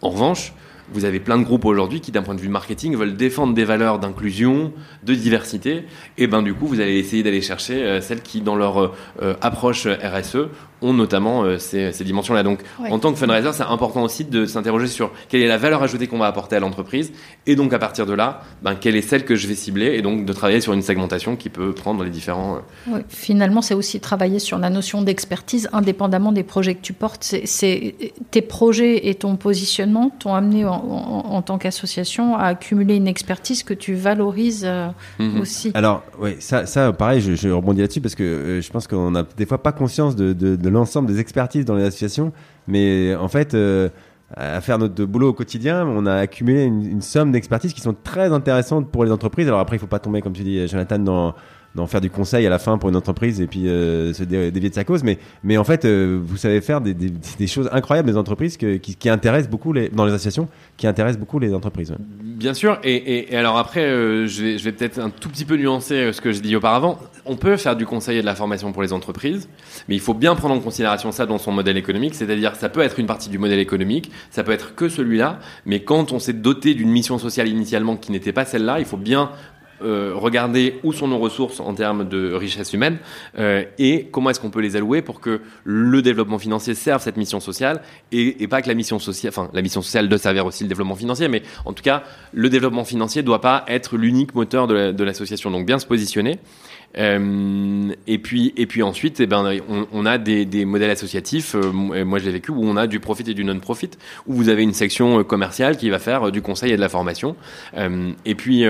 En 0.00 0.10
revanche, 0.10 0.52
vous 0.92 1.04
avez 1.04 1.20
plein 1.20 1.38
de 1.38 1.44
groupes 1.44 1.64
aujourd'hui 1.64 2.00
qui, 2.00 2.12
d'un 2.12 2.22
point 2.22 2.34
de 2.34 2.40
vue 2.40 2.48
marketing, 2.48 2.96
veulent 2.96 3.16
défendre 3.16 3.54
des 3.54 3.64
valeurs 3.64 3.98
d'inclusion, 3.98 4.72
de 5.02 5.14
diversité. 5.14 5.84
Et 6.16 6.26
ben 6.26 6.42
du 6.42 6.54
coup, 6.54 6.66
vous 6.66 6.80
allez 6.80 6.98
essayer 6.98 7.22
d'aller 7.22 7.42
chercher 7.42 7.82
euh, 7.82 8.00
celles 8.00 8.22
qui, 8.22 8.40
dans 8.40 8.56
leur 8.56 8.94
euh, 9.22 9.34
approche 9.40 9.86
RSE, 9.86 10.48
ont 10.82 10.92
notamment 10.92 11.42
euh, 11.42 11.58
ces, 11.58 11.92
ces 11.92 12.04
dimensions-là. 12.04 12.42
Donc, 12.42 12.60
en 12.78 12.98
tant 12.98 13.12
que 13.12 13.18
fundraiser, 13.18 13.52
c'est 13.52 13.62
important 13.62 14.02
aussi 14.02 14.24
de 14.24 14.46
s'interroger 14.46 14.86
sur 14.86 15.10
quelle 15.28 15.42
est 15.42 15.48
la 15.48 15.58
valeur 15.58 15.82
ajoutée 15.82 16.06
qu'on 16.06 16.18
va 16.18 16.26
apporter 16.26 16.56
à 16.56 16.60
l'entreprise, 16.60 17.12
et 17.46 17.56
donc 17.56 17.72
à 17.72 17.78
partir 17.78 18.06
de 18.06 18.12
là, 18.12 18.42
ben, 18.62 18.74
quelle 18.74 18.96
est 18.96 19.02
celle 19.02 19.24
que 19.24 19.34
je 19.34 19.46
vais 19.46 19.54
cibler, 19.54 19.94
et 19.94 20.02
donc 20.02 20.24
de 20.24 20.32
travailler 20.32 20.60
sur 20.60 20.72
une 20.72 20.82
segmentation 20.82 21.36
qui 21.36 21.48
peut 21.48 21.72
prendre 21.72 22.04
les 22.04 22.10
différents. 22.10 22.58
Euh, 22.92 23.00
finalement, 23.08 23.62
c'est 23.62 23.74
aussi 23.74 24.00
travailler 24.00 24.38
sur 24.38 24.58
la 24.58 24.70
notion 24.70 25.02
d'expertise, 25.02 25.68
indépendamment 25.72 26.32
des 26.32 26.42
projets 26.42 26.74
que 26.74 26.82
tu 26.82 26.92
portes. 26.92 27.22
C'est 27.22 27.94
tes 28.30 28.42
projets 28.42 29.08
et 29.08 29.14
ton 29.14 29.36
positionnement 29.36 30.10
t'ont 30.18 30.34
amené 30.34 30.64
en, 30.64 30.72
en, 30.72 31.42
tant 31.42 31.58
qu'association 31.58 32.36
à 32.36 32.44
accumuler 32.44 32.96
une 32.96 33.08
expertise 33.08 33.62
que 33.62 33.74
tu 33.74 33.94
valorises 33.94 34.64
euh, 34.64 34.88
mhm. 35.18 35.40
aussi. 35.40 35.70
Alors, 35.74 36.02
oui, 36.20 36.36
ça, 36.40 36.66
ça 36.66 36.92
pareil, 36.92 37.20
je, 37.20 37.34
je 37.34 37.48
rebondis 37.48 37.80
là-dessus 37.80 38.00
parce 38.00 38.14
que 38.14 38.60
je 38.62 38.70
pense 38.70 38.86
qu'on 38.86 39.10
n'a 39.10 39.24
des 39.36 39.46
fois 39.46 39.58
pas 39.58 39.72
conscience 39.72 40.16
de, 40.16 40.32
de, 40.32 40.56
de 40.56 40.67
l'ensemble 40.68 41.08
des 41.08 41.20
expertises 41.20 41.64
dans 41.64 41.74
les 41.74 41.84
associations. 41.84 42.32
Mais 42.66 43.14
en 43.14 43.28
fait, 43.28 43.54
euh, 43.54 43.88
à 44.34 44.60
faire 44.60 44.78
notre 44.78 45.04
boulot 45.04 45.28
au 45.28 45.32
quotidien, 45.32 45.86
on 45.86 46.06
a 46.06 46.14
accumulé 46.14 46.64
une, 46.64 47.00
somme 47.00 47.32
d'expertises 47.32 47.72
qui 47.72 47.80
sont 47.80 47.96
très 48.02 48.32
intéressantes 48.32 48.90
pour 48.90 49.04
les 49.04 49.10
entreprises. 49.10 49.48
Alors 49.48 49.60
après, 49.60 49.76
il 49.76 49.78
faut 49.78 49.86
pas 49.86 49.98
tomber, 49.98 50.20
comme 50.20 50.34
tu 50.34 50.42
dis, 50.42 50.66
Jonathan, 50.68 50.98
dans 50.98 51.34
d'en 51.74 51.86
faire 51.86 52.00
du 52.00 52.10
conseil 52.10 52.46
à 52.46 52.50
la 52.50 52.58
fin 52.58 52.78
pour 52.78 52.88
une 52.88 52.96
entreprise 52.96 53.40
et 53.40 53.46
puis 53.46 53.68
euh, 53.68 54.12
se 54.12 54.24
dévier 54.24 54.70
de 54.70 54.74
sa 54.74 54.84
cause. 54.84 55.04
Mais, 55.04 55.18
mais 55.44 55.56
en 55.56 55.64
fait, 55.64 55.84
euh, 55.84 56.18
vous 56.22 56.36
savez 56.36 56.60
faire 56.60 56.80
des, 56.80 56.96
choses 57.46 57.68
incroyables 57.72 58.10
des 58.10 58.16
entreprises 58.16 58.56
qui, 58.56 59.08
intéressent 59.08 59.50
beaucoup 59.50 59.72
dans 59.92 60.04
les 60.04 60.12
associations, 60.12 60.48
qui 60.76 60.86
intéressent 60.86 61.20
beaucoup 61.20 61.38
les 61.38 61.54
entreprises. 61.54 61.94
Bien 62.22 62.54
sûr. 62.54 62.78
Et, 62.82 63.32
et, 63.32 63.36
alors 63.36 63.58
après, 63.58 63.84
euh, 63.84 64.26
je 64.26 64.42
vais, 64.42 64.58
je 64.58 64.64
vais 64.64 64.72
peut-être 64.72 64.98
un 64.98 65.10
tout 65.10 65.28
petit 65.28 65.44
peu 65.44 65.56
nuancer 65.56 66.12
ce 66.12 66.20
que 66.20 66.32
j'ai 66.32 66.40
dit 66.40 66.56
auparavant. 66.56 66.98
On 67.24 67.36
peut 67.36 67.56
faire 67.56 67.76
du 67.76 67.86
conseil 67.86 68.18
et 68.18 68.20
de 68.20 68.26
la 68.26 68.34
formation 68.34 68.72
pour 68.72 68.82
les 68.82 68.92
entreprises, 68.92 69.48
mais 69.88 69.94
il 69.94 70.00
faut 70.00 70.14
bien 70.14 70.34
prendre 70.34 70.54
en 70.54 70.60
considération 70.60 71.12
ça 71.12 71.26
dans 71.26 71.38
son 71.38 71.52
modèle 71.52 71.76
économique. 71.76 72.14
C'est-à-dire, 72.14 72.56
ça 72.56 72.68
peut 72.68 72.80
être 72.80 72.98
une 72.98 73.06
partie 73.06 73.28
du 73.28 73.38
modèle 73.38 73.58
économique, 73.58 74.10
ça 74.30 74.42
peut 74.42 74.52
être 74.52 74.74
que 74.74 74.88
celui-là, 74.88 75.38
mais 75.66 75.80
quand 75.80 76.12
on 76.12 76.18
s'est 76.18 76.32
doté 76.32 76.74
d'une 76.74 76.90
mission 76.90 77.18
sociale 77.18 77.48
initialement 77.48 77.96
qui 77.96 78.12
n'était 78.12 78.32
pas 78.32 78.44
celle-là, 78.44 78.78
il 78.78 78.86
faut 78.86 78.96
bien 78.96 79.30
euh, 79.82 80.12
regarder 80.14 80.80
où 80.82 80.92
sont 80.92 81.08
nos 81.08 81.18
ressources 81.18 81.60
en 81.60 81.74
termes 81.74 82.08
de 82.08 82.32
richesse 82.32 82.72
humaine 82.72 82.98
euh, 83.38 83.64
et 83.78 84.08
comment 84.10 84.30
est-ce 84.30 84.40
qu'on 84.40 84.50
peut 84.50 84.60
les 84.60 84.76
allouer 84.76 85.02
pour 85.02 85.20
que 85.20 85.40
le 85.64 86.02
développement 86.02 86.38
financier 86.38 86.74
serve 86.74 87.02
cette 87.02 87.16
mission 87.16 87.40
sociale 87.40 87.82
et, 88.12 88.42
et, 88.42 88.48
pas 88.48 88.62
que 88.62 88.68
la 88.68 88.74
mission 88.74 88.98
sociale, 88.98 89.30
enfin 89.30 89.50
la 89.52 89.62
mission 89.62 89.82
sociale 89.82 90.08
doit 90.08 90.18
servir 90.18 90.46
aussi 90.46 90.64
le 90.64 90.68
développement 90.68 90.96
financier, 90.96 91.28
mais 91.28 91.42
en 91.64 91.72
tout 91.72 91.82
cas 91.82 92.02
le 92.32 92.48
développement 92.48 92.84
financier 92.84 93.22
doit 93.22 93.40
pas 93.40 93.64
être 93.68 93.96
l'unique 93.96 94.34
moteur 94.34 94.66
de 94.66 95.04
l'association. 95.04 95.50
Donc 95.50 95.66
bien 95.66 95.78
se 95.78 95.86
positionner. 95.86 96.38
Euh, 96.96 97.92
et 98.06 98.18
puis 98.18 98.52
et 98.56 98.66
puis 98.66 98.82
ensuite, 98.82 99.20
eh 99.20 99.26
ben 99.26 99.58
on, 99.92 100.06
a 100.06 100.18
des, 100.18 100.64
modèles 100.64 100.90
associatifs. 100.90 101.54
Euh, 101.54 102.04
moi, 102.04 102.18
je 102.18 102.24
l'ai 102.24 102.32
vécu 102.32 102.50
où 102.50 102.62
on 102.62 102.76
a 102.76 102.86
du 102.86 102.98
profit 103.00 103.28
et 103.28 103.34
du 103.34 103.44
non-profit, 103.44 103.90
où 104.26 104.34
vous 104.34 104.48
avez 104.48 104.62
une 104.62 104.72
section 104.72 105.20
euh, 105.20 105.22
commerciale 105.22 105.76
qui 105.76 105.90
va 105.90 105.98
faire 105.98 106.32
du 106.32 106.42
conseil 106.42 106.72
et 106.72 106.76
de 106.76 106.80
la 106.80 106.88
formation. 106.88 107.36
et 108.24 108.34
puis 108.34 108.64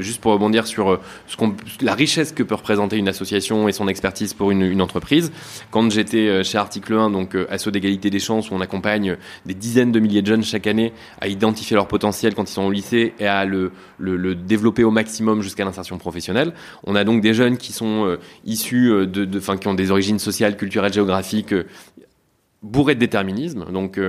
juste 0.00 0.20
pour 0.20 0.32
rebondir 0.32 0.66
sur 0.66 1.00
la 1.80 1.94
richesse 1.94 2.32
que 2.32 2.42
peut 2.42 2.54
représenter 2.54 2.96
une 2.96 3.08
association 3.08 3.68
et 3.68 3.72
son 3.72 3.88
expertise 3.88 4.34
pour 4.34 4.50
une, 4.50 4.80
entreprise. 4.80 5.32
Quand 5.70 5.90
j'étais 5.90 6.44
chez 6.44 6.58
Article 6.58 6.94
1, 6.94 7.10
donc 7.10 7.36
assaut 7.50 7.70
d'égalité 7.70 8.10
des 8.10 8.18
chances, 8.18 8.50
où 8.50 8.54
on 8.54 8.60
accompagne 8.60 9.16
des 9.44 9.54
dizaines 9.54 9.92
de 9.92 10.00
milliers 10.00 10.22
de 10.22 10.26
jeunes 10.26 10.44
chaque 10.44 10.66
année 10.66 10.92
à 11.20 11.28
identifier 11.28 11.74
leur 11.74 11.88
potentiel 11.88 12.34
quand 12.34 12.48
ils 12.48 12.52
sont 12.52 12.62
au 12.62 12.70
lycée 12.70 13.14
et 13.18 13.26
à 13.26 13.44
le 13.44 13.72
développer 14.34 14.84
au 14.84 14.90
maximum 14.90 15.42
jusqu'à 15.42 15.64
l'insertion 15.64 15.98
professionnelle. 15.98 16.52
On 16.84 16.94
a 16.94 17.04
donc 17.04 17.20
des 17.20 17.34
jeunes 17.34 17.57
qui 17.58 17.72
sont 17.72 18.06
euh, 18.06 18.18
issus 18.44 18.90
euh, 18.90 19.06
de, 19.06 19.24
de 19.24 19.38
qui 19.38 19.68
ont 19.68 19.74
des 19.74 19.90
origines 19.90 20.18
sociales, 20.18 20.56
culturelles, 20.56 20.92
géographiques 20.92 21.52
euh, 21.52 21.66
bourrés 22.60 22.96
de 22.96 23.00
déterminisme, 23.00 23.66
donc 23.72 24.00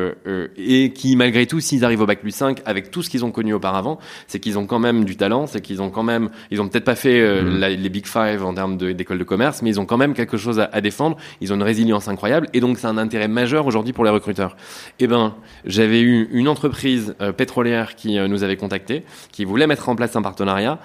et 0.58 0.91
qui 0.91 1.16
malgré 1.16 1.45
tout, 1.45 1.60
s'ils 1.60 1.86
arrivent 1.86 2.02
au 2.02 2.08
bac 2.08 2.20
plus 2.20 2.32
5 2.32 2.64
avec 2.66 2.89
tout 2.89 3.04
ce 3.04 3.10
qu'ils 3.12 3.24
ont 3.24 3.30
connu 3.30 3.54
auparavant, 3.54 4.00
c'est 4.26 4.39
qu'ils 4.39 4.58
ont 4.58 4.66
quand 4.66 4.80
même 4.80 5.06
du 5.06 5.18
talent, 5.18 5.45
c'est 5.45 5.62
qu'ils 5.62 5.84
ont 5.84 5.91
quand 5.91 6.02
même, 6.02 6.32
ils 6.50 6.60
ont 6.60 6.68
peut-être 6.68 6.84
pas 6.84 6.95
fait 6.95 7.43
mmh. 7.43 7.60
les 7.60 7.89
big 7.89 8.08
five 8.08 8.43
en 8.43 8.56
termes 8.56 8.76
d'école 8.76 9.20
de, 9.20 9.24
commerce, 9.24 9.62
mais 9.62 9.70
ils 9.70 9.80
ont 9.80 9.86
quand 9.86 9.97
même 9.97 10.16
quelque 10.16 10.38
chose 10.38 10.60
à, 10.60 10.82
défendre. 10.82 11.16
Ils 11.41 11.54
ont 11.54 11.58
une 11.58 11.64
résilience 11.64 12.08
incroyable 12.08 12.47
et 12.54 12.60
donc 12.60 12.80
c'est 12.80 12.88
un 12.88 12.97
intérêt 12.97 13.28
majeur 13.28 13.68
aujourd'hui 13.68 13.93
pour 13.93 14.04
les 14.04 14.10
recruteurs. 14.10 14.58
Eh 14.97 15.06
ben, 15.06 15.36
j'avais 15.66 16.02
eu 16.02 16.28
une 16.32 16.47
entreprise 16.47 17.16
pétrolière 17.38 17.93
qui 17.93 18.18
nous 18.18 18.41
avait 18.41 18.58
contacté, 18.58 19.04
qui 19.32 19.45
voulait 19.45 19.68
mettre 19.68 19.89
en 19.89 19.95
place 19.95 20.16
un 20.16 20.24
partenariat 20.24 20.80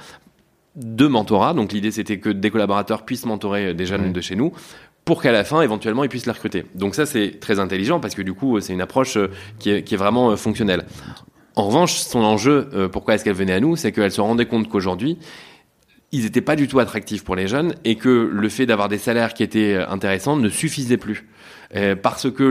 de 0.77 1.07
mentorat. 1.07 1.55
Donc 1.55 1.73
l'idée 1.73 1.91
c'était 1.91 2.19
que 2.19 2.31
des 2.31 2.51
collaborateurs 2.51 3.05
puissent 3.05 3.27
mentorer 3.27 3.75
des 3.75 3.87
jeunes 3.87 4.13
de 4.13 4.21
chez 4.21 4.37
nous 4.37 4.53
pour 5.05 5.21
qu'à 5.21 5.33
la 5.33 5.45
fin, 5.45 5.61
éventuellement, 5.61 6.05
ils 6.05 6.09
puissent 6.09 6.27
les 6.27 6.33
recruter. 6.33 6.65
Donc 6.75 6.95
ça, 6.95 7.07
c'est 7.07 7.39
très 7.41 7.59
intelligent 7.59 8.01
parce 8.01 8.15
que 8.15 8.23
du 8.23 8.33
coup, 8.33 8.59
c'est 8.61 8.73
une 8.73 8.81
approche 8.81 9.17
euh, 9.17 9.31
qui 9.59 9.71
est, 9.71 9.83
qui 9.83 9.95
est 9.95 9.99
vraiment 9.99 10.31
euh, 10.31 10.37
fonctionnelle. 10.37 10.85
En 11.57 11.67
revanche, 11.67 11.95
son 11.95 12.21
enjeu, 12.21 12.69
euh, 12.73 12.89
pourquoi 12.89 13.15
est-ce 13.15 13.25
qu'elle 13.25 13.35
venait 13.35 13.53
à 13.53 13.61
nous, 13.61 13.77
c'est 13.77 13.93
qu'elle 13.93 14.11
se 14.11 14.21
rendait 14.21 14.47
compte 14.47 14.69
qu'aujourd'hui, 14.69 15.19
ils 16.11 16.23
n'étaient 16.23 16.41
pas 16.41 16.57
du 16.57 16.69
tout 16.69 16.79
attractifs 16.79 17.25
pour 17.25 17.37
les 17.37 17.49
jeunes 17.49 17.75
et 17.85 17.97
que 17.97 18.31
le 18.33 18.49
fait 18.49 18.67
d'avoir 18.67 18.89
des 18.89 18.99
salaires 18.99 19.35
qui 19.35 19.43
étaient 19.43 19.77
intéressants 19.77 20.37
ne 20.37 20.49
suffisait 20.49 20.97
plus. 20.97 21.27
Euh, 21.77 21.97
parce 22.01 22.31
que 22.31 22.45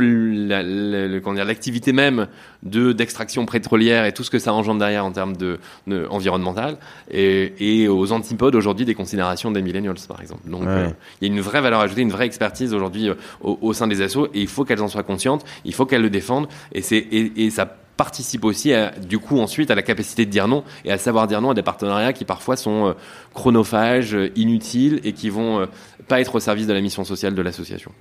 l'activité 1.43 1.93
même 1.93 2.27
de 2.63 2.91
d'extraction 2.91 3.45
pétrolière 3.45 4.05
et 4.05 4.11
tout 4.11 4.23
ce 4.23 4.29
que 4.29 4.39
ça 4.39 4.53
engendre 4.53 4.79
derrière 4.79 5.05
en 5.05 5.11
termes 5.11 5.37
de, 5.37 5.59
de 5.87 6.05
environnemental 6.09 6.77
et, 7.09 7.87
aux 7.87 8.11
antipodes 8.11 8.55
aujourd'hui 8.55 8.85
des 8.85 8.95
considérations 8.95 9.51
des 9.51 9.61
millennials 9.61 9.95
par 10.07 10.21
exemple. 10.21 10.49
Donc 10.49 10.67
euh, 10.67 10.89
il 11.21 11.27
y 11.27 11.31
a 11.31 11.33
une 11.33 11.41
vraie 11.41 11.61
valeur 11.61 11.79
ajoutée, 11.79 12.01
une 12.01 12.11
vraie 12.11 12.25
expertise 12.25 12.73
aujourd'hui 12.73 13.09
euh, 13.09 13.15
au, 13.41 13.73
sein 13.73 13.87
des 13.87 14.01
assos 14.01 14.27
et 14.33 14.41
il 14.41 14.47
faut 14.47 14.65
qu'elles 14.65 14.81
en 14.81 14.87
soient 14.89 15.03
conscientes, 15.03 15.45
il 15.63 15.73
faut 15.73 15.85
qu'elles 15.85 16.01
le 16.01 16.09
défendent 16.09 16.47
et 16.73 16.81
c'est 16.81 16.97
et, 16.97 17.45
et 17.45 17.49
ça 17.49 17.65
participe 17.95 18.43
aussi 18.43 18.73
à, 18.73 18.89
du 18.89 19.19
coup 19.19 19.39
ensuite 19.39 19.71
à 19.71 19.75
la 19.75 19.83
capacité 19.83 20.25
de 20.25 20.31
dire 20.31 20.47
non 20.47 20.63
et 20.83 20.91
à 20.91 20.97
savoir 20.97 21.27
dire 21.27 21.41
non 21.41 21.51
à 21.51 21.53
des 21.53 21.61
partenariats 21.61 22.11
qui 22.11 22.25
parfois 22.25 22.57
sont 22.57 22.95
chronophages, 23.33 24.17
inutiles 24.35 24.99
et 25.03 25.13
qui 25.13 25.29
vont 25.29 25.67
pas 26.07 26.19
être 26.19 26.35
au 26.35 26.39
service 26.39 26.67
de 26.67 26.73
la 26.73 26.81
mission 26.81 27.03
sociale 27.03 27.35
de 27.35 27.41
l'association. 27.41 27.91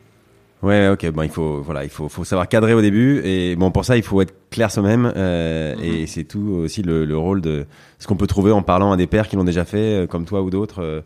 Ouais, 0.63 0.89
ok. 0.89 1.11
Bon, 1.11 1.23
il 1.23 1.29
faut, 1.29 1.61
voilà, 1.61 1.83
il 1.83 1.91
faut, 1.91 2.09
faut 2.09 2.25
savoir 2.25 2.49
cadrer 2.49 2.73
au 2.73 2.81
début. 2.81 3.21
Et 3.25 3.57
bon, 3.57 3.73
pour 3.73 3.85
ça, 3.85 3.97
il 3.97 4.03
faut 4.05 4.21
être 4.23 4.35
clair 4.51 4.71
soi-même. 4.71 5.13
Euh, 5.17 5.75
mhm. 5.75 5.83
Et 5.83 6.07
c'est 6.07 6.25
tout 6.25 6.61
aussi 6.63 6.83
le, 6.83 7.05
le, 7.05 7.19
rôle 7.19 7.41
de 7.41 7.67
ce 7.99 8.07
qu'on 8.07 8.17
peut 8.17 8.29
trouver 8.29 8.53
en 8.53 8.63
parlant 8.63 8.93
à 8.93 8.97
des 8.97 9.09
pères 9.09 9.29
qui 9.29 9.35
l'ont 9.35 9.45
déjà 9.45 9.65
fait, 9.65 10.03
euh, 10.03 10.07
comme 10.07 10.25
toi 10.25 10.43
ou 10.43 10.51
d'autres. 10.51 11.03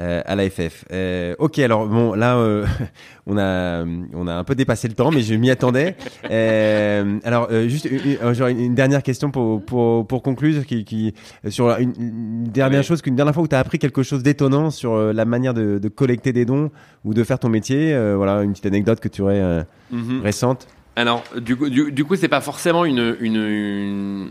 Euh, 0.00 0.22
à 0.24 0.36
l'AFF. 0.36 0.86
Euh, 0.90 1.34
ok, 1.38 1.58
alors 1.58 1.86
bon, 1.86 2.14
là, 2.14 2.38
euh, 2.38 2.64
on 3.26 3.36
a 3.36 3.84
on 4.14 4.26
a 4.26 4.32
un 4.32 4.42
peu 4.42 4.54
dépassé 4.54 4.88
le 4.88 4.94
temps, 4.94 5.10
mais 5.10 5.20
je 5.20 5.34
m'y 5.34 5.50
attendais. 5.50 5.96
Euh, 6.30 7.18
alors, 7.24 7.50
juste 7.68 7.84
une, 7.84 8.58
une, 8.58 8.74
dernière 8.74 9.02
question 9.02 9.30
pour 9.30 9.62
pour, 9.62 10.06
pour 10.06 10.22
conclure, 10.22 10.64
qui, 10.64 10.86
qui 10.86 11.12
sur 11.50 11.68
une, 11.78 11.92
une 11.98 12.44
dernière 12.44 12.82
chose, 12.84 13.02
qu'une 13.02 13.16
dernière 13.16 13.34
fois 13.34 13.42
où 13.42 13.48
tu 13.48 13.54
as 13.54 13.58
appris 13.58 13.78
quelque 13.78 14.02
chose 14.02 14.22
d'étonnant 14.22 14.70
sur 14.70 14.96
la 14.96 15.24
manière 15.26 15.52
de, 15.52 15.78
de, 15.78 15.88
collecter 15.90 16.32
des 16.32 16.46
dons 16.46 16.70
ou 17.04 17.12
de 17.12 17.22
faire 17.22 17.38
ton 17.38 17.50
métier. 17.50 17.94
voilà, 18.16 18.44
une 18.44 18.52
petite 18.52 18.66
anecdote 18.66 18.98
que 18.98 19.08
tu 19.08 19.20
aurais 19.20 19.66
mhm. 19.90 20.22
récente. 20.22 20.68
Alors, 20.96 21.22
du 21.38 21.54
coup, 21.54 21.68
du, 21.68 21.92
du 21.92 22.04
coup, 22.06 22.16
c'est 22.16 22.28
pas 22.28 22.40
forcément 22.40 22.86
une, 22.86 23.14
une, 23.20 23.36
une 23.36 24.28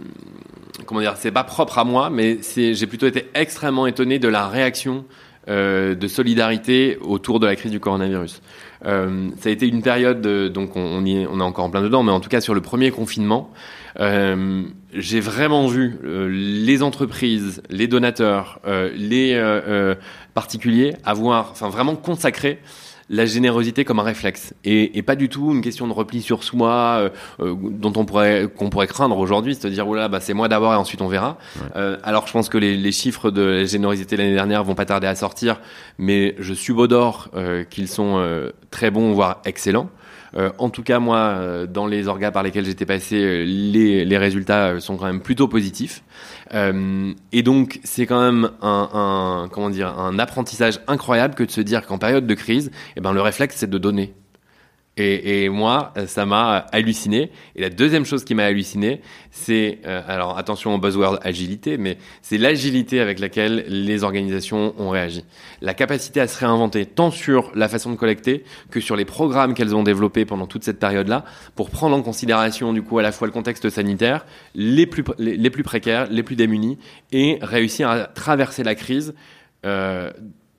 comment 0.88 1.02
dire, 1.02 1.18
c'est 1.18 1.32
pas 1.32 1.44
propre 1.44 1.78
à 1.78 1.84
moi, 1.84 2.10
mais 2.10 2.40
j'ai 2.56 2.88
plutôt 2.88 3.06
été 3.06 3.30
extrêmement 3.36 3.86
étonné 3.86 4.18
de 4.18 4.28
la 4.28 4.48
réaction 4.48 5.06
de 5.48 6.08
solidarité 6.08 6.98
autour 7.02 7.40
de 7.40 7.48
la 7.48 7.56
crise 7.56 7.72
du 7.72 7.80
coronavirus. 7.80 8.42
Euh, 8.86 9.30
ça 9.40 9.50
a 9.50 9.52
été 9.52 9.68
une 9.68 9.82
période, 9.82 10.22
donc 10.52 10.76
on, 10.76 11.06
y 11.06 11.18
est, 11.18 11.28
on 11.28 11.40
est 11.40 11.44
encore 11.44 11.66
en 11.66 11.70
plein 11.70 11.82
dedans, 11.82 12.04
mais 12.04 12.12
en 12.12 12.20
tout 12.20 12.30
cas 12.30 12.42
sur 12.42 12.54
le 12.54 12.62
premier 12.62 12.92
confinement, 12.92 13.52
euh, 14.00 14.64
j'ai 14.94 15.20
vraiment 15.20 15.68
vu 15.68 16.00
euh, 16.04 16.28
les 16.30 16.84
entreprises, 16.84 17.62
les 17.70 17.88
donateurs, 17.88 18.60
euh, 18.66 18.92
les 18.96 19.40
particuliers 20.34 20.96
avoir, 21.04 21.52
enfin 21.52 21.70
vraiment 21.70 21.96
consacré 21.96 22.60
la 23.10 23.26
générosité 23.26 23.86
comme 23.86 24.00
un 24.00 24.04
réflexe 24.04 24.54
et, 24.64 24.98
et, 24.98 25.02
pas 25.02 25.16
du 25.16 25.30
tout 25.30 25.52
une 25.52 25.62
question 25.62 25.88
de 25.88 25.94
repli 25.94 26.22
sur 26.22 26.44
soi 26.44 26.72
euh, 26.72 27.10
euh, 27.40 27.56
dont 27.56 27.94
on 27.96 28.06
pourrait 28.06 28.48
qu'on 28.56 28.70
pourrait 28.70 28.88
craindre 28.88 29.18
aujourd'hui, 29.18 29.56
c'est-à-dire 29.56 29.86
là 29.88 30.08
bah 30.08 30.20
c'est 30.20 30.34
moi 30.34 30.48
d'abord 30.48 30.74
et 30.74 30.78
ensuite 30.78 31.02
on 31.02 31.08
verra. 31.08 31.38
Euh, 31.76 31.98
alors 32.04 32.28
je 32.28 32.34
pense 32.34 32.50
que 32.50 32.58
les, 32.58 32.78
les 32.78 32.92
chiffres 32.92 33.32
de 33.32 33.42
la 33.42 33.66
générosité 33.66 34.18
l'année 34.18 34.34
dernière 34.34 34.64
vont 34.64 34.76
pas 34.76 34.86
tarder 34.86 35.08
à 35.08 35.16
sortir, 35.16 35.60
mais 35.98 36.36
je 36.40 36.54
subodore 36.54 37.30
euh, 37.36 37.64
qu'ils 37.64 37.88
sont 37.88 38.02
très 38.70 38.92
bons 38.92 39.14
voire 39.14 39.42
excellents. 39.46 39.90
en 40.58 40.70
tout 40.70 40.84
cas, 40.84 41.00
moi, 41.00 41.66
dans 41.68 41.88
les 41.88 42.08
orgas 42.08 42.32
par 42.32 42.44
lesquels 42.44 42.66
j'étais 42.66 42.86
passé, 42.86 43.46
les, 43.46 44.06
les, 44.06 44.18
résultats 44.18 44.80
sont 44.80 44.96
quand 44.98 45.06
même 45.06 45.22
plutôt 45.22 45.48
positifs. 45.48 46.04
Euh, 46.54 47.14
et 47.32 47.44
donc, 47.44 47.80
c'est 47.84 48.06
quand 48.06 48.22
même 48.22 48.52
un, 48.62 48.90
un, 48.94 49.50
comment 49.50 49.70
dire, 49.70 49.98
un 49.98 50.20
apprentissage 50.20 50.80
incroyable 50.88 51.36
que 51.36 51.44
de 51.44 51.52
se 51.52 51.62
dire 51.62 51.86
qu'en 51.86 51.98
période 51.98 52.28
de 52.28 52.34
crise, 52.34 52.72
eh 52.96 53.02
ben, 53.02 53.14
le 53.14 53.22
réflexe, 53.22 53.56
c'est 53.58 53.70
de 53.70 53.78
donner. 53.78 54.14
Et, 55.02 55.50
moi, 55.50 55.94
ça 56.06 56.26
m'a 56.26 56.58
halluciné. 56.72 57.32
Et 57.56 57.62
la 57.62 57.70
deuxième 57.70 58.06
chose 58.06 58.24
qui 58.24 58.36
m'a 58.36 58.46
halluciné, 58.46 59.02
c'est, 59.32 59.80
euh, 59.86 60.02
alors 60.08 60.38
attention 60.38 60.76
au 60.76 60.78
buzzword 60.78 61.20
agilité, 61.24 61.78
mais 61.78 61.98
c'est 62.22 62.38
l'agilité 62.38 63.00
avec 63.00 63.20
laquelle 63.20 63.66
les 63.68 64.04
organisations 64.04 64.74
ont 64.78 64.90
réagi. 64.90 65.26
La 65.62 65.74
capacité 65.74 66.22
à 66.22 66.28
se 66.28 66.38
réinventer, 66.38 66.86
tant 66.86 67.12
sur 67.12 67.52
la 67.56 67.68
façon 67.68 67.92
de 67.92 67.96
collecter 67.96 68.44
que 68.70 68.80
sur 68.80 68.96
les 68.96 69.06
programmes 69.06 69.54
qu'elles 69.54 69.76
ont 69.76 69.84
développés 69.84 70.26
pendant 70.26 70.48
toute 70.48 70.64
cette 70.64 70.80
période-là, 70.80 71.26
pour 71.56 71.70
prendre 71.70 71.96
en 71.96 72.02
considération 72.02 72.74
du 72.74 72.82
coup 72.82 73.00
à 73.00 73.02
la 73.02 73.12
fois 73.12 73.28
le 73.28 73.34
contexte 73.34 73.70
sanitaire, 73.70 74.26
les 74.56 74.86
plus, 74.86 75.04
précaires, 75.64 76.08
les 76.10 76.24
plus 76.24 76.36
démunis, 76.36 76.78
et 77.12 77.40
réussir 77.42 77.90
à 77.90 78.06
traverser 78.06 78.64
la 78.64 78.76
crise. 78.76 79.14
Euh, 79.66 80.12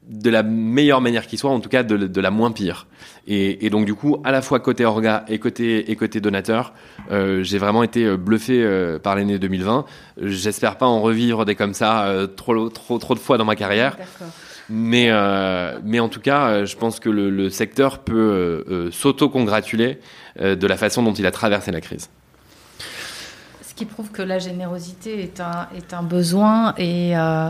de 0.08 0.30
la 0.30 0.42
meilleure 0.42 1.00
manière 1.00 1.26
qui 1.26 1.38
soit, 1.38 1.50
en 1.50 1.60
tout 1.60 1.68
cas 1.68 1.82
de, 1.82 1.96
de 1.96 2.20
la 2.20 2.30
moins 2.30 2.50
pire. 2.50 2.86
Et, 3.26 3.64
et, 3.64 3.70
donc 3.70 3.86
du 3.86 3.94
coup, 3.94 4.20
à 4.24 4.32
la 4.32 4.42
fois 4.42 4.58
côté 4.58 4.84
orga 4.84 5.24
et 5.28 5.38
côté 5.38 5.90
et 5.90 5.96
côté 5.96 6.20
donateur, 6.20 6.72
euh, 7.10 7.42
j'ai 7.44 7.58
vraiment 7.58 7.84
été 7.84 8.04
euh, 8.04 8.16
bluffé 8.16 8.62
euh, 8.62 8.98
par 8.98 9.14
l'année 9.14 9.38
2020. 9.38 9.84
J'espère 10.22 10.76
pas 10.76 10.86
en 10.86 11.00
revivre 11.00 11.44
des 11.44 11.54
comme 11.54 11.74
ça 11.74 12.06
euh, 12.06 12.26
trop 12.26 12.68
trop 12.68 12.98
trop 12.98 13.14
de 13.14 13.20
fois 13.20 13.38
dans 13.38 13.44
ma 13.44 13.54
carrière. 13.56 13.96
Mais 14.68 15.08
euh, 15.10 15.78
mais 15.84 16.00
en 16.00 16.08
tout 16.08 16.20
cas, 16.20 16.64
je 16.64 16.76
pense 16.76 16.98
que 16.98 17.08
le, 17.08 17.30
le 17.30 17.50
secteur 17.50 17.98
peut 18.00 18.88
s'auto-congratuler 18.90 19.98
de 20.40 20.66
la 20.66 20.76
façon 20.76 21.02
dont 21.02 21.12
il 21.12 21.26
a 21.26 21.30
traversé 21.30 21.70
la 21.70 21.80
crise 21.80 22.08
qui 23.82 23.86
prouve 23.86 24.10
que 24.12 24.22
la 24.22 24.38
générosité 24.38 25.22
est 25.24 25.40
un, 25.40 25.66
est 25.76 25.92
un 25.92 26.02
besoin. 26.04 26.72
Et, 26.78 27.16
euh, 27.16 27.48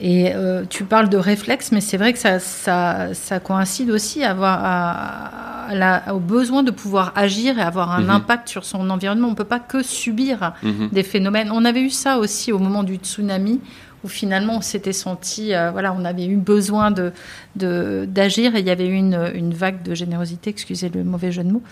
et 0.00 0.34
euh, 0.34 0.64
tu 0.68 0.84
parles 0.84 1.08
de 1.08 1.16
réflexe, 1.16 1.72
mais 1.72 1.80
c'est 1.80 1.96
vrai 1.96 2.12
que 2.12 2.18
ça, 2.18 2.38
ça, 2.40 3.14
ça 3.14 3.40
coïncide 3.40 3.90
aussi 3.90 4.22
avoir, 4.22 4.60
à, 4.62 5.74
la, 5.74 6.14
au 6.14 6.18
besoin 6.18 6.62
de 6.62 6.70
pouvoir 6.70 7.12
agir 7.16 7.58
et 7.58 7.62
avoir 7.62 7.90
un 7.92 8.02
Mhm. 8.02 8.10
impact 8.10 8.48
sur 8.48 8.64
son 8.66 8.90
environnement. 8.90 9.28
On 9.28 9.30
ne 9.30 9.36
peut 9.36 9.44
pas 9.44 9.60
que 9.60 9.82
subir 9.82 10.52
Mhm. 10.62 10.90
des 10.92 11.02
phénomènes. 11.02 11.50
On 11.52 11.64
avait 11.64 11.80
eu 11.82 11.90
ça 11.90 12.18
aussi 12.18 12.52
au 12.52 12.58
moment 12.58 12.82
du 12.82 12.96
tsunami, 12.96 13.60
où 14.04 14.08
finalement 14.08 14.56
on 14.56 14.60
s'était 14.60 14.92
senti, 14.92 15.54
euh, 15.54 15.70
voilà, 15.70 15.92
on 15.92 16.04
avait 16.04 16.26
eu 16.26 16.36
besoin 16.36 16.90
de 16.90 17.12
d'agir 17.54 18.56
et 18.56 18.60
il 18.60 18.66
y 18.66 18.70
avait 18.70 18.86
eu 18.86 18.94
une, 18.94 19.52
vague 19.52 19.82
de 19.82 19.94
générosité, 19.94 20.48
excusez 20.48 20.88
le 20.88 21.04
mauvais 21.04 21.30
jeu 21.30 21.44
de 21.44 21.52
mots. 21.52 21.62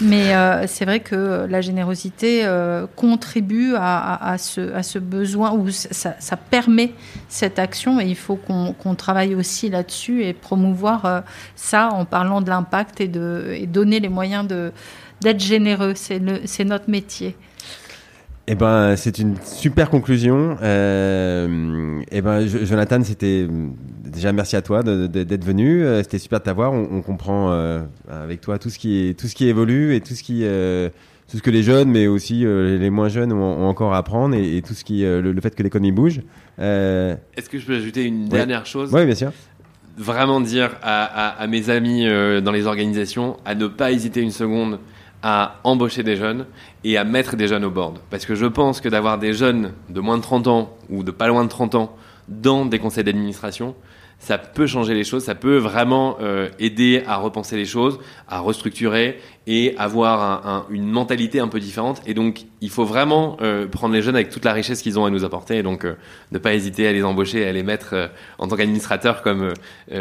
Mais 0.00 0.34
euh, 0.34 0.66
c'est 0.66 0.86
vrai 0.86 1.00
que 1.00 1.46
la 1.46 1.60
générosité 1.60 2.40
euh, 2.44 2.86
contribue 2.96 3.74
à, 3.76 4.36
ce, 4.38 4.98
besoin, 4.98 5.52
ou 5.52 5.70
ça, 5.70 6.36
permet 6.50 6.94
cette 7.28 7.58
action 7.58 8.00
et 8.00 8.06
il 8.06 8.16
faut 8.16 8.36
qu'on 8.36 8.94
travaille 8.94 9.34
aussi 9.34 9.68
là-dessus 9.68 10.24
et 10.24 10.32
promouvoir 10.32 11.22
ça 11.54 11.90
en 11.92 12.06
parlant 12.06 12.40
de 12.40 12.48
l'impact 12.48 13.02
et, 13.02 13.08
de, 13.08 13.58
donner 13.66 14.00
les 14.00 14.08
moyens 14.08 14.46
d'être 15.20 15.40
généreux. 15.40 15.92
C'est 15.94 16.64
notre 16.64 16.88
métier. 16.88 17.36
Eh 18.48 18.54
ben, 18.54 18.94
c'est 18.96 19.18
une 19.18 19.34
super 19.44 19.90
conclusion. 19.90 20.56
Euh, 20.62 22.00
eh 22.12 22.22
ben, 22.22 22.46
Jo- 22.46 22.64
Jonathan, 22.64 23.02
c'était 23.02 23.48
déjà 24.04 24.32
merci 24.32 24.54
à 24.54 24.62
toi 24.62 24.82
d'être 24.84 25.44
venu. 25.44 25.82
Euh, 25.82 26.02
C'était 26.04 26.18
super 26.20 26.38
de 26.38 26.44
t'avoir. 26.44 26.72
On, 26.72 26.86
on 26.92 27.02
comprend 27.02 27.50
euh, 27.50 27.82
avec 28.08 28.40
toi 28.40 28.58
tout 28.60 28.70
ce 28.70 28.78
qui 28.78 29.08
est 29.08 29.18
tout 29.18 29.26
ce 29.26 29.34
qui 29.34 29.48
évolue 29.48 29.96
et 29.96 30.00
tout 30.00 30.14
ce 30.14 30.22
qui 30.22 30.42
euh, 30.44 30.88
tout 31.28 31.38
ce 31.38 31.42
que 31.42 31.50
les 31.50 31.64
jeunes, 31.64 31.90
mais 31.90 32.06
aussi 32.06 32.44
les 32.44 32.88
moins 32.90 33.08
jeunes 33.08 33.32
ont, 33.32 33.42
ont 33.42 33.66
encore 33.66 33.94
à 33.94 33.98
apprendre 33.98 34.36
et, 34.36 34.58
et 34.58 34.62
tout 34.62 34.74
ce 34.74 34.84
qui 34.84 35.00
le, 35.02 35.20
le 35.32 35.40
fait 35.40 35.52
que 35.56 35.62
l'économie 35.64 35.90
bouge. 35.90 36.20
Est-ce 36.56 37.50
que 37.50 37.58
je 37.58 37.66
peux 37.66 37.74
ajouter 37.74 38.04
une 38.04 38.24
Ouais. 38.24 38.28
dernière 38.28 38.64
chose? 38.64 38.90
Oui, 38.94 39.04
bien 39.06 39.16
sûr. 39.16 39.32
Vraiment 39.98 40.40
dire 40.40 40.76
à, 40.82 41.02
à- 41.04 41.42
à 41.42 41.46
mes 41.48 41.68
amis 41.68 42.06
euh, 42.06 42.40
dans 42.40 42.52
les 42.52 42.66
organisations 42.66 43.38
à 43.44 43.56
ne 43.56 43.66
pas 43.66 43.90
hésiter 43.90 44.20
une 44.20 44.30
seconde 44.30 44.78
à 45.22 45.56
embaucher 45.64 46.02
des 46.02 46.16
jeunes 46.16 46.46
et 46.84 46.96
à 46.98 47.04
mettre 47.04 47.36
des 47.36 47.48
jeunes 47.48 47.64
au 47.64 47.70
board. 47.70 47.98
Parce 48.10 48.26
que 48.26 48.34
je 48.34 48.46
pense 48.46 48.80
que 48.80 48.88
d'avoir 48.88 49.18
des 49.18 49.32
jeunes 49.32 49.72
de 49.88 50.00
moins 50.00 50.16
de 50.18 50.22
30 50.22 50.46
ans 50.46 50.76
ou 50.90 51.02
de 51.02 51.10
pas 51.10 51.26
loin 51.28 51.44
de 51.44 51.48
30 51.48 51.74
ans 51.74 51.96
dans 52.28 52.64
des 52.66 52.78
conseils 52.78 53.04
d'administration, 53.04 53.74
ça 54.18 54.38
peut 54.38 54.66
changer 54.66 54.94
les 54.94 55.04
choses, 55.04 55.24
ça 55.24 55.34
peut 55.34 55.58
vraiment 55.58 56.16
euh, 56.22 56.48
aider 56.58 57.02
à 57.06 57.16
repenser 57.16 57.54
les 57.56 57.66
choses, 57.66 57.98
à 58.28 58.40
restructurer 58.40 59.20
et 59.46 59.74
avoir 59.76 60.22
un- 60.46 60.50
un- 60.50 60.66
une 60.70 60.86
mentalité 60.90 61.38
un 61.38 61.48
peu 61.48 61.60
différente. 61.60 62.00
Et 62.06 62.14
donc, 62.14 62.44
il 62.62 62.70
faut 62.70 62.86
vraiment 62.86 63.36
euh, 63.42 63.66
prendre 63.66 63.92
les 63.92 64.00
jeunes 64.00 64.14
avec 64.16 64.30
toute 64.30 64.44
la 64.46 64.54
richesse 64.54 64.80
qu'ils 64.80 64.98
ont 64.98 65.04
à 65.04 65.10
nous 65.10 65.24
apporter. 65.24 65.58
Et 65.58 65.62
donc, 65.62 65.84
euh, 65.84 65.96
ne 66.32 66.38
pas 66.38 66.54
hésiter 66.54 66.88
à 66.88 66.92
les 66.92 67.04
embaucher 67.04 67.42
et 67.42 67.46
à 67.46 67.52
les 67.52 67.62
mettre 67.62 68.10
en 68.38 68.48
tant 68.48 68.56
qu'administrateur 68.56 69.20
comme, 69.22 69.52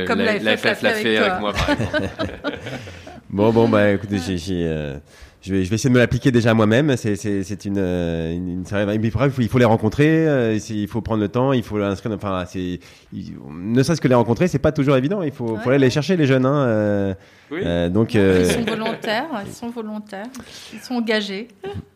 Comme 0.08 0.20
la, 0.20 0.40
l'AFF 0.40 0.82
l'a 0.82 0.92
fait 0.94 1.18
avec, 1.18 1.30
toi. 1.32 1.40
moi, 1.42 1.52
par 1.54 1.70
exemple. 1.72 2.10
Bon, 3.30 3.52
bon, 3.52 3.68
bah, 3.68 3.92
écoutez, 3.92 4.20
j'ai, 4.20 4.68
euh, 4.68 4.98
je 5.46 5.54
vais, 5.54 5.64
je 5.64 5.70
vais 5.70 5.76
essayer 5.76 5.90
de 5.90 5.94
me 5.94 6.00
l'appliquer 6.00 6.32
déjà 6.32 6.54
moi-même. 6.56 6.98
C'est, 6.98 7.16
c'est, 7.16 7.44
c'est 7.44 7.66
une, 7.66 7.78
euh, 7.78 8.34
une, 8.34 8.50
une- 8.50 8.62
après, 8.62 8.96
il 8.96 9.12
faut, 9.12 9.42
il 9.42 9.48
faut 9.50 9.60
les 9.60 9.66
rencontrer. 9.66 10.28
euh, 10.28 10.58
il 10.70 10.88
faut 10.88 11.02
prendre 11.02 11.22
le 11.22 11.30
temps. 11.30 11.54
Il 11.54 11.62
faut 11.64 11.78
l'inscrire. 11.78 12.12
Enfin, 12.16 12.46
c'est, 12.48 12.80
ne 13.14 13.84
serait-ce 13.84 14.02
que 14.02 14.08
les 14.08 14.16
rencontrer, 14.16 14.48
c'est 14.48 14.60
pas 14.60 14.72
toujours 14.72 14.96
évident. 14.98 15.22
Il 15.22 15.32
faut, 15.32 15.58
aller 15.66 15.78
les 15.78 15.90
chercher 15.92 16.18
les 16.18 16.26
jeunes. 16.26 16.46
Hein, 16.46 16.66
euh, 16.66 17.14
Oui. 17.52 17.60
euh, 17.64 17.90
donc, 17.90 18.16
euh, 18.16 18.44
Ils 18.48 18.52
sont 18.66 18.72
volontaires, 18.72 19.26
ils 19.46 19.54
sont 19.54 19.70
volontaires, 19.70 20.26
ils 20.74 20.80
sont 20.80 20.96
engagés. 20.96 21.48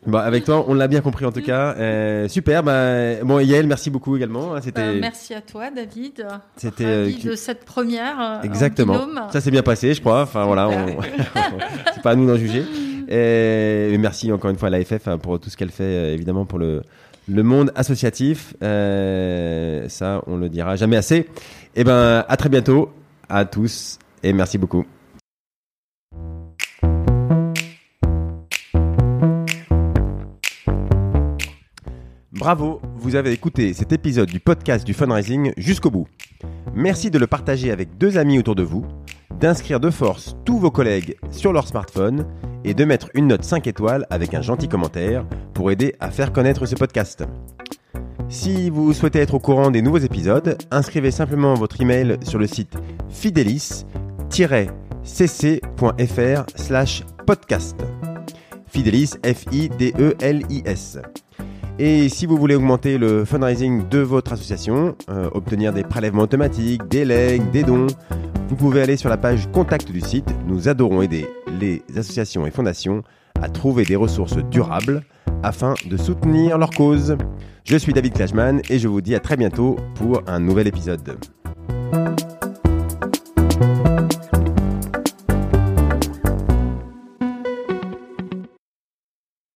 bah, 0.05 0.21
avec 0.21 0.43
toi, 0.45 0.63
on 0.67 0.75
l'a 0.75 0.87
bien 0.87 1.01
compris 1.01 1.25
en 1.25 1.31
tout 1.31 1.41
cas. 1.41 1.73
Euh, 1.77 2.27
super. 2.27 2.61
Bah, 2.61 3.15
bon, 3.23 3.39
Yael, 3.39 3.65
merci 3.65 3.89
beaucoup 3.89 4.15
également. 4.15 4.53
hein, 4.53 4.59
C'était, 4.61 4.81
Euh, 4.81 4.97
merci 5.01 5.33
à 5.33 5.41
toi, 5.41 5.71
David. 5.75 6.27
C'était, 6.55 6.85
euh, 6.85 7.09
de 7.23 7.35
cette 7.35 7.65
première. 7.65 8.17
en 8.19 8.41
Exactement. 8.43 8.99
Ça 9.31 9.41
s'est 9.41 9.51
bien 9.51 9.63
passé, 9.63 9.93
je 9.95 10.01
crois. 10.01 10.21
Enfin 10.21 10.45
voilà, 10.45 10.69
on... 10.69 11.01
c'est 11.95 12.03
pas 12.03 12.11
à 12.11 12.15
nous 12.15 12.27
d'en 12.27 12.35
juger. 12.37 12.63
Et 13.09 13.97
merci 13.97 14.31
encore 14.31 14.51
une 14.51 14.57
fois 14.57 14.67
à 14.67 14.71
l'AFF 14.71 15.07
hein, 15.07 15.17
pour 15.17 15.39
tout 15.39 15.49
ce 15.49 15.57
qu'elle 15.57 15.71
fait, 15.71 15.83
euh, 15.83 16.13
évidemment 16.13 16.45
pour 16.45 16.59
le 16.59 16.83
monde 17.27 17.71
associatif. 17.75 18.53
Euh, 18.63 19.89
ça, 19.89 20.21
on 20.27 20.37
le 20.37 20.47
dira 20.47 20.75
jamais 20.75 20.97
assez. 20.97 21.27
Et 21.75 21.83
ben, 21.83 22.23
à 22.27 22.37
très 22.37 22.49
bientôt 22.49 22.91
à 23.27 23.45
tous 23.45 23.97
et 24.23 24.33
merci 24.33 24.57
beaucoup. 24.57 24.85
Bravo, 32.39 32.81
vous 32.95 33.15
avez 33.17 33.33
écouté 33.33 33.73
cet 33.73 33.91
épisode 33.91 34.29
du 34.29 34.39
podcast 34.39 34.87
du 34.87 34.93
fundraising 34.93 35.51
jusqu'au 35.57 35.91
bout. 35.91 36.07
Merci 36.73 37.11
de 37.11 37.19
le 37.19 37.27
partager 37.27 37.69
avec 37.69 37.97
deux 37.97 38.17
amis 38.17 38.39
autour 38.39 38.55
de 38.55 38.63
vous, 38.63 38.85
d'inscrire 39.41 39.81
de 39.81 39.89
force 39.89 40.37
tous 40.45 40.57
vos 40.57 40.71
collègues 40.71 41.17
sur 41.31 41.51
leur 41.51 41.67
smartphone 41.67 42.25
et 42.63 42.73
de 42.73 42.85
mettre 42.85 43.09
une 43.13 43.27
note 43.27 43.43
5 43.43 43.67
étoiles 43.67 44.07
avec 44.09 44.33
un 44.33 44.41
gentil 44.41 44.69
commentaire 44.69 45.25
pour 45.53 45.69
aider 45.69 45.95
à 45.99 46.11
faire 46.11 46.31
connaître 46.31 46.65
ce 46.65 46.75
podcast. 46.75 47.25
Si 48.29 48.69
vous 48.69 48.93
souhaitez 48.93 49.19
être 49.19 49.33
au 49.33 49.39
courant 49.39 49.69
des 49.69 49.81
nouveaux 49.81 49.97
épisodes, 49.97 50.57
inscrivez 50.71 51.11
simplement 51.11 51.55
votre 51.55 51.81
email 51.81 52.19
sur 52.23 52.39
le 52.39 52.47
site 52.47 52.77
fidelis-cc.fr 53.09 53.83
slash 56.55 57.03
podcast. 57.27 57.75
Fidelis, 58.65 59.15
F-I-D-E-L-I-S. 59.25 60.99
Et 61.81 62.09
si 62.09 62.25
vous 62.25 62.35
voulez 62.35 62.55
augmenter 62.55 62.97
le 62.97 63.23
fundraising 63.23 63.87
de 63.87 63.99
votre 63.99 64.33
association, 64.33 64.97
euh, 65.09 65.29
obtenir 65.33 65.71
des 65.71 65.83
prélèvements 65.83 66.23
automatiques, 66.23 66.85
des 66.89 67.05
legs, 67.05 67.49
des 67.51 67.63
dons, 67.63 67.87
vous 68.49 68.57
pouvez 68.57 68.81
aller 68.81 68.97
sur 68.97 69.07
la 69.07 69.15
page 69.15 69.49
contact 69.53 69.89
du 69.89 70.01
site. 70.01 70.27
Nous 70.45 70.67
adorons 70.67 71.01
aider 71.01 71.25
les 71.57 71.81
associations 71.95 72.45
et 72.45 72.51
fondations 72.51 73.01
à 73.41 73.47
trouver 73.47 73.85
des 73.85 73.95
ressources 73.95 74.35
durables 74.51 75.03
afin 75.41 75.73
de 75.89 75.95
soutenir 75.95 76.57
leur 76.57 76.71
cause. 76.71 77.15
Je 77.63 77.77
suis 77.77 77.93
David 77.93 78.13
Klajman 78.13 78.61
et 78.69 78.77
je 78.77 78.89
vous 78.89 78.99
dis 78.99 79.15
à 79.15 79.21
très 79.21 79.37
bientôt 79.37 79.77
pour 79.95 80.21
un 80.27 80.41
nouvel 80.41 80.67
épisode. 80.67 81.17